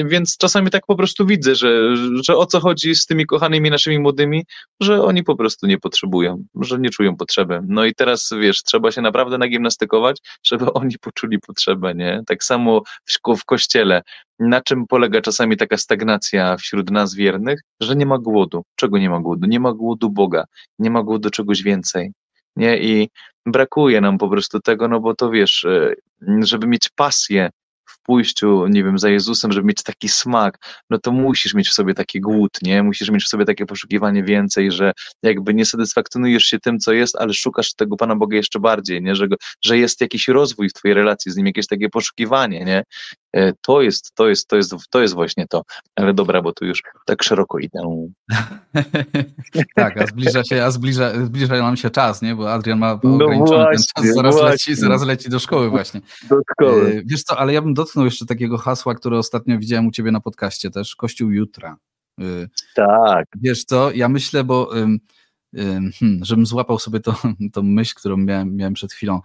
więc 0.05 0.37
czasami 0.37 0.71
tak 0.71 0.87
po 0.87 0.97
prostu 0.97 1.27
widzę, 1.27 1.55
że, 1.55 1.97
że 2.23 2.37
o 2.37 2.47
co 2.47 2.61
chodzi 2.61 2.95
z 2.95 3.07
tymi 3.07 3.27
kochanymi 3.27 3.71
naszymi 3.71 3.99
młodymi, 3.99 4.45
że 4.81 5.03
oni 5.03 5.25
po 5.25 5.37
prostu 5.37 5.67
nie 5.67 5.79
potrzebują, 5.79 6.45
że 6.61 6.79
nie 6.79 6.91
czują 6.91 7.17
potrzeby. 7.17 7.61
No 7.69 7.85
i 7.85 7.95
teraz, 7.95 8.31
wiesz, 8.41 8.63
trzeba 8.63 8.93
się 8.93 9.03
naprawdę 9.03 9.39
nagimnastykować, 9.39 10.19
żeby 10.45 10.73
oni 10.73 10.99
poczuli 10.99 11.39
potrzebę, 11.39 11.95
nie? 11.95 12.23
Tak 12.27 12.45
samo 12.45 12.83
w, 13.05 13.39
w 13.41 13.45
kościele. 13.45 14.03
Na 14.39 14.61
czym 14.61 14.87
polega 14.87 15.21
czasami 15.21 15.57
taka 15.57 15.77
stagnacja 15.77 16.57
wśród 16.57 16.91
nas 16.91 17.15
wiernych? 17.15 17.61
Że 17.81 17.97
nie 17.97 18.07
ma 18.07 18.19
głodu. 18.19 18.65
Czego 18.77 18.99
nie 18.99 19.11
ma 19.11 19.21
głodu? 19.21 19.47
Nie 19.47 19.61
ma 19.61 19.73
głodu 19.73 20.11
Boga, 20.11 20.45
nie 20.79 20.91
ma 20.91 21.03
głodu 21.03 21.31
czegoś 21.31 21.63
więcej 21.63 22.13
nie? 22.57 22.79
I 22.79 23.09
brakuje 23.47 24.01
nam 24.01 24.19
po 24.19 24.29
prostu 24.29 24.61
tego, 24.61 24.89
no 24.89 25.01
bo 25.01 25.15
to 25.15 25.31
wiesz, 25.31 25.65
e, 25.65 25.95
żeby 26.43 26.67
mieć 26.67 26.89
pasję 26.89 27.51
w 27.89 28.03
pójściu, 28.03 28.67
nie 28.67 28.85
wiem, 28.85 28.99
za 28.99 29.09
Jezusem, 29.09 29.53
żeby 29.53 29.67
mieć 29.67 29.83
taki 29.83 30.09
smak, 30.09 30.59
no 30.91 30.99
to 30.99 31.13
musisz 31.13 31.55
mieć 31.55 31.69
w 31.69 31.73
sobie 31.73 31.95
taki 31.95 32.21
głód, 32.21 32.59
nie? 32.63 32.83
Musisz 32.83 33.11
mieć 33.11 33.25
w 33.25 33.29
sobie 33.29 33.45
takie 33.45 33.67
poszukiwanie 33.67 34.23
więcej, 34.23 34.73
że 34.73 34.93
jakby 35.23 35.55
nie 35.55 35.67
satysfakcjonujesz 35.67 36.45
się 36.45 36.59
tym, 36.59 36.79
co 36.79 36.93
jest, 36.93 37.17
ale 37.17 37.35
szukasz 37.35 37.75
tego 37.75 37.97
Pana 37.97 38.17
Boga 38.17 38.37
jeszcze 38.37 38.59
bardziej, 38.61 39.03
nie? 39.03 39.15
Że, 39.17 39.27
że 39.65 39.79
jest 39.79 40.01
jakiś 40.01 40.29
rozwój 40.29 40.69
w 40.69 40.73
twojej 40.73 40.95
relacji 40.95 41.33
z 41.33 41.37
Nim, 41.37 41.47
jakieś 41.47 41.67
takie 41.67 41.89
poszukiwanie, 41.89 42.65
nie? 42.65 42.83
E, 43.37 43.53
to 43.67 43.83
jest, 43.83 44.15
to 44.15 44.29
jest, 44.29 44.49
to 44.49 44.57
jest, 44.57 44.75
to 44.91 45.03
jest 45.03 45.15
właśnie 45.15 45.47
to. 45.49 45.63
Ale 45.97 46.15
dobra, 46.15 46.43
bo 46.43 46.53
tu 46.53 46.65
już 46.65 46.83
tak 47.07 47.23
szeroko 47.23 47.59
idę. 47.59 48.09
tak, 49.77 50.01
a 50.01 50.07
zbliża 50.07 50.45
się, 50.45 50.65
a 50.65 50.71
zbliża, 50.71 51.25
zbliża 51.25 51.59
nam 51.59 51.77
się 51.77 51.91
czas, 51.91 52.23
nie? 52.23 52.35
Bo 52.35 52.53
Adrian 52.53 52.79
ma 52.79 53.01
no 53.03 53.15
ograniczony 53.15 53.59
no 53.59 53.65
właśnie, 53.65 53.85
ten 53.95 54.05
czas, 54.05 54.15
zaraz 54.15 54.43
leci, 54.43 54.75
zaraz 54.75 55.07
leci 55.07 55.31
do 55.31 55.39
szkoły 55.39 55.71
właśnie. 55.71 56.01
Do 56.31 56.37
szkoły. 56.53 56.97
E, 56.97 57.03
wiesz 57.05 57.23
co, 57.23 57.39
ale 57.39 57.53
ja 57.53 57.63
bym 57.63 57.75
dotknął 57.75 58.05
jeszcze 58.05 58.27
takiego 58.27 58.59
hasła, 58.59 58.95
które 58.95 59.19
ostatnio 59.19 59.59
widziałem 59.59 59.87
u 59.87 59.91
ciebie 59.91 60.11
na 60.11 60.21
podcaście 60.21 60.71
też, 60.71 60.97
Kościół 60.97 61.31
jutra. 61.31 61.77
E, 62.21 62.25
tak. 62.75 63.27
Wiesz 63.41 63.65
co, 63.65 63.91
ja 63.91 64.09
myślę, 64.09 64.45
bo 64.45 64.71
hmm, 64.71 65.01
żebym 66.23 66.47
złapał 66.47 66.79
sobie 66.79 67.01
to, 67.01 67.17
tą 67.53 67.63
myśl, 67.63 67.95
którą 67.97 68.17
miałem, 68.17 68.57
miałem 68.57 68.75
przed 68.75 68.93
chwilą 68.93 69.21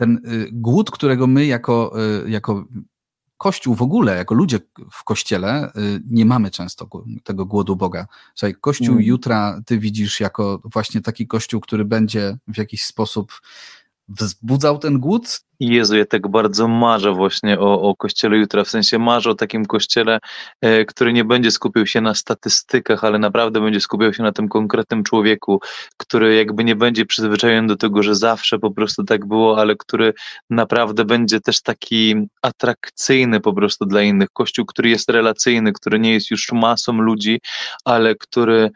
ten 0.00 0.20
y, 0.32 0.48
głód, 0.52 0.90
którego 0.90 1.26
my 1.26 1.46
jako, 1.46 1.92
y, 2.26 2.30
jako 2.30 2.64
Kościół 3.36 3.74
w 3.74 3.82
ogóle, 3.82 4.16
jako 4.16 4.34
ludzie 4.34 4.58
w 4.92 5.04
Kościele, 5.04 5.72
y, 5.76 6.02
nie 6.10 6.26
mamy 6.26 6.50
często 6.50 6.88
tego 7.24 7.46
głodu 7.46 7.76
Boga. 7.76 8.06
Słuchaj, 8.34 8.54
Kościół 8.60 8.94
mm. 8.94 9.02
jutra 9.02 9.60
ty 9.66 9.78
widzisz 9.78 10.20
jako 10.20 10.62
właśnie 10.64 11.00
taki 11.00 11.26
Kościół, 11.26 11.60
który 11.60 11.84
będzie 11.84 12.38
w 12.48 12.58
jakiś 12.58 12.84
sposób 12.84 13.32
wzbudzał 14.10 14.78
ten 14.78 14.98
głód? 14.98 15.40
Jezu, 15.60 15.96
ja 15.96 16.04
tak 16.04 16.28
bardzo 16.28 16.68
marzę 16.68 17.12
właśnie 17.12 17.58
o, 17.58 17.82
o 17.82 17.96
kościele 17.96 18.36
jutra, 18.36 18.64
w 18.64 18.68
sensie 18.68 18.98
marzę 18.98 19.30
o 19.30 19.34
takim 19.34 19.66
kościele, 19.66 20.18
e, 20.60 20.84
który 20.84 21.12
nie 21.12 21.24
będzie 21.24 21.50
skupiał 21.50 21.86
się 21.86 22.00
na 22.00 22.14
statystykach, 22.14 23.04
ale 23.04 23.18
naprawdę 23.18 23.60
będzie 23.60 23.80
skupiał 23.80 24.14
się 24.14 24.22
na 24.22 24.32
tym 24.32 24.48
konkretnym 24.48 25.04
człowieku, 25.04 25.60
który 25.96 26.34
jakby 26.34 26.64
nie 26.64 26.76
będzie 26.76 27.06
przyzwyczajony 27.06 27.68
do 27.68 27.76
tego, 27.76 28.02
że 28.02 28.14
zawsze 28.14 28.58
po 28.58 28.70
prostu 28.70 29.04
tak 29.04 29.26
było, 29.26 29.58
ale 29.60 29.76
który 29.76 30.14
naprawdę 30.50 31.04
będzie 31.04 31.40
też 31.40 31.62
taki 31.62 32.14
atrakcyjny 32.42 33.40
po 33.40 33.52
prostu 33.52 33.86
dla 33.86 34.02
innych. 34.02 34.28
Kościół, 34.32 34.66
który 34.66 34.88
jest 34.88 35.10
relacyjny, 35.10 35.72
który 35.72 35.98
nie 35.98 36.12
jest 36.12 36.30
już 36.30 36.52
masą 36.52 36.92
ludzi, 36.92 37.40
ale 37.84 38.14
który 38.14 38.70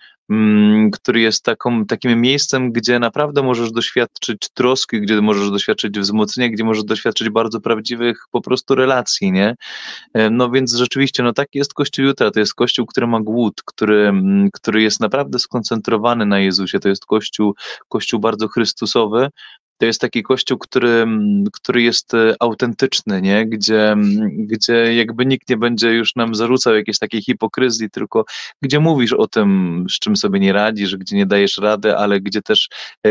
który 0.93 1.21
jest 1.21 1.45
taką, 1.45 1.87
takim 1.87 2.21
miejscem, 2.21 2.73
gdzie 2.73 2.99
naprawdę 2.99 3.43
możesz 3.43 3.73
doświadczyć 3.73 4.49
troski, 4.55 5.01
gdzie 5.01 5.21
możesz 5.21 5.51
doświadczyć 5.51 5.99
wzmocnienia, 5.99 6.51
gdzie 6.51 6.65
możesz 6.65 6.85
doświadczyć 6.85 7.31
bardzo 7.31 7.61
prawdziwych 7.61 8.19
po 8.31 8.41
prostu 8.41 8.75
relacji, 8.75 9.33
nie? 9.33 9.55
E, 10.15 10.31
no 10.31 10.51
więc 10.51 10.75
rzeczywiście, 10.75 11.23
no 11.23 11.33
taki 11.33 11.59
jest 11.59 11.75
Kościół 11.75 12.05
jutra, 12.05 12.31
to 12.31 12.41
jest 12.41 12.55
Kościół, 12.55 12.87
który 12.87 13.07
ma 13.07 13.21
głód, 13.21 13.63
który, 13.65 14.09
mm, 14.09 14.49
który 14.53 14.83
jest 14.83 15.01
naprawdę 15.01 15.39
skoncentrowany 15.39 16.27
na 16.27 16.41
Jezusie, 16.41 16.81
to 16.81 16.89
jest 16.89 17.07
Kościół, 17.07 17.55
Kościół 17.89 18.21
bardzo 18.21 18.49
chrystusowy, 18.49 19.29
to 19.79 19.87
jest 19.87 20.01
taki 20.01 20.23
kościół, 20.23 20.59
który, 20.59 21.07
który 21.53 21.83
jest 21.83 22.15
e, 22.15 22.35
autentyczny, 22.41 23.23
nie? 23.23 23.47
Gdzie, 23.47 23.97
gdzie 24.31 24.95
jakby 24.95 25.27
nikt 25.27 25.49
nie 25.49 25.57
będzie 25.57 25.93
już 25.93 26.17
nam 26.17 26.35
zarzucał 26.35 26.75
jakiejś 26.75 26.99
takiej 26.99 27.23
hipokryzji, 27.23 27.91
tylko 27.91 28.25
gdzie 28.63 28.81
mówisz 28.81 29.13
o 29.13 29.27
tym, 29.27 29.85
z 29.91 29.99
czym 29.99 30.17
sobie 30.17 30.41
nie 30.41 30.53
radzisz, 30.53 30.97
gdzie 30.97 31.17
nie 31.17 31.27
dajesz 31.27 31.59
rady, 31.59 31.97
ale 31.97 32.21
gdzie 32.21 32.43
też 32.43 32.69
e, 33.07 33.11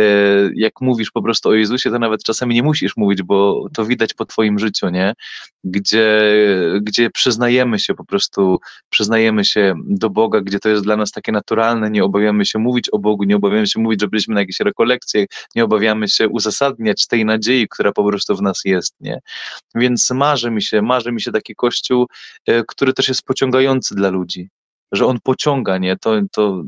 jak 0.56 0.82
mówisz 0.82 1.12
po 1.12 1.22
prostu 1.22 1.50
o 1.50 1.54
Jezusie, 1.54 1.92
to 1.92 2.00
nawet 2.00 2.24
czasami 2.24 2.56
nie 2.56 2.64
musisz 2.64 2.98
mówić, 2.98 3.24
bo 3.24 3.68
to 3.74 3.86
widać 3.86 4.14
po 4.14 4.26
twoim 4.26 4.60
życiu, 4.60 4.90
nie? 4.90 5.14
Gdzie, 5.64 6.22
gdzie 6.82 7.10
przyznajemy 7.10 7.80
się 7.80 7.94
po 7.94 8.06
prostu, 8.06 8.60
przyznajemy 8.90 9.46
się 9.46 9.74
do 9.86 10.10
Boga, 10.10 10.42
gdzie 10.42 10.60
to 10.60 10.70
jest 10.70 10.84
dla 10.84 10.96
nas 10.98 11.12
takie 11.12 11.32
naturalne, 11.32 11.90
nie 11.92 12.04
obawiamy 12.04 12.46
się 12.46 12.60
mówić 12.60 12.90
o 12.90 13.00
Bogu, 13.00 13.24
nie 13.24 13.36
obawiamy 13.36 13.68
się 13.68 13.80
mówić, 13.80 14.02
że 14.02 14.08
byliśmy 14.08 14.34
na 14.34 14.40
jakiejś 14.40 14.60
rekolekcjach, 14.60 15.26
nie 15.56 15.64
obawiamy 15.64 16.08
się 16.08 16.30
uzasadniać 16.30 16.53
uzasadniać 16.54 17.08
tej 17.08 17.26
nadziei, 17.26 17.68
która 17.68 17.92
po 17.92 18.04
prostu 18.08 18.36
w 18.36 18.42
nas 18.42 18.62
jest, 18.66 18.96
nie? 19.00 19.20
Więc 19.76 20.12
marzy 20.12 20.52
mi 20.52 20.62
się, 20.62 20.82
marzy 20.82 21.12
mi 21.12 21.22
się 21.22 21.32
taki 21.32 21.56
kościół, 21.56 22.08
e, 22.48 22.64
który 22.68 22.94
też 22.94 23.08
jest 23.08 23.24
pociągający 23.24 23.96
dla 23.96 24.10
ludzi, 24.10 24.50
że 24.92 25.06
on 25.06 25.20
pociąga, 25.24 25.78
nie? 25.78 25.98
To, 25.98 26.22
to, 26.32 26.64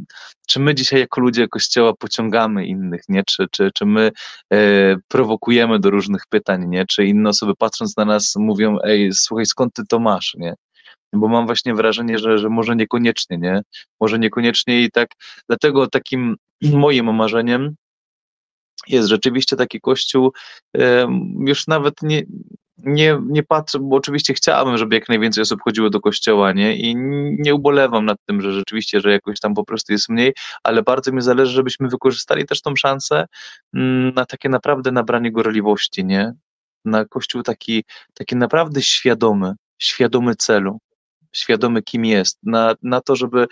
czy 0.47 0.59
my 0.59 0.75
dzisiaj 0.75 0.99
jako 0.99 1.21
ludzie 1.21 1.47
Kościoła 1.47 1.93
pociągamy 1.99 2.65
innych, 2.65 3.01
nie? 3.09 3.23
Czy, 3.23 3.45
czy, 3.51 3.71
czy 3.73 3.85
my 3.85 4.11
e, 4.53 4.95
prowokujemy 5.07 5.79
do 5.79 5.89
różnych 5.89 6.21
pytań, 6.29 6.67
nie? 6.67 6.85
Czy 6.85 7.05
inne 7.05 7.29
osoby 7.29 7.53
patrząc 7.57 7.97
na 7.97 8.05
nas 8.05 8.35
mówią, 8.35 8.77
ej, 8.83 9.09
słuchaj, 9.13 9.45
skąd 9.45 9.73
ty 9.73 9.83
to 9.89 9.99
masz, 9.99 10.35
nie? 10.37 10.53
Bo 11.13 11.27
mam 11.27 11.45
właśnie 11.45 11.75
wrażenie, 11.75 12.17
że, 12.19 12.37
że 12.37 12.49
może 12.49 12.75
niekoniecznie, 12.75 13.37
nie? 13.37 13.61
Może 13.99 14.19
niekoniecznie 14.19 14.81
i 14.81 14.91
tak, 14.91 15.09
dlatego 15.49 15.87
takim 15.87 16.35
moim 16.61 17.15
marzeniem 17.15 17.75
jest 18.87 19.09
rzeczywiście 19.09 19.55
taki 19.55 19.81
kościół, 19.81 20.33
już 21.39 21.67
nawet 21.67 22.01
nie, 22.01 22.23
nie, 22.77 23.19
nie 23.27 23.43
patrzę, 23.43 23.79
bo 23.79 23.95
oczywiście 23.95 24.33
chciałabym, 24.33 24.77
żeby 24.77 24.95
jak 24.95 25.09
najwięcej 25.09 25.41
osób 25.41 25.61
chodziło 25.61 25.89
do 25.89 25.99
kościoła, 26.01 26.51
nie? 26.51 26.77
I 26.77 26.95
nie 27.39 27.55
ubolewam 27.55 28.05
nad 28.05 28.17
tym, 28.25 28.41
że 28.41 28.51
rzeczywiście, 28.51 29.01
że 29.01 29.11
jakoś 29.11 29.39
tam 29.39 29.53
po 29.53 29.65
prostu 29.65 29.93
jest 29.93 30.09
mniej, 30.09 30.33
ale 30.63 30.83
bardzo 30.83 31.11
mi 31.11 31.21
zależy, 31.21 31.53
żebyśmy 31.53 31.89
wykorzystali 31.89 32.45
też 32.45 32.61
tą 32.61 32.75
szansę 32.75 33.25
mm, 33.73 34.13
na 34.13 34.25
takie 34.25 34.49
naprawdę 34.49 34.91
nabranie 34.91 35.31
gorliwości, 35.31 36.05
nie? 36.05 36.33
Na 36.85 37.05
kościół 37.05 37.43
taki, 37.43 37.83
taki 38.13 38.35
naprawdę 38.35 38.81
świadomy, 38.81 39.53
świadomy 39.79 40.35
celu 40.35 40.79
świadomy, 41.35 41.81
kim 41.81 42.05
jest, 42.05 42.39
na, 42.43 42.75
na 42.81 43.01
to, 43.01 43.15
żeby 43.15 43.47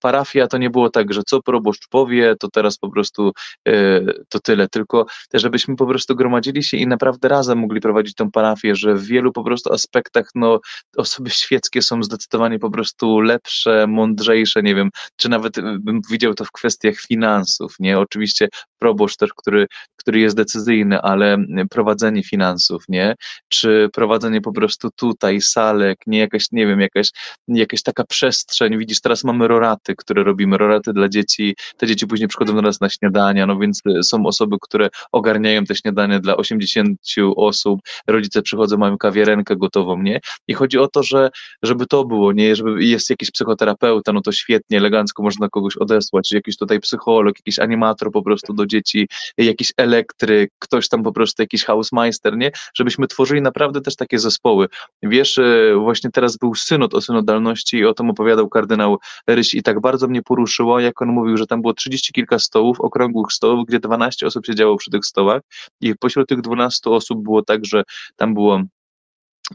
parafia 0.00 0.46
to 0.46 0.58
nie 0.58 0.70
było 0.70 0.90
tak, 0.90 1.12
że 1.12 1.22
co 1.26 1.42
proboszcz 1.42 1.88
powie, 1.88 2.34
to 2.40 2.48
teraz 2.48 2.78
po 2.78 2.90
prostu 2.90 3.32
e, 3.68 4.00
to 4.28 4.40
tyle, 4.40 4.68
tylko 4.68 5.06
żebyśmy 5.34 5.76
po 5.76 5.86
prostu 5.86 6.16
gromadzili 6.16 6.62
się 6.62 6.76
i 6.76 6.86
naprawdę 6.86 7.28
razem 7.28 7.58
mogli 7.58 7.80
prowadzić 7.80 8.14
tą 8.14 8.30
parafię, 8.30 8.74
że 8.74 8.94
w 8.94 9.04
wielu 9.04 9.32
po 9.32 9.44
prostu 9.44 9.72
aspektach 9.72 10.30
no, 10.34 10.60
osoby 10.96 11.30
świeckie 11.30 11.82
są 11.82 12.02
zdecydowanie 12.02 12.58
po 12.58 12.70
prostu 12.70 13.20
lepsze, 13.20 13.86
mądrzejsze, 13.86 14.62
nie 14.62 14.74
wiem, 14.74 14.90
czy 15.16 15.28
nawet 15.28 15.58
e, 15.58 15.62
bym 15.80 16.00
widział 16.10 16.34
to 16.34 16.44
w 16.44 16.52
kwestiach 16.52 16.94
finansów, 16.94 17.74
nie? 17.78 17.98
Oczywiście 17.98 18.48
proboszcz 18.78 19.16
też, 19.16 19.30
który, 19.36 19.66
który 19.96 20.20
jest 20.20 20.36
decyzyjny, 20.36 21.00
ale 21.00 21.36
prowadzenie 21.70 22.22
finansów, 22.22 22.84
nie? 22.88 23.14
Czy 23.48 23.88
prowadzenie 23.92 24.40
po 24.40 24.52
prostu 24.52 24.90
tutaj 24.96 25.40
salek, 25.40 25.98
nie 26.06 26.18
jakaś, 26.18 26.46
nie 26.52 26.66
wiem, 26.66 26.80
jakaś 26.80 26.98
jakaś, 26.98 27.10
jakaś 27.48 27.82
taka 27.82 28.04
przestrzeń. 28.04 28.78
Widzisz, 28.78 29.00
teraz 29.00 29.24
mamy 29.24 29.48
roraty, 29.48 29.94
które 29.96 30.24
robimy, 30.24 30.58
roraty 30.58 30.92
dla 30.92 31.08
dzieci. 31.08 31.56
Te 31.76 31.86
dzieci 31.86 32.06
później 32.06 32.28
przychodzą 32.28 32.54
do 32.54 32.62
nas 32.62 32.80
na 32.80 32.88
śniadania, 32.88 33.46
no 33.46 33.58
więc 33.58 33.80
y, 33.86 34.02
są 34.02 34.26
osoby, 34.26 34.56
które 34.60 34.88
ogarniają 35.12 35.64
te 35.64 35.74
śniadania 35.74 36.20
dla 36.20 36.36
80 36.36 36.98
osób. 37.36 37.80
Rodzice 38.06 38.42
przychodzą, 38.42 38.76
mają 38.76 38.98
kawiarenkę 38.98 39.56
gotową, 39.56 40.02
nie? 40.02 40.20
I 40.48 40.54
chodzi 40.54 40.78
o 40.78 40.88
to, 40.88 41.02
że 41.02 41.30
żeby 41.62 41.86
to 41.86 42.04
było, 42.04 42.32
nie? 42.32 42.56
Żeby 42.56 42.84
jest 42.84 43.10
jakiś 43.10 43.30
psychoterapeuta, 43.30 44.12
no 44.12 44.20
to 44.20 44.32
świetnie, 44.32 44.78
elegancko 44.78 45.22
można 45.22 45.48
kogoś 45.48 45.76
odesłać, 45.76 46.32
jakiś 46.32 46.56
tutaj 46.56 46.80
psycholog, 46.80 47.36
jakiś 47.38 47.58
animator 47.58 48.12
po 48.12 48.22
prostu 48.22 48.52
do 48.52 48.66
dzieci, 48.68 49.08
jakiś 49.38 49.72
elektryk, 49.76 50.50
ktoś 50.58 50.88
tam 50.88 51.02
po 51.02 51.12
prostu 51.12 51.42
jakiś 51.42 51.64
housemeister, 51.64 52.36
nie? 52.36 52.50
Żebyśmy 52.74 53.06
tworzyli 53.06 53.42
naprawdę 53.42 53.80
też 53.80 53.96
takie 53.96 54.18
zespoły. 54.18 54.68
Wiesz, 55.02 55.38
y, 55.38 55.74
właśnie 55.78 56.10
teraz 56.10 56.36
był 56.36 56.54
synod 56.54 56.78
synod 56.78 56.94
o 56.94 57.00
synodalności 57.00 57.76
i 57.76 57.84
o 57.84 57.94
tym 57.94 58.10
opowiadał 58.10 58.48
kardynał 58.48 58.98
Ryś 59.26 59.54
i 59.54 59.62
tak 59.62 59.80
bardzo 59.80 60.08
mnie 60.08 60.22
poruszyło, 60.22 60.80
jak 60.80 61.02
on 61.02 61.08
mówił, 61.08 61.36
że 61.36 61.46
tam 61.46 61.60
było 61.60 61.74
trzydzieści 61.74 62.12
kilka 62.12 62.38
stołów, 62.38 62.80
okrągłych 62.80 63.32
stołów, 63.32 63.66
gdzie 63.66 63.78
12 63.80 64.26
osób 64.26 64.46
siedziało 64.46 64.76
przy 64.76 64.90
tych 64.90 65.04
stołach 65.04 65.42
i 65.80 65.94
pośród 65.94 66.28
tych 66.28 66.40
12 66.40 66.90
osób 66.90 67.22
było 67.22 67.42
tak, 67.42 67.64
że 67.64 67.82
tam 68.16 68.34
było 68.34 68.62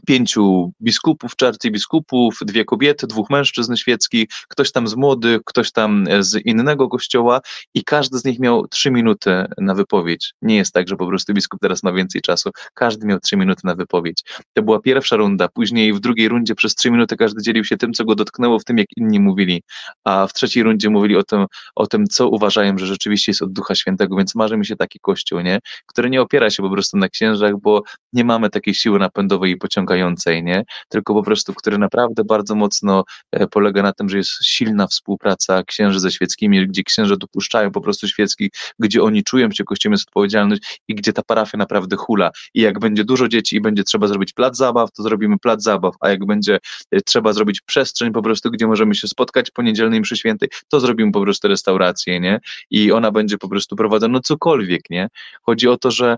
pięciu 0.06 0.72
biskupów, 0.80 1.36
czarty 1.36 1.70
biskupów, 1.70 2.38
dwie 2.42 2.64
kobiety, 2.64 3.06
dwóch 3.06 3.30
mężczyzn 3.30 3.74
świeckich, 3.74 4.26
ktoś 4.48 4.72
tam 4.72 4.88
z 4.88 4.94
młodych, 4.94 5.40
ktoś 5.44 5.72
tam 5.72 6.04
z 6.20 6.46
innego 6.46 6.88
kościoła 6.88 7.40
i 7.74 7.84
każdy 7.84 8.18
z 8.18 8.24
nich 8.24 8.38
miał 8.38 8.68
trzy 8.68 8.90
minuty 8.90 9.44
na 9.58 9.74
wypowiedź. 9.74 10.34
Nie 10.42 10.56
jest 10.56 10.72
tak, 10.72 10.88
że 10.88 10.96
po 10.96 11.06
prostu 11.06 11.34
biskup 11.34 11.60
teraz 11.60 11.82
ma 11.82 11.92
więcej 11.92 12.20
czasu. 12.20 12.50
Każdy 12.74 13.06
miał 13.06 13.20
trzy 13.20 13.36
minuty 13.36 13.60
na 13.64 13.74
wypowiedź. 13.74 14.22
To 14.52 14.62
była 14.62 14.80
pierwsza 14.80 15.16
runda, 15.16 15.48
później 15.48 15.92
w 15.92 16.00
drugiej 16.00 16.28
rundzie 16.28 16.54
przez 16.54 16.74
trzy 16.74 16.90
minuty 16.90 17.16
każdy 17.16 17.42
dzielił 17.42 17.64
się 17.64 17.76
tym, 17.76 17.92
co 17.92 18.04
go 18.04 18.14
dotknęło, 18.14 18.58
w 18.58 18.64
tym, 18.64 18.78
jak 18.78 18.86
inni 18.96 19.20
mówili, 19.20 19.62
a 20.04 20.26
w 20.26 20.32
trzeciej 20.32 20.62
rundzie 20.62 20.90
mówili 20.90 21.16
o 21.16 21.22
tym, 21.22 21.46
o 21.74 21.86
tym 21.86 22.06
co 22.06 22.28
uważają, 22.28 22.78
że 22.78 22.86
rzeczywiście 22.86 23.32
jest 23.32 23.42
od 23.42 23.52
Ducha 23.52 23.74
Świętego, 23.74 24.16
więc 24.16 24.34
marzy 24.34 24.56
mi 24.56 24.66
się 24.66 24.76
taki 24.76 24.98
kościół, 25.00 25.40
nie? 25.40 25.58
który 25.86 26.10
nie 26.10 26.22
opiera 26.22 26.50
się 26.50 26.62
po 26.62 26.70
prostu 26.70 26.96
na 26.96 27.08
księżach, 27.08 27.52
bo 27.60 27.82
nie 28.12 28.24
mamy 28.24 28.50
takiej 28.50 28.74
siły 28.74 28.98
napędowej 28.98 29.52
i 29.52 29.56
pociągu 29.56 29.83
pociągającej, 29.84 30.42
nie? 30.42 30.64
Tylko 30.88 31.14
po 31.14 31.22
prostu, 31.22 31.54
który 31.54 31.78
naprawdę 31.78 32.24
bardzo 32.24 32.54
mocno 32.54 33.04
e, 33.32 33.46
polega 33.46 33.82
na 33.82 33.92
tym, 33.92 34.08
że 34.08 34.16
jest 34.16 34.30
silna 34.44 34.86
współpraca 34.86 35.62
księży 35.62 36.00
ze 36.00 36.10
świeckimi, 36.10 36.66
gdzie 36.68 36.82
księże 36.82 37.16
dopuszczają 37.16 37.70
po 37.70 37.80
prostu 37.80 38.08
świeckich, 38.08 38.50
gdzie 38.78 39.02
oni 39.02 39.24
czują 39.24 39.50
się, 39.50 39.64
kościołem 39.64 39.92
jest 39.92 40.08
odpowiedzialność 40.08 40.80
i 40.88 40.94
gdzie 40.94 41.12
ta 41.12 41.22
parafia 41.22 41.58
naprawdę 41.58 41.96
hula. 41.96 42.30
I 42.54 42.60
jak 42.60 42.78
będzie 42.78 43.04
dużo 43.04 43.28
dzieci 43.28 43.56
i 43.56 43.60
będzie 43.60 43.84
trzeba 43.84 44.06
zrobić 44.06 44.32
plac 44.32 44.56
zabaw, 44.56 44.92
to 44.92 45.02
zrobimy 45.02 45.38
plac 45.38 45.62
zabaw, 45.62 45.94
a 46.00 46.08
jak 46.08 46.26
będzie 46.26 46.58
e, 46.90 47.00
trzeba 47.00 47.32
zrobić 47.32 47.60
przestrzeń 47.60 48.12
po 48.12 48.22
prostu, 48.22 48.50
gdzie 48.50 48.66
możemy 48.66 48.94
się 48.94 49.08
spotkać 49.08 49.50
po 49.50 49.62
niedzielnej 49.62 50.00
mszy 50.00 50.16
świętej, 50.16 50.48
to 50.68 50.80
zrobimy 50.80 51.12
po 51.12 51.20
prostu 51.20 51.48
restaurację, 51.48 52.20
nie? 52.20 52.40
I 52.70 52.92
ona 52.92 53.10
będzie 53.10 53.38
po 53.38 53.48
prostu 53.48 53.76
prowadzona, 53.76 54.12
no 54.12 54.20
cokolwiek, 54.20 54.90
nie? 54.90 55.08
Chodzi 55.42 55.68
o 55.68 55.76
to, 55.76 55.90
że 55.90 56.16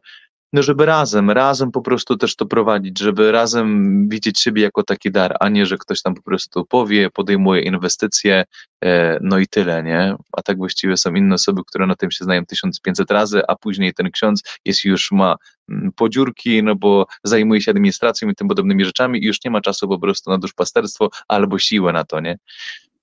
no 0.52 0.62
żeby 0.62 0.86
razem, 0.86 1.30
razem 1.30 1.70
po 1.70 1.82
prostu 1.82 2.16
też 2.16 2.36
to 2.36 2.46
prowadzić, 2.46 2.98
żeby 2.98 3.32
razem 3.32 4.08
widzieć 4.08 4.40
siebie 4.40 4.62
jako 4.62 4.82
taki 4.82 5.10
dar, 5.10 5.36
a 5.40 5.48
nie, 5.48 5.66
że 5.66 5.78
ktoś 5.78 6.02
tam 6.02 6.14
po 6.14 6.22
prostu 6.22 6.64
powie, 6.64 7.10
podejmuje 7.10 7.62
inwestycje, 7.62 8.44
e, 8.84 9.18
no 9.22 9.38
i 9.38 9.46
tyle, 9.46 9.82
nie? 9.82 10.16
A 10.32 10.42
tak 10.42 10.58
właściwie 10.58 10.96
są 10.96 11.14
inne 11.14 11.34
osoby, 11.34 11.62
które 11.66 11.86
na 11.86 11.94
tym 11.94 12.10
się 12.10 12.24
znają 12.24 12.46
1500 12.46 13.10
razy, 13.10 13.42
a 13.48 13.56
później 13.56 13.94
ten 13.94 14.10
ksiądz 14.10 14.42
jest 14.64 14.84
już 14.84 15.12
ma 15.12 15.36
mm, 15.68 15.92
podziurki, 15.92 16.62
no 16.62 16.74
bo 16.74 17.06
zajmuje 17.24 17.60
się 17.60 17.70
administracją 17.70 18.28
i 18.28 18.34
tym 18.34 18.48
podobnymi 18.48 18.84
rzeczami 18.84 19.22
i 19.22 19.26
już 19.26 19.44
nie 19.44 19.50
ma 19.50 19.60
czasu 19.60 19.88
po 19.88 19.98
prostu 19.98 20.30
na 20.30 20.38
duszpasterstwo 20.38 21.10
albo 21.28 21.58
siłę 21.58 21.92
na 21.92 22.04
to, 22.04 22.20
nie? 22.20 22.38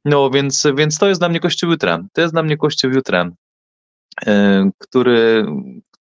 No 0.06 0.30
więc, 0.30 0.68
więc 0.76 0.98
to 0.98 1.08
jest 1.08 1.22
dla 1.22 1.30
mnie 1.30 1.39
Kościół 1.39 1.72
jutra. 1.72 2.04
To 2.14 2.22
jest 2.22 2.34
dla 2.34 2.44
mnie 2.44 2.58
Kościół 2.58 2.91
jutra, 2.91 3.32
e, 4.26 4.70
który, 4.78 5.46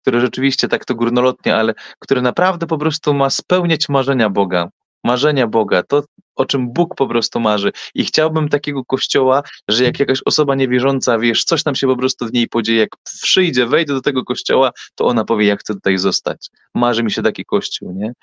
który 0.03 0.19
rzeczywiście 0.19 0.67
tak 0.67 0.85
to 0.85 0.95
górnolotnie, 0.95 1.55
ale 1.55 1.73
który 1.99 2.21
naprawdę 2.21 2.67
po 2.67 2.77
prostu 2.77 3.13
ma 3.13 3.29
spełniać 3.29 3.89
marzenia 3.89 4.29
Boga. 4.29 4.69
Marzenia 5.03 5.47
Boga, 5.47 5.83
to 5.83 6.03
o 6.35 6.45
czym 6.45 6.73
Bóg 6.73 6.95
po 6.95 7.07
prostu 7.07 7.39
marzy. 7.39 7.71
I 7.95 8.05
chciałbym 8.05 8.49
takiego 8.49 8.85
kościoła, 8.85 9.43
że 9.67 9.83
jak 9.83 9.99
jakaś 9.99 10.19
osoba 10.25 10.55
niewierząca, 10.55 11.19
wiesz, 11.19 11.43
coś 11.43 11.63
tam 11.63 11.75
się 11.75 11.87
po 11.87 11.97
prostu 11.97 12.27
w 12.27 12.33
niej 12.33 12.47
podzieje, 12.47 12.79
jak 12.79 12.89
przyjdzie, 13.21 13.65
wejdzie 13.65 13.93
do 13.93 14.01
tego 14.01 14.23
kościoła, 14.23 14.71
to 14.95 15.05
ona 15.05 15.25
powie, 15.25 15.45
jak 15.45 15.59
chcę 15.59 15.73
tutaj 15.73 15.97
zostać. 15.97 16.47
Marzy 16.75 17.03
mi 17.03 17.11
się 17.11 17.21
taki 17.21 17.45
kościół, 17.45 17.93
nie? 17.95 18.13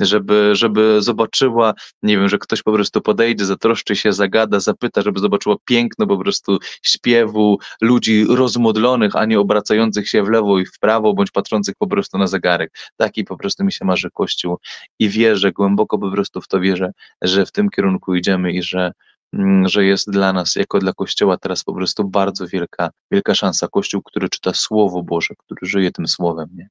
Żeby, 0.00 0.50
żeby 0.56 1.02
zobaczyła, 1.02 1.74
nie 2.02 2.18
wiem, 2.18 2.28
że 2.28 2.38
ktoś 2.38 2.62
po 2.62 2.72
prostu 2.72 3.00
podejdzie, 3.00 3.44
zatroszczy 3.44 3.96
się, 3.96 4.12
zagada, 4.12 4.60
zapyta, 4.60 5.02
żeby 5.02 5.20
zobaczyła 5.20 5.56
piękno 5.64 6.06
po 6.06 6.18
prostu 6.18 6.58
śpiewu 6.82 7.58
ludzi 7.80 8.26
rozmodlonych, 8.28 9.16
a 9.16 9.24
nie 9.24 9.40
obracających 9.40 10.08
się 10.08 10.22
w 10.22 10.28
lewo 10.28 10.58
i 10.58 10.66
w 10.66 10.78
prawo, 10.80 11.14
bądź 11.14 11.30
patrzących 11.30 11.74
po 11.78 11.86
prostu 11.86 12.18
na 12.18 12.26
zegarek. 12.26 12.72
Taki 12.96 13.24
po 13.24 13.36
prostu 13.36 13.64
mi 13.64 13.72
się 13.72 13.84
marzy 13.84 14.10
kościół 14.10 14.58
i 14.98 15.08
wierzę, 15.08 15.52
głęboko 15.52 15.98
po 15.98 16.10
prostu 16.10 16.40
w 16.40 16.48
to 16.48 16.60
wierzę, 16.60 16.92
że 17.22 17.46
w 17.46 17.52
tym 17.52 17.59
tym 17.60 17.70
kierunku 17.70 18.14
idziemy 18.14 18.52
i 18.52 18.62
że, 18.62 18.92
mm, 19.32 19.68
że 19.68 19.84
jest 19.84 20.10
dla 20.10 20.32
nas, 20.32 20.56
jako 20.56 20.78
dla 20.78 20.92
Kościoła, 20.92 21.36
teraz 21.36 21.64
po 21.64 21.74
prostu 21.74 22.08
bardzo 22.08 22.46
wielka, 22.46 22.90
wielka 23.10 23.34
szansa. 23.34 23.68
Kościół, 23.68 24.02
który 24.02 24.28
czyta 24.28 24.54
Słowo 24.54 25.02
Boże, 25.02 25.34
który 25.38 25.70
żyje 25.70 25.92
tym 25.92 26.08
Słowem, 26.08 26.48
nie? 26.54 26.68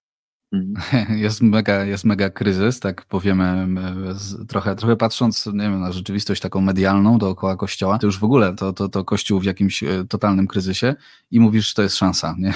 Mhm. 0.54 1.20
Jest 1.26 1.42
mega, 1.42 1.86
jest 1.86 2.06
mega 2.06 2.30
kryzys, 2.30 2.80
tak 2.80 3.06
powiemy, 3.06 3.68
trochę, 4.48 4.76
trochę 4.76 4.96
patrząc 4.96 5.46
nie 5.46 5.54
wiem, 5.54 5.80
na 5.80 5.92
rzeczywistość 5.92 6.42
taką 6.42 6.62
medialną 6.62 7.18
dookoła 7.18 7.56
kościoła, 7.56 7.98
to 7.98 8.06
już 8.06 8.20
w 8.20 8.24
ogóle 8.24 8.56
to, 8.56 8.74
to, 8.74 8.90
to 8.90 9.06
kościół 9.06 9.40
w 9.40 9.44
jakimś 9.44 9.84
e, 9.84 10.06
totalnym 10.10 10.48
kryzysie 10.48 10.96
i 11.32 11.40
mówisz, 11.40 11.68
że 11.68 11.74
to 11.74 11.82
jest 11.82 11.96
szansa, 11.96 12.36
nie? 12.40 12.54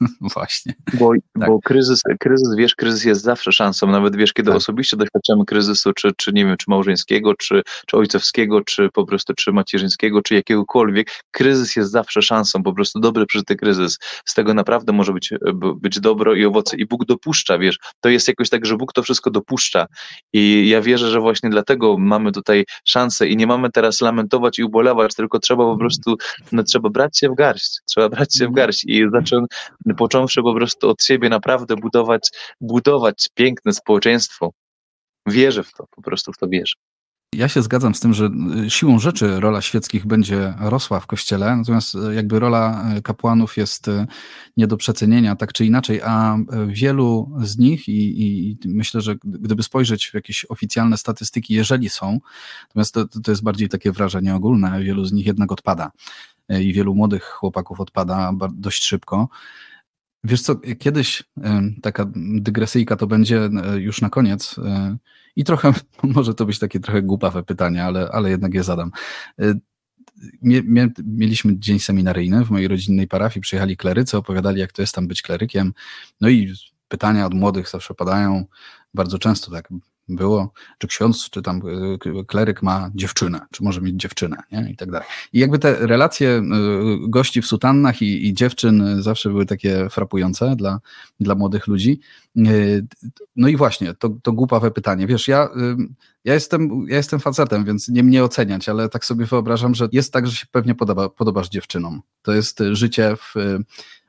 Właśnie. 0.34 0.74
Bo, 0.94 1.12
tak. 1.40 1.48
bo 1.48 1.60
kryzys, 1.60 2.02
kryzys, 2.20 2.56
wiesz, 2.56 2.74
kryzys 2.74 3.04
jest 3.04 3.22
zawsze 3.22 3.52
szansą, 3.52 3.86
nawet 3.86 4.16
wiesz, 4.16 4.32
kiedy 4.32 4.50
tak. 4.50 4.56
osobiście 4.56 4.96
doświadczamy 4.96 5.44
kryzysu, 5.44 5.92
czy, 5.92 6.10
czy 6.16 6.32
nie 6.32 6.46
wiem, 6.46 6.56
czy 6.56 6.64
małżeńskiego, 6.68 7.34
czy, 7.34 7.62
czy 7.86 7.96
ojcowskiego, 7.96 8.60
czy 8.60 8.88
po 8.92 9.06
prostu, 9.06 9.34
czy 9.34 9.52
macierzyńskiego, 9.52 10.22
czy 10.22 10.34
jakiegokolwiek, 10.34 11.10
kryzys 11.30 11.76
jest 11.76 11.90
zawsze 11.90 12.22
szansą, 12.22 12.62
po 12.62 12.72
prostu 12.72 13.00
dobry 13.00 13.26
przeżyty 13.26 13.56
kryzys. 13.56 13.98
Z 14.24 14.34
tego 14.34 14.54
naprawdę 14.54 14.92
może 14.92 15.12
być, 15.12 15.34
być 15.76 16.00
dobro 16.00 16.34
i 16.34 16.44
owoce 16.44 16.76
i 16.76 16.86
Bóg 16.86 17.04
dopuszcza, 17.04 17.58
wiesz, 17.58 17.78
to 18.00 18.08
jest 18.08 18.28
jakoś 18.28 18.48
tak, 18.48 18.66
że 18.66 18.76
Bóg 18.76 18.92
to 18.92 19.02
wszystko 19.02 19.30
dopuszcza 19.30 19.86
i 20.32 20.68
ja 20.68 20.80
wierzę, 20.80 21.10
że 21.10 21.20
właśnie 21.20 21.50
dlatego 21.50 21.98
mamy 21.98 22.32
tutaj 22.32 22.64
szansę 22.84 23.28
i 23.28 23.36
nie 23.36 23.46
mamy 23.46 23.70
teraz 23.70 24.00
lamentować 24.00 24.58
i 24.58 24.64
ubolewać, 24.64 25.14
tylko 25.14 25.38
trzeba 25.38 25.64
po 25.64 25.76
prostu, 25.76 26.16
no, 26.52 26.62
trzeba 26.62 26.90
brać 26.90 27.18
się 27.18 27.28
w 27.28 27.34
garść, 27.34 27.78
trzeba 27.84 28.08
brać 28.08 28.36
się 28.36 28.48
w 28.48 28.52
garść 28.52 28.84
i 28.84 29.04
zacząć 29.12 29.46
począwszy 29.96 30.42
po 30.42 30.54
prostu 30.54 30.88
od 30.88 31.04
siebie, 31.04 31.28
naprawdę 31.28 31.76
budować, 31.76 32.30
budować 32.60 33.28
piękne 33.34 33.72
społeczeństwo. 33.72 34.52
Wierzę 35.26 35.64
w 35.64 35.72
to, 35.72 35.86
po 35.90 36.02
prostu 36.02 36.32
w 36.32 36.38
to 36.38 36.48
wierzę. 36.48 36.74
Ja 37.34 37.48
się 37.48 37.62
zgadzam 37.62 37.94
z 37.94 38.00
tym, 38.00 38.14
że 38.14 38.30
y, 38.66 38.70
siłą 38.70 38.98
rzeczy 38.98 39.40
rola 39.40 39.62
świeckich 39.62 40.06
będzie 40.06 40.54
rosła 40.60 41.00
w 41.00 41.06
kościele, 41.06 41.56
natomiast 41.56 41.94
y, 41.94 42.14
jakby 42.14 42.38
rola 42.38 42.84
y, 42.98 43.02
kapłanów 43.02 43.56
jest 43.56 43.90
nie 44.56 44.66
do 44.66 44.76
przecenienia, 44.76 45.36
tak 45.36 45.52
czy 45.52 45.66
inaczej, 45.66 46.00
a 46.02 46.38
wielu 46.66 47.30
z 47.40 47.58
nich 47.58 47.88
i, 47.88 48.22
i 48.22 48.58
myślę, 48.64 49.00
że 49.00 49.16
gdyby 49.24 49.62
spojrzeć 49.62 50.06
w 50.06 50.14
jakieś 50.14 50.46
oficjalne 50.48 50.96
statystyki, 50.96 51.54
jeżeli 51.54 51.88
są, 51.88 52.18
natomiast 52.62 52.94
to, 52.94 53.06
to 53.06 53.30
jest 53.30 53.42
bardziej 53.42 53.68
takie 53.68 53.92
wrażenie 53.92 54.34
ogólne, 54.34 54.82
wielu 54.82 55.04
z 55.04 55.12
nich 55.12 55.26
jednak 55.26 55.52
odpada 55.52 55.90
i 56.48 56.72
wielu 56.72 56.94
młodych 56.94 57.24
chłopaków 57.24 57.80
odpada 57.80 58.32
dość 58.52 58.84
szybko. 58.84 59.28
Wiesz 60.24 60.42
co, 60.42 60.56
kiedyś 60.78 61.24
taka 61.82 62.10
dygresyjka 62.16 62.96
to 62.96 63.06
będzie 63.06 63.40
już 63.76 64.00
na 64.00 64.10
koniec 64.10 64.56
i 65.36 65.44
trochę, 65.44 65.72
może 66.02 66.34
to 66.34 66.46
być 66.46 66.58
takie 66.58 66.80
trochę 66.80 67.02
głupawe 67.02 67.42
pytanie, 67.42 67.84
ale, 67.84 68.08
ale 68.12 68.30
jednak 68.30 68.54
je 68.54 68.62
zadam. 68.62 68.90
Mieliśmy 71.04 71.58
dzień 71.58 71.78
seminaryjny 71.78 72.44
w 72.44 72.50
mojej 72.50 72.68
rodzinnej 72.68 73.08
parafii, 73.08 73.42
przyjechali 73.42 73.76
klerycy, 73.76 74.16
opowiadali 74.16 74.60
jak 74.60 74.72
to 74.72 74.82
jest 74.82 74.94
tam 74.94 75.06
być 75.06 75.22
klerykiem, 75.22 75.72
no 76.20 76.28
i 76.28 76.54
pytania 76.88 77.26
od 77.26 77.34
młodych 77.34 77.68
zawsze 77.68 77.94
padają, 77.94 78.44
bardzo 78.94 79.18
często 79.18 79.50
tak 79.50 79.68
było, 80.08 80.52
czy 80.78 80.86
ksiądz, 80.86 81.30
czy 81.30 81.42
tam 81.42 81.62
e, 82.20 82.24
kleryk 82.24 82.62
ma 82.62 82.90
dziewczynę, 82.94 83.40
czy 83.50 83.64
może 83.64 83.80
mieć 83.80 83.96
dziewczynę, 83.96 84.36
nie? 84.52 84.70
i 84.70 84.76
tak 84.76 84.90
dalej. 84.90 85.08
I 85.32 85.38
jakby 85.38 85.58
te 85.58 85.86
relacje 85.86 86.28
e, 86.30 86.42
gości 87.08 87.42
w 87.42 87.46
sutannach 87.46 88.02
i, 88.02 88.28
i 88.28 88.34
dziewczyn 88.34 89.02
zawsze 89.02 89.28
były 89.28 89.46
takie 89.46 89.88
frapujące 89.90 90.56
dla, 90.56 90.80
dla 91.20 91.34
młodych 91.34 91.66
ludzi. 91.66 92.00
E, 92.36 92.42
no 93.36 93.48
i 93.48 93.56
właśnie, 93.56 93.94
to, 93.94 94.10
to 94.22 94.32
głupawe 94.32 94.70
pytanie. 94.70 95.06
Wiesz, 95.06 95.28
ja, 95.28 95.48
ja, 96.24 96.34
jestem, 96.34 96.86
ja 96.88 96.96
jestem 96.96 97.20
facetem, 97.20 97.64
więc 97.64 97.88
nie 97.88 98.02
mnie 98.02 98.24
oceniać, 98.24 98.68
ale 98.68 98.88
tak 98.88 99.04
sobie 99.04 99.26
wyobrażam, 99.26 99.74
że 99.74 99.88
jest 99.92 100.12
tak, 100.12 100.26
że 100.26 100.36
się 100.36 100.46
pewnie 100.52 100.74
podoba, 100.74 101.08
podobasz 101.08 101.48
dziewczynom. 101.48 102.02
To 102.22 102.32
jest 102.32 102.62
życie 102.72 103.16
w 103.16 103.34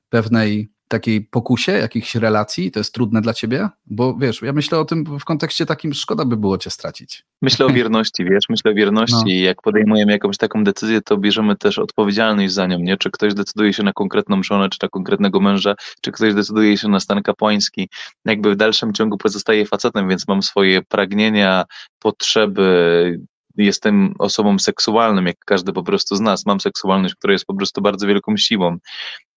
pewnej 0.09 0.69
takiej 0.89 1.21
pokusie 1.21 1.71
jakichś 1.71 2.15
relacji? 2.15 2.71
To 2.71 2.79
jest 2.79 2.93
trudne 2.93 3.21
dla 3.21 3.33
ciebie? 3.33 3.69
Bo 3.85 4.15
wiesz, 4.15 4.41
ja 4.41 4.53
myślę 4.53 4.79
o 4.79 4.85
tym 4.85 5.19
w 5.19 5.25
kontekście 5.25 5.65
takim, 5.65 5.93
szkoda 5.93 6.25
by 6.25 6.37
było 6.37 6.57
cię 6.57 6.69
stracić. 6.69 7.23
Myślę 7.41 7.65
o 7.65 7.69
wierności, 7.69 8.25
wiesz, 8.25 8.43
myślę 8.49 8.71
o 8.71 8.73
wierności 8.73 9.15
no. 9.15 9.31
i 9.31 9.39
jak 9.39 9.61
podejmujemy 9.61 10.11
jakąś 10.11 10.37
taką 10.37 10.63
decyzję, 10.63 11.01
to 11.01 11.17
bierzemy 11.17 11.55
też 11.55 11.79
odpowiedzialność 11.79 12.53
za 12.53 12.67
nią, 12.67 12.79
nie? 12.79 12.97
Czy 12.97 13.11
ktoś 13.11 13.33
decyduje 13.33 13.73
się 13.73 13.83
na 13.83 13.93
konkretną 13.93 14.43
żonę, 14.43 14.69
czy 14.69 14.77
na 14.81 14.89
konkretnego 14.89 15.39
męża, 15.39 15.75
czy 16.01 16.11
ktoś 16.11 16.33
decyduje 16.33 16.77
się 16.77 16.87
na 16.87 16.99
stan 16.99 17.23
kapłański. 17.23 17.89
Jakby 18.25 18.51
w 18.51 18.55
dalszym 18.55 18.93
ciągu 18.93 19.17
pozostaje 19.17 19.65
facetem, 19.65 20.09
więc 20.09 20.27
mam 20.27 20.43
swoje 20.43 20.81
pragnienia, 20.81 21.65
potrzeby, 21.99 23.19
jestem 23.57 24.13
osobą 24.19 24.59
seksualną, 24.59 25.23
jak 25.23 25.37
każdy 25.45 25.73
po 25.73 25.83
prostu 25.83 26.15
z 26.15 26.21
nas. 26.21 26.45
Mam 26.45 26.59
seksualność, 26.59 27.15
która 27.15 27.33
jest 27.33 27.45
po 27.45 27.55
prostu 27.55 27.81
bardzo 27.81 28.07
wielką 28.07 28.37
siłą 28.37 28.77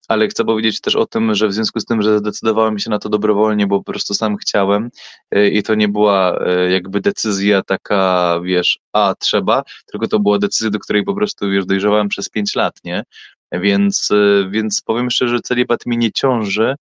ale 0.08 0.28
chcę 0.28 0.44
powiedzieć 0.44 0.80
też 0.80 0.96
o 0.96 1.06
tym, 1.06 1.34
że 1.34 1.48
w 1.48 1.52
związku 1.52 1.80
z 1.80 1.84
tym, 1.84 2.02
że 2.02 2.18
zdecydowałem 2.18 2.78
się 2.78 2.90
na 2.90 2.98
to 2.98 3.08
dobrowolnie, 3.08 3.66
bo 3.66 3.78
po 3.78 3.92
prostu 3.92 4.14
sam 4.14 4.36
chciałem 4.36 4.90
e, 5.30 5.48
i 5.48 5.62
to 5.62 5.74
nie 5.74 5.88
była 5.88 6.38
e, 6.38 6.70
jakby 6.70 7.00
decyzja 7.00 7.62
taka, 7.62 8.40
wiesz, 8.44 8.78
a 8.92 9.14
trzeba, 9.18 9.62
tylko 9.86 10.08
to 10.08 10.20
była 10.20 10.38
decyzja, 10.38 10.70
do 10.70 10.78
której 10.78 11.04
po 11.04 11.14
prostu 11.14 11.48
już 11.52 11.66
dojrzewałem 11.66 12.08
przez 12.08 12.28
pięć 12.28 12.54
lat, 12.54 12.74
nie? 12.84 13.02
Więc, 13.52 14.08
e, 14.10 14.50
więc 14.50 14.82
powiem 14.86 15.10
szczerze, 15.10 15.34
że 15.36 15.40
celibat 15.40 15.86
mi 15.86 15.98
nie 15.98 16.12
ciąży, 16.12 16.74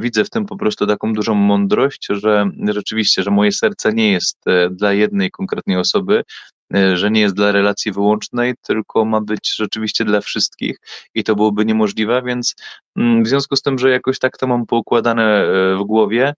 widzę 0.00 0.24
w 0.24 0.30
tym 0.30 0.46
po 0.46 0.56
prostu 0.56 0.86
taką 0.86 1.12
dużą 1.12 1.34
mądrość, 1.34 2.06
że 2.10 2.50
rzeczywiście, 2.68 3.22
że 3.22 3.30
moje 3.30 3.52
serce 3.52 3.92
nie 3.92 4.12
jest 4.12 4.38
dla 4.70 4.92
jednej 4.92 5.30
konkretnej 5.30 5.76
osoby, 5.76 6.22
że 6.94 7.10
nie 7.10 7.20
jest 7.20 7.34
dla 7.34 7.52
relacji 7.52 7.92
wyłącznej, 7.92 8.54
tylko 8.62 9.04
ma 9.04 9.20
być 9.20 9.54
rzeczywiście 9.56 10.04
dla 10.04 10.20
wszystkich 10.20 10.78
i 11.14 11.24
to 11.24 11.36
byłoby 11.36 11.64
niemożliwe, 11.64 12.22
więc 12.22 12.54
mm, 12.96 13.24
w 13.24 13.28
związku 13.28 13.56
z 13.56 13.62
tym, 13.62 13.78
że 13.78 13.90
jakoś 13.90 14.18
tak 14.18 14.38
to 14.38 14.46
mam 14.46 14.66
poukładane 14.66 15.42
e, 15.42 15.76
w 15.76 15.82
głowie, 15.84 16.34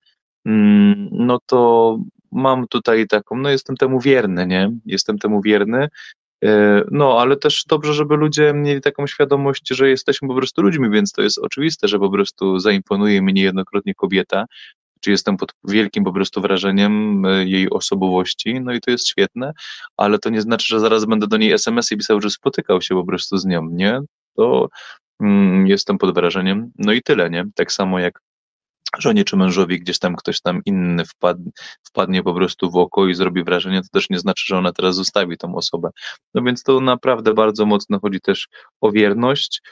mm, 0.47 1.09
no 1.13 1.39
to 1.47 1.99
mam 2.33 2.69
tutaj 2.69 3.07
taką, 3.07 3.37
no 3.37 3.49
jestem 3.49 3.77
temu 3.77 4.01
wierny, 4.01 4.47
nie? 4.47 4.71
Jestem 4.87 5.19
temu 5.19 5.43
wierny. 5.43 5.89
E, 6.45 6.83
no, 6.91 7.21
ale 7.21 7.37
też 7.37 7.65
dobrze, 7.69 7.95
żeby 7.95 8.17
ludzie 8.17 8.53
mieli 8.55 8.81
taką 8.81 9.07
świadomość, 9.07 9.69
że 9.71 9.89
jesteśmy 9.89 10.29
po 10.29 10.35
prostu 10.35 10.63
ludźmi, 10.63 10.91
więc 10.91 11.13
to 11.13 11.23
jest 11.23 11.39
oczywiste, 11.39 11.89
że 11.89 11.99
po 11.99 12.11
prostu 12.11 12.59
zaimponuje 12.59 13.23
mi 13.23 13.33
niejednokrotnie 13.33 13.95
kobieta, 13.95 14.47
czy 15.01 15.11
jestem 15.11 15.37
pod 15.37 15.53
wielkim 15.65 16.05
po 16.05 16.13
prostu 16.13 16.41
wrażeniem 16.41 17.25
e, 17.25 17.45
jej 17.45 17.71
osobowości, 17.71 18.61
no 18.61 18.73
i 18.73 18.81
to 18.81 18.91
jest 18.91 19.09
świetne, 19.09 19.53
ale 19.97 20.19
to 20.19 20.31
nie 20.31 20.43
znaczy, 20.43 20.67
że 20.69 20.81
zaraz 20.81 21.05
będę 21.05 21.27
do 21.27 21.37
niej 21.37 21.53
SMS-y 21.53 21.97
pisał, 21.97 22.21
że 22.21 22.31
spotykał 22.31 22.83
się 22.83 22.95
po 22.95 23.05
prostu 23.05 23.39
z 23.39 23.45
nią, 23.45 23.69
nie? 23.71 24.01
To 24.37 24.69
mm, 25.21 25.67
jestem 25.67 25.99
pod 25.99 26.15
wrażeniem, 26.15 26.71
no 26.79 26.93
i 26.93 27.03
tyle, 27.03 27.31
nie? 27.31 27.45
Tak 27.55 27.73
samo 27.73 27.99
jak 27.99 28.21
żonie 28.99 29.25
czy 29.25 29.37
mężowi 29.37 29.81
gdzieś 29.81 29.99
tam 29.99 30.17
ktoś 30.17 30.41
tam 30.41 30.61
inny 30.65 31.05
wpadnie, 31.05 31.51
wpadnie 31.83 32.23
po 32.23 32.35
prostu 32.35 32.71
w 32.71 32.77
oko 32.77 33.07
i 33.07 33.15
zrobi 33.15 33.45
wrażenie, 33.45 33.83
to 33.83 33.89
też 33.93 34.11
nie 34.11 34.19
znaczy, 34.19 34.45
że 34.47 34.59
ona 34.59 34.73
teraz 34.73 34.95
zostawi 34.95 35.37
tą 35.37 35.55
osobę. 35.55 35.91
No 36.35 36.43
więc 36.43 36.63
to 36.63 36.81
naprawdę 36.81 37.35
bardzo 37.35 37.67
mocno 37.67 38.01
chodzi 38.01 38.21
też 38.21 38.49
o 38.81 38.91
wierność, 38.93 39.63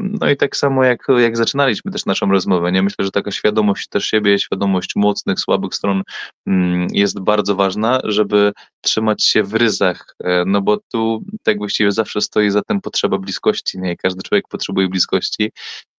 no 0.00 0.30
i 0.30 0.36
tak 0.36 0.56
samo 0.56 0.84
jak, 0.84 1.06
jak 1.18 1.36
zaczynaliśmy 1.36 1.92
też 1.92 2.06
naszą 2.06 2.30
rozmowę, 2.30 2.72
nie? 2.72 2.82
myślę, 2.82 3.04
że 3.04 3.10
taka 3.10 3.30
świadomość 3.30 3.88
też 3.88 4.06
siebie, 4.06 4.38
świadomość 4.38 4.96
mocnych, 4.96 5.40
słabych 5.40 5.74
stron 5.74 6.02
mm, 6.46 6.86
jest 6.90 7.20
bardzo 7.20 7.54
ważna, 7.54 8.00
żeby 8.04 8.52
trzymać 8.80 9.24
się 9.24 9.42
w 9.42 9.54
ryzach, 9.54 10.14
e, 10.24 10.44
no 10.46 10.62
bo 10.62 10.78
tu 10.92 11.24
tak 11.42 11.58
właściwie 11.58 11.92
zawsze 11.92 12.20
stoi 12.20 12.50
za 12.50 12.62
tym 12.62 12.80
potrzeba 12.80 13.18
bliskości, 13.18 13.78
nie? 13.78 13.96
Każdy 13.96 14.22
człowiek 14.22 14.48
potrzebuje 14.48 14.88
bliskości, 14.88 15.52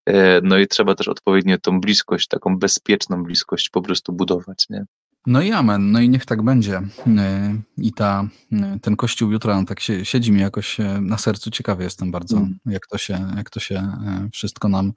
e, 0.06 0.41
no 0.43 0.58
i 0.58 0.68
trzeba 0.68 0.95
też 0.95 1.08
odpowiednio 1.08 1.58
tą 1.58 1.82
bliskość, 1.82 2.28
taką 2.28 2.58
bezpieczną 2.58 3.24
bliskość 3.24 3.70
po 3.70 3.82
prostu 3.82 4.14
budować, 4.14 4.66
nie? 4.70 4.86
No 5.28 5.41
i 5.41 5.51
amen, 5.51 5.91
no 5.91 5.99
i 5.99 6.09
niech 6.09 6.26
tak 6.26 6.41
będzie. 6.41 6.82
E, 7.17 7.55
I 7.78 7.93
ta, 7.93 8.28
e, 8.51 8.80
ten 8.82 8.95
kościół 8.95 9.32
jutro 9.32 9.53
on 9.53 9.65
tak 9.65 9.80
się, 9.80 10.05
siedzi 10.05 10.32
mi 10.32 10.41
jakoś 10.41 10.80
e, 10.80 11.01
na 11.01 11.17
sercu. 11.17 11.51
Ciekawy 11.51 11.84
jestem 11.84 12.11
bardzo, 12.11 12.38
mm. 12.38 12.59
jak, 12.65 12.88
to 12.88 12.97
się, 12.97 13.32
jak 13.38 13.49
to 13.49 13.59
się 13.59 13.88
wszystko 14.32 14.69
nam 14.69 14.93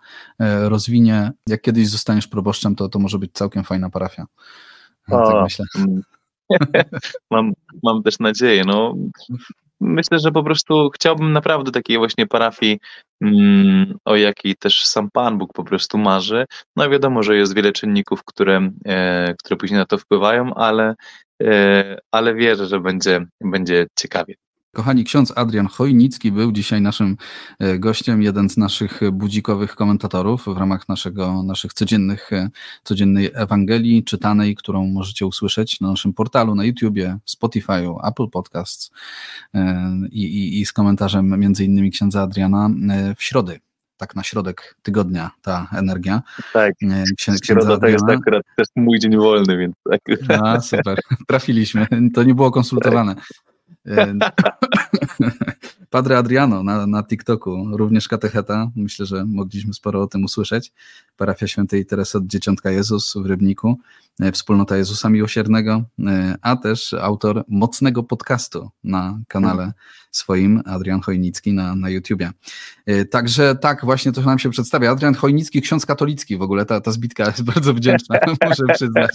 rozwinie. 0.62 1.32
Jak 1.46 1.62
kiedyś 1.62 1.88
zostaniesz 1.88 2.28
proboszczem, 2.28 2.74
to 2.74 2.88
to 2.88 2.98
może 2.98 3.18
być 3.18 3.32
całkiem 3.32 3.64
fajna 3.64 3.90
parafia. 3.90 4.26
Tak 5.08 5.42
myślę. 5.44 5.64
Mm. 5.78 6.02
mam, 7.30 7.52
mam 7.82 8.02
też 8.02 8.18
nadzieję. 8.18 8.64
No, 8.64 8.94
myślę, 9.80 10.18
że 10.18 10.32
po 10.32 10.42
prostu 10.42 10.90
chciałbym 10.90 11.32
naprawdę 11.32 11.72
takiej 11.72 11.98
właśnie 11.98 12.26
parafii, 12.26 12.78
mm, 13.20 13.98
o 14.04 14.16
jakiej 14.16 14.56
też 14.56 14.84
sam 14.84 15.10
Pan 15.12 15.38
Bóg 15.38 15.52
po 15.52 15.64
prostu 15.64 15.98
marzy. 15.98 16.44
No 16.76 16.90
wiadomo, 16.90 17.22
że 17.22 17.36
jest 17.36 17.54
wiele 17.54 17.72
czynników, 17.72 18.24
które, 18.24 18.70
e, 18.86 19.34
które 19.38 19.56
później 19.56 19.78
na 19.78 19.86
to 19.86 19.98
wpływają, 19.98 20.54
ale, 20.54 20.94
e, 21.42 21.98
ale 22.12 22.34
wierzę, 22.34 22.66
że 22.66 22.80
będzie, 22.80 23.26
będzie 23.40 23.86
ciekawie. 23.98 24.34
Kochani, 24.78 25.04
ksiądz 25.04 25.32
Adrian 25.36 25.66
Chojnicki 25.66 26.32
był 26.32 26.52
dzisiaj 26.52 26.80
naszym 26.80 27.16
e, 27.58 27.78
gościem, 27.78 28.22
jeden 28.22 28.50
z 28.50 28.56
naszych 28.56 29.00
budzikowych 29.12 29.74
komentatorów 29.74 30.44
w 30.44 30.56
ramach 30.56 30.88
naszego, 30.88 31.42
naszych 31.42 31.72
codziennych, 31.72 32.32
e, 32.32 32.50
codziennej 32.84 33.30
Ewangelii 33.34 34.04
czytanej, 34.04 34.54
którą 34.54 34.86
możecie 34.86 35.26
usłyszeć 35.26 35.80
na 35.80 35.88
naszym 35.88 36.12
portalu, 36.12 36.54
na 36.54 36.64
YouTubie, 36.64 37.18
Spotify, 37.24 37.88
Apple 38.04 38.28
Podcasts 38.28 38.90
e, 39.54 39.90
i, 40.10 40.22
i, 40.22 40.60
i 40.60 40.66
z 40.66 40.72
komentarzem 40.72 41.40
między 41.40 41.64
innymi 41.64 41.90
księdza 41.90 42.22
Adriana 42.22 42.70
w 43.16 43.22
środę 43.22 43.58
tak 43.96 44.16
na 44.16 44.22
środek 44.22 44.76
tygodnia 44.82 45.30
ta 45.42 45.68
energia. 45.72 46.22
Tak, 46.52 46.74
Księ, 47.16 47.32
środa 47.44 47.78
to 47.78 47.86
jest 47.86 48.04
akurat 48.08 48.42
też 48.56 48.66
mój 48.76 48.98
dzień 48.98 49.16
wolny, 49.16 49.56
więc 49.56 49.74
tak. 49.90 50.00
A, 50.42 50.60
super, 50.60 50.98
trafiliśmy, 51.28 51.86
to 52.14 52.22
nie 52.22 52.34
było 52.34 52.50
konsultowane. 52.50 53.14
Padre 55.90 56.18
Adriano 56.18 56.62
na, 56.62 56.86
na 56.86 57.02
TikToku, 57.02 57.66
również 57.72 58.08
katecheta. 58.08 58.70
Myślę, 58.76 59.06
że 59.06 59.24
mogliśmy 59.24 59.74
sporo 59.74 60.02
o 60.02 60.06
tym 60.06 60.24
usłyszeć. 60.24 60.72
Parafia 61.16 61.46
Świętej 61.46 61.86
Teresy 61.86 62.18
od 62.18 62.26
Dzieciątka 62.26 62.70
Jezus 62.70 63.14
w 63.16 63.26
Rybniku, 63.26 63.78
e, 64.20 64.32
Wspólnota 64.32 64.76
Jezusa 64.76 65.10
Miłosiernego, 65.10 65.82
e, 66.06 66.36
a 66.42 66.56
też 66.56 66.94
autor 66.94 67.44
mocnego 67.48 68.02
podcastu 68.02 68.70
na 68.84 69.18
kanale 69.28 69.72
swoim, 70.10 70.62
Adrian 70.66 71.00
Chojnicki 71.00 71.52
na, 71.52 71.74
na 71.74 71.90
YouTubie. 71.90 72.30
E, 72.86 73.04
także 73.04 73.54
tak, 73.54 73.84
właśnie 73.84 74.12
to 74.12 74.20
nam 74.20 74.38
się 74.38 74.50
przedstawia. 74.50 74.90
Adrian 74.90 75.14
Chojnicki, 75.14 75.62
ksiądz 75.62 75.86
katolicki 75.86 76.36
w 76.36 76.42
ogóle, 76.42 76.66
ta, 76.66 76.80
ta 76.80 76.92
zbitka 76.92 77.26
jest 77.26 77.42
bardzo 77.52 77.74
wdzięczna, 77.74 78.18
muszę 78.48 78.64
przyznać. 78.74 79.10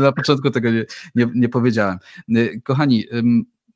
Na 0.00 0.12
początku 0.12 0.50
tego 0.50 0.70
nie, 0.70 0.84
nie, 1.14 1.28
nie 1.34 1.48
powiedziałem. 1.48 1.98
Kochani, 2.64 3.04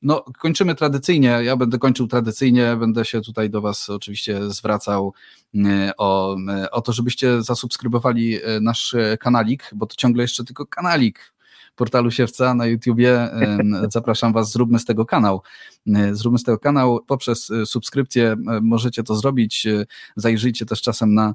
no, 0.02 0.24
kończymy 0.38 0.74
tradycyjnie. 0.74 1.28
Ja 1.28 1.56
będę 1.56 1.78
kończył 1.78 2.06
tradycyjnie. 2.06 2.76
Będę 2.76 3.04
się 3.04 3.20
tutaj 3.20 3.50
do 3.50 3.60
Was 3.60 3.90
oczywiście 3.90 4.50
zwracał 4.50 5.14
e, 5.54 5.92
o, 5.98 6.36
e, 6.48 6.70
o 6.70 6.80
to, 6.80 6.92
żebyście 6.92 7.42
zasubskrybowali 7.42 8.42
e, 8.42 8.60
nasz 8.60 8.96
kanalik, 9.20 9.70
bo 9.74 9.86
to 9.86 9.96
ciągle 9.96 10.22
jeszcze 10.22 10.44
tylko 10.44 10.66
kanalik 10.66 11.32
portalu 11.76 12.10
Siewca 12.10 12.54
na 12.54 12.66
YouTubie. 12.66 13.30
Zapraszam 13.88 14.32
Was, 14.32 14.52
zróbmy 14.52 14.78
z 14.78 14.84
tego 14.84 15.06
kanał. 15.06 15.42
Zróbmy 16.12 16.38
z 16.38 16.42
tego 16.42 16.58
kanał. 16.58 17.00
Poprzez 17.06 17.50
subskrypcję 17.64 18.36
możecie 18.62 19.02
to 19.02 19.16
zrobić. 19.16 19.66
Zajrzyjcie 20.16 20.66
też 20.66 20.82
czasem 20.82 21.14
na 21.14 21.34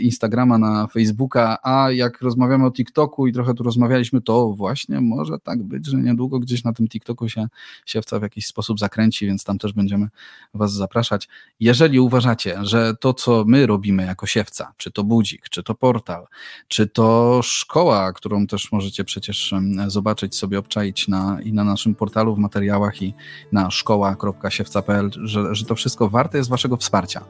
Instagrama, 0.00 0.58
na 0.58 0.86
Facebooka, 0.86 1.58
a 1.62 1.90
jak 1.90 2.20
rozmawiamy 2.20 2.66
o 2.66 2.70
TikToku 2.70 3.26
i 3.26 3.32
trochę 3.32 3.54
tu 3.54 3.62
rozmawialiśmy, 3.62 4.20
to 4.20 4.52
właśnie 4.52 5.00
może 5.00 5.38
tak 5.38 5.62
być, 5.62 5.86
że 5.86 5.96
niedługo 5.96 6.38
gdzieś 6.38 6.64
na 6.64 6.72
tym 6.72 6.88
TikToku 6.88 7.28
się 7.28 7.48
Siewca 7.86 8.18
w 8.18 8.22
jakiś 8.22 8.46
sposób 8.46 8.78
zakręci, 8.78 9.26
więc 9.26 9.44
tam 9.44 9.58
też 9.58 9.72
będziemy 9.72 10.08
Was 10.54 10.72
zapraszać. 10.72 11.28
Jeżeli 11.60 12.00
uważacie, 12.00 12.58
że 12.62 12.94
to, 13.00 13.14
co 13.14 13.44
my 13.46 13.66
robimy 13.66 14.06
jako 14.06 14.26
Siewca, 14.26 14.72
czy 14.76 14.90
to 14.90 15.04
budzik, 15.04 15.48
czy 15.48 15.62
to 15.62 15.74
portal, 15.74 16.26
czy 16.68 16.86
to 16.86 17.40
szkoła, 17.42 18.12
którą 18.12 18.46
też 18.46 18.72
możecie 18.72 19.04
przecież 19.04 19.54
zobaczyć, 19.86 20.36
sobie 20.36 20.58
obczaić 20.58 21.08
na, 21.08 21.38
i 21.42 21.52
na 21.52 21.64
naszym 21.64 21.94
portalu 21.94 22.34
w 22.34 22.38
materiałach 22.38 23.02
i 23.02 23.14
na 23.52 23.70
szkoła.siewca.pl, 23.84 25.10
że, 25.22 25.54
że 25.54 25.64
to 25.64 25.74
wszystko 25.74 26.08
warte 26.08 26.38
jest 26.38 26.50
Waszego 26.50 26.76
wsparcia. 26.76 27.20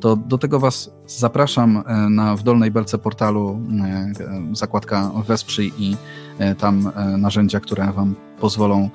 To 0.00 0.16
do 0.16 0.38
tego 0.38 0.60
Was 0.60 0.90
zapraszam 1.06 1.84
e, 1.86 1.94
na 2.10 2.36
w 2.36 2.42
dolnej 2.42 2.70
belce 2.70 2.98
portalu 2.98 3.60
e, 3.84 4.12
zakładka 4.52 5.10
Wesprzyj 5.26 5.72
i 5.78 5.96
e, 6.38 6.54
tam 6.54 6.92
narzędzia, 7.18 7.60
które 7.60 7.92
Wam 7.92 8.14
pozwolą 8.40 8.90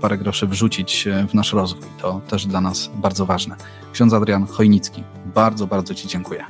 parę 0.00 0.18
groszy 0.18 0.46
wrzucić 0.46 1.08
w 1.28 1.34
nasz 1.34 1.52
rozwój. 1.52 1.84
To 2.00 2.20
też 2.28 2.46
dla 2.46 2.60
nas 2.60 2.90
bardzo 2.94 3.26
ważne. 3.26 3.56
Ksiądz 3.92 4.12
Adrian 4.12 4.46
Chojnicki, 4.46 5.04
bardzo, 5.34 5.66
bardzo 5.66 5.94
Ci 5.94 6.08
dziękuję. 6.08 6.44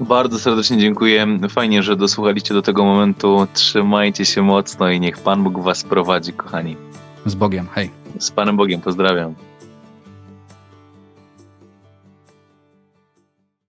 Bardzo 0.00 0.38
serdecznie 0.38 0.78
dziękuję. 0.78 1.26
Fajnie, 1.48 1.82
że 1.82 1.96
dosłuchaliście 1.96 2.54
do 2.54 2.62
tego 2.62 2.84
momentu. 2.84 3.46
Trzymajcie 3.52 4.24
się 4.24 4.42
mocno 4.42 4.90
i 4.90 5.00
niech 5.00 5.18
Pan 5.18 5.42
Bóg 5.42 5.62
Was 5.62 5.84
prowadzi, 5.84 6.32
kochani. 6.32 6.76
Z 7.26 7.34
Bogiem, 7.34 7.66
hej. 7.72 8.05
Z 8.18 8.30
Panem 8.30 8.56
Bogiem, 8.56 8.80
pozdrawiam. 8.80 9.34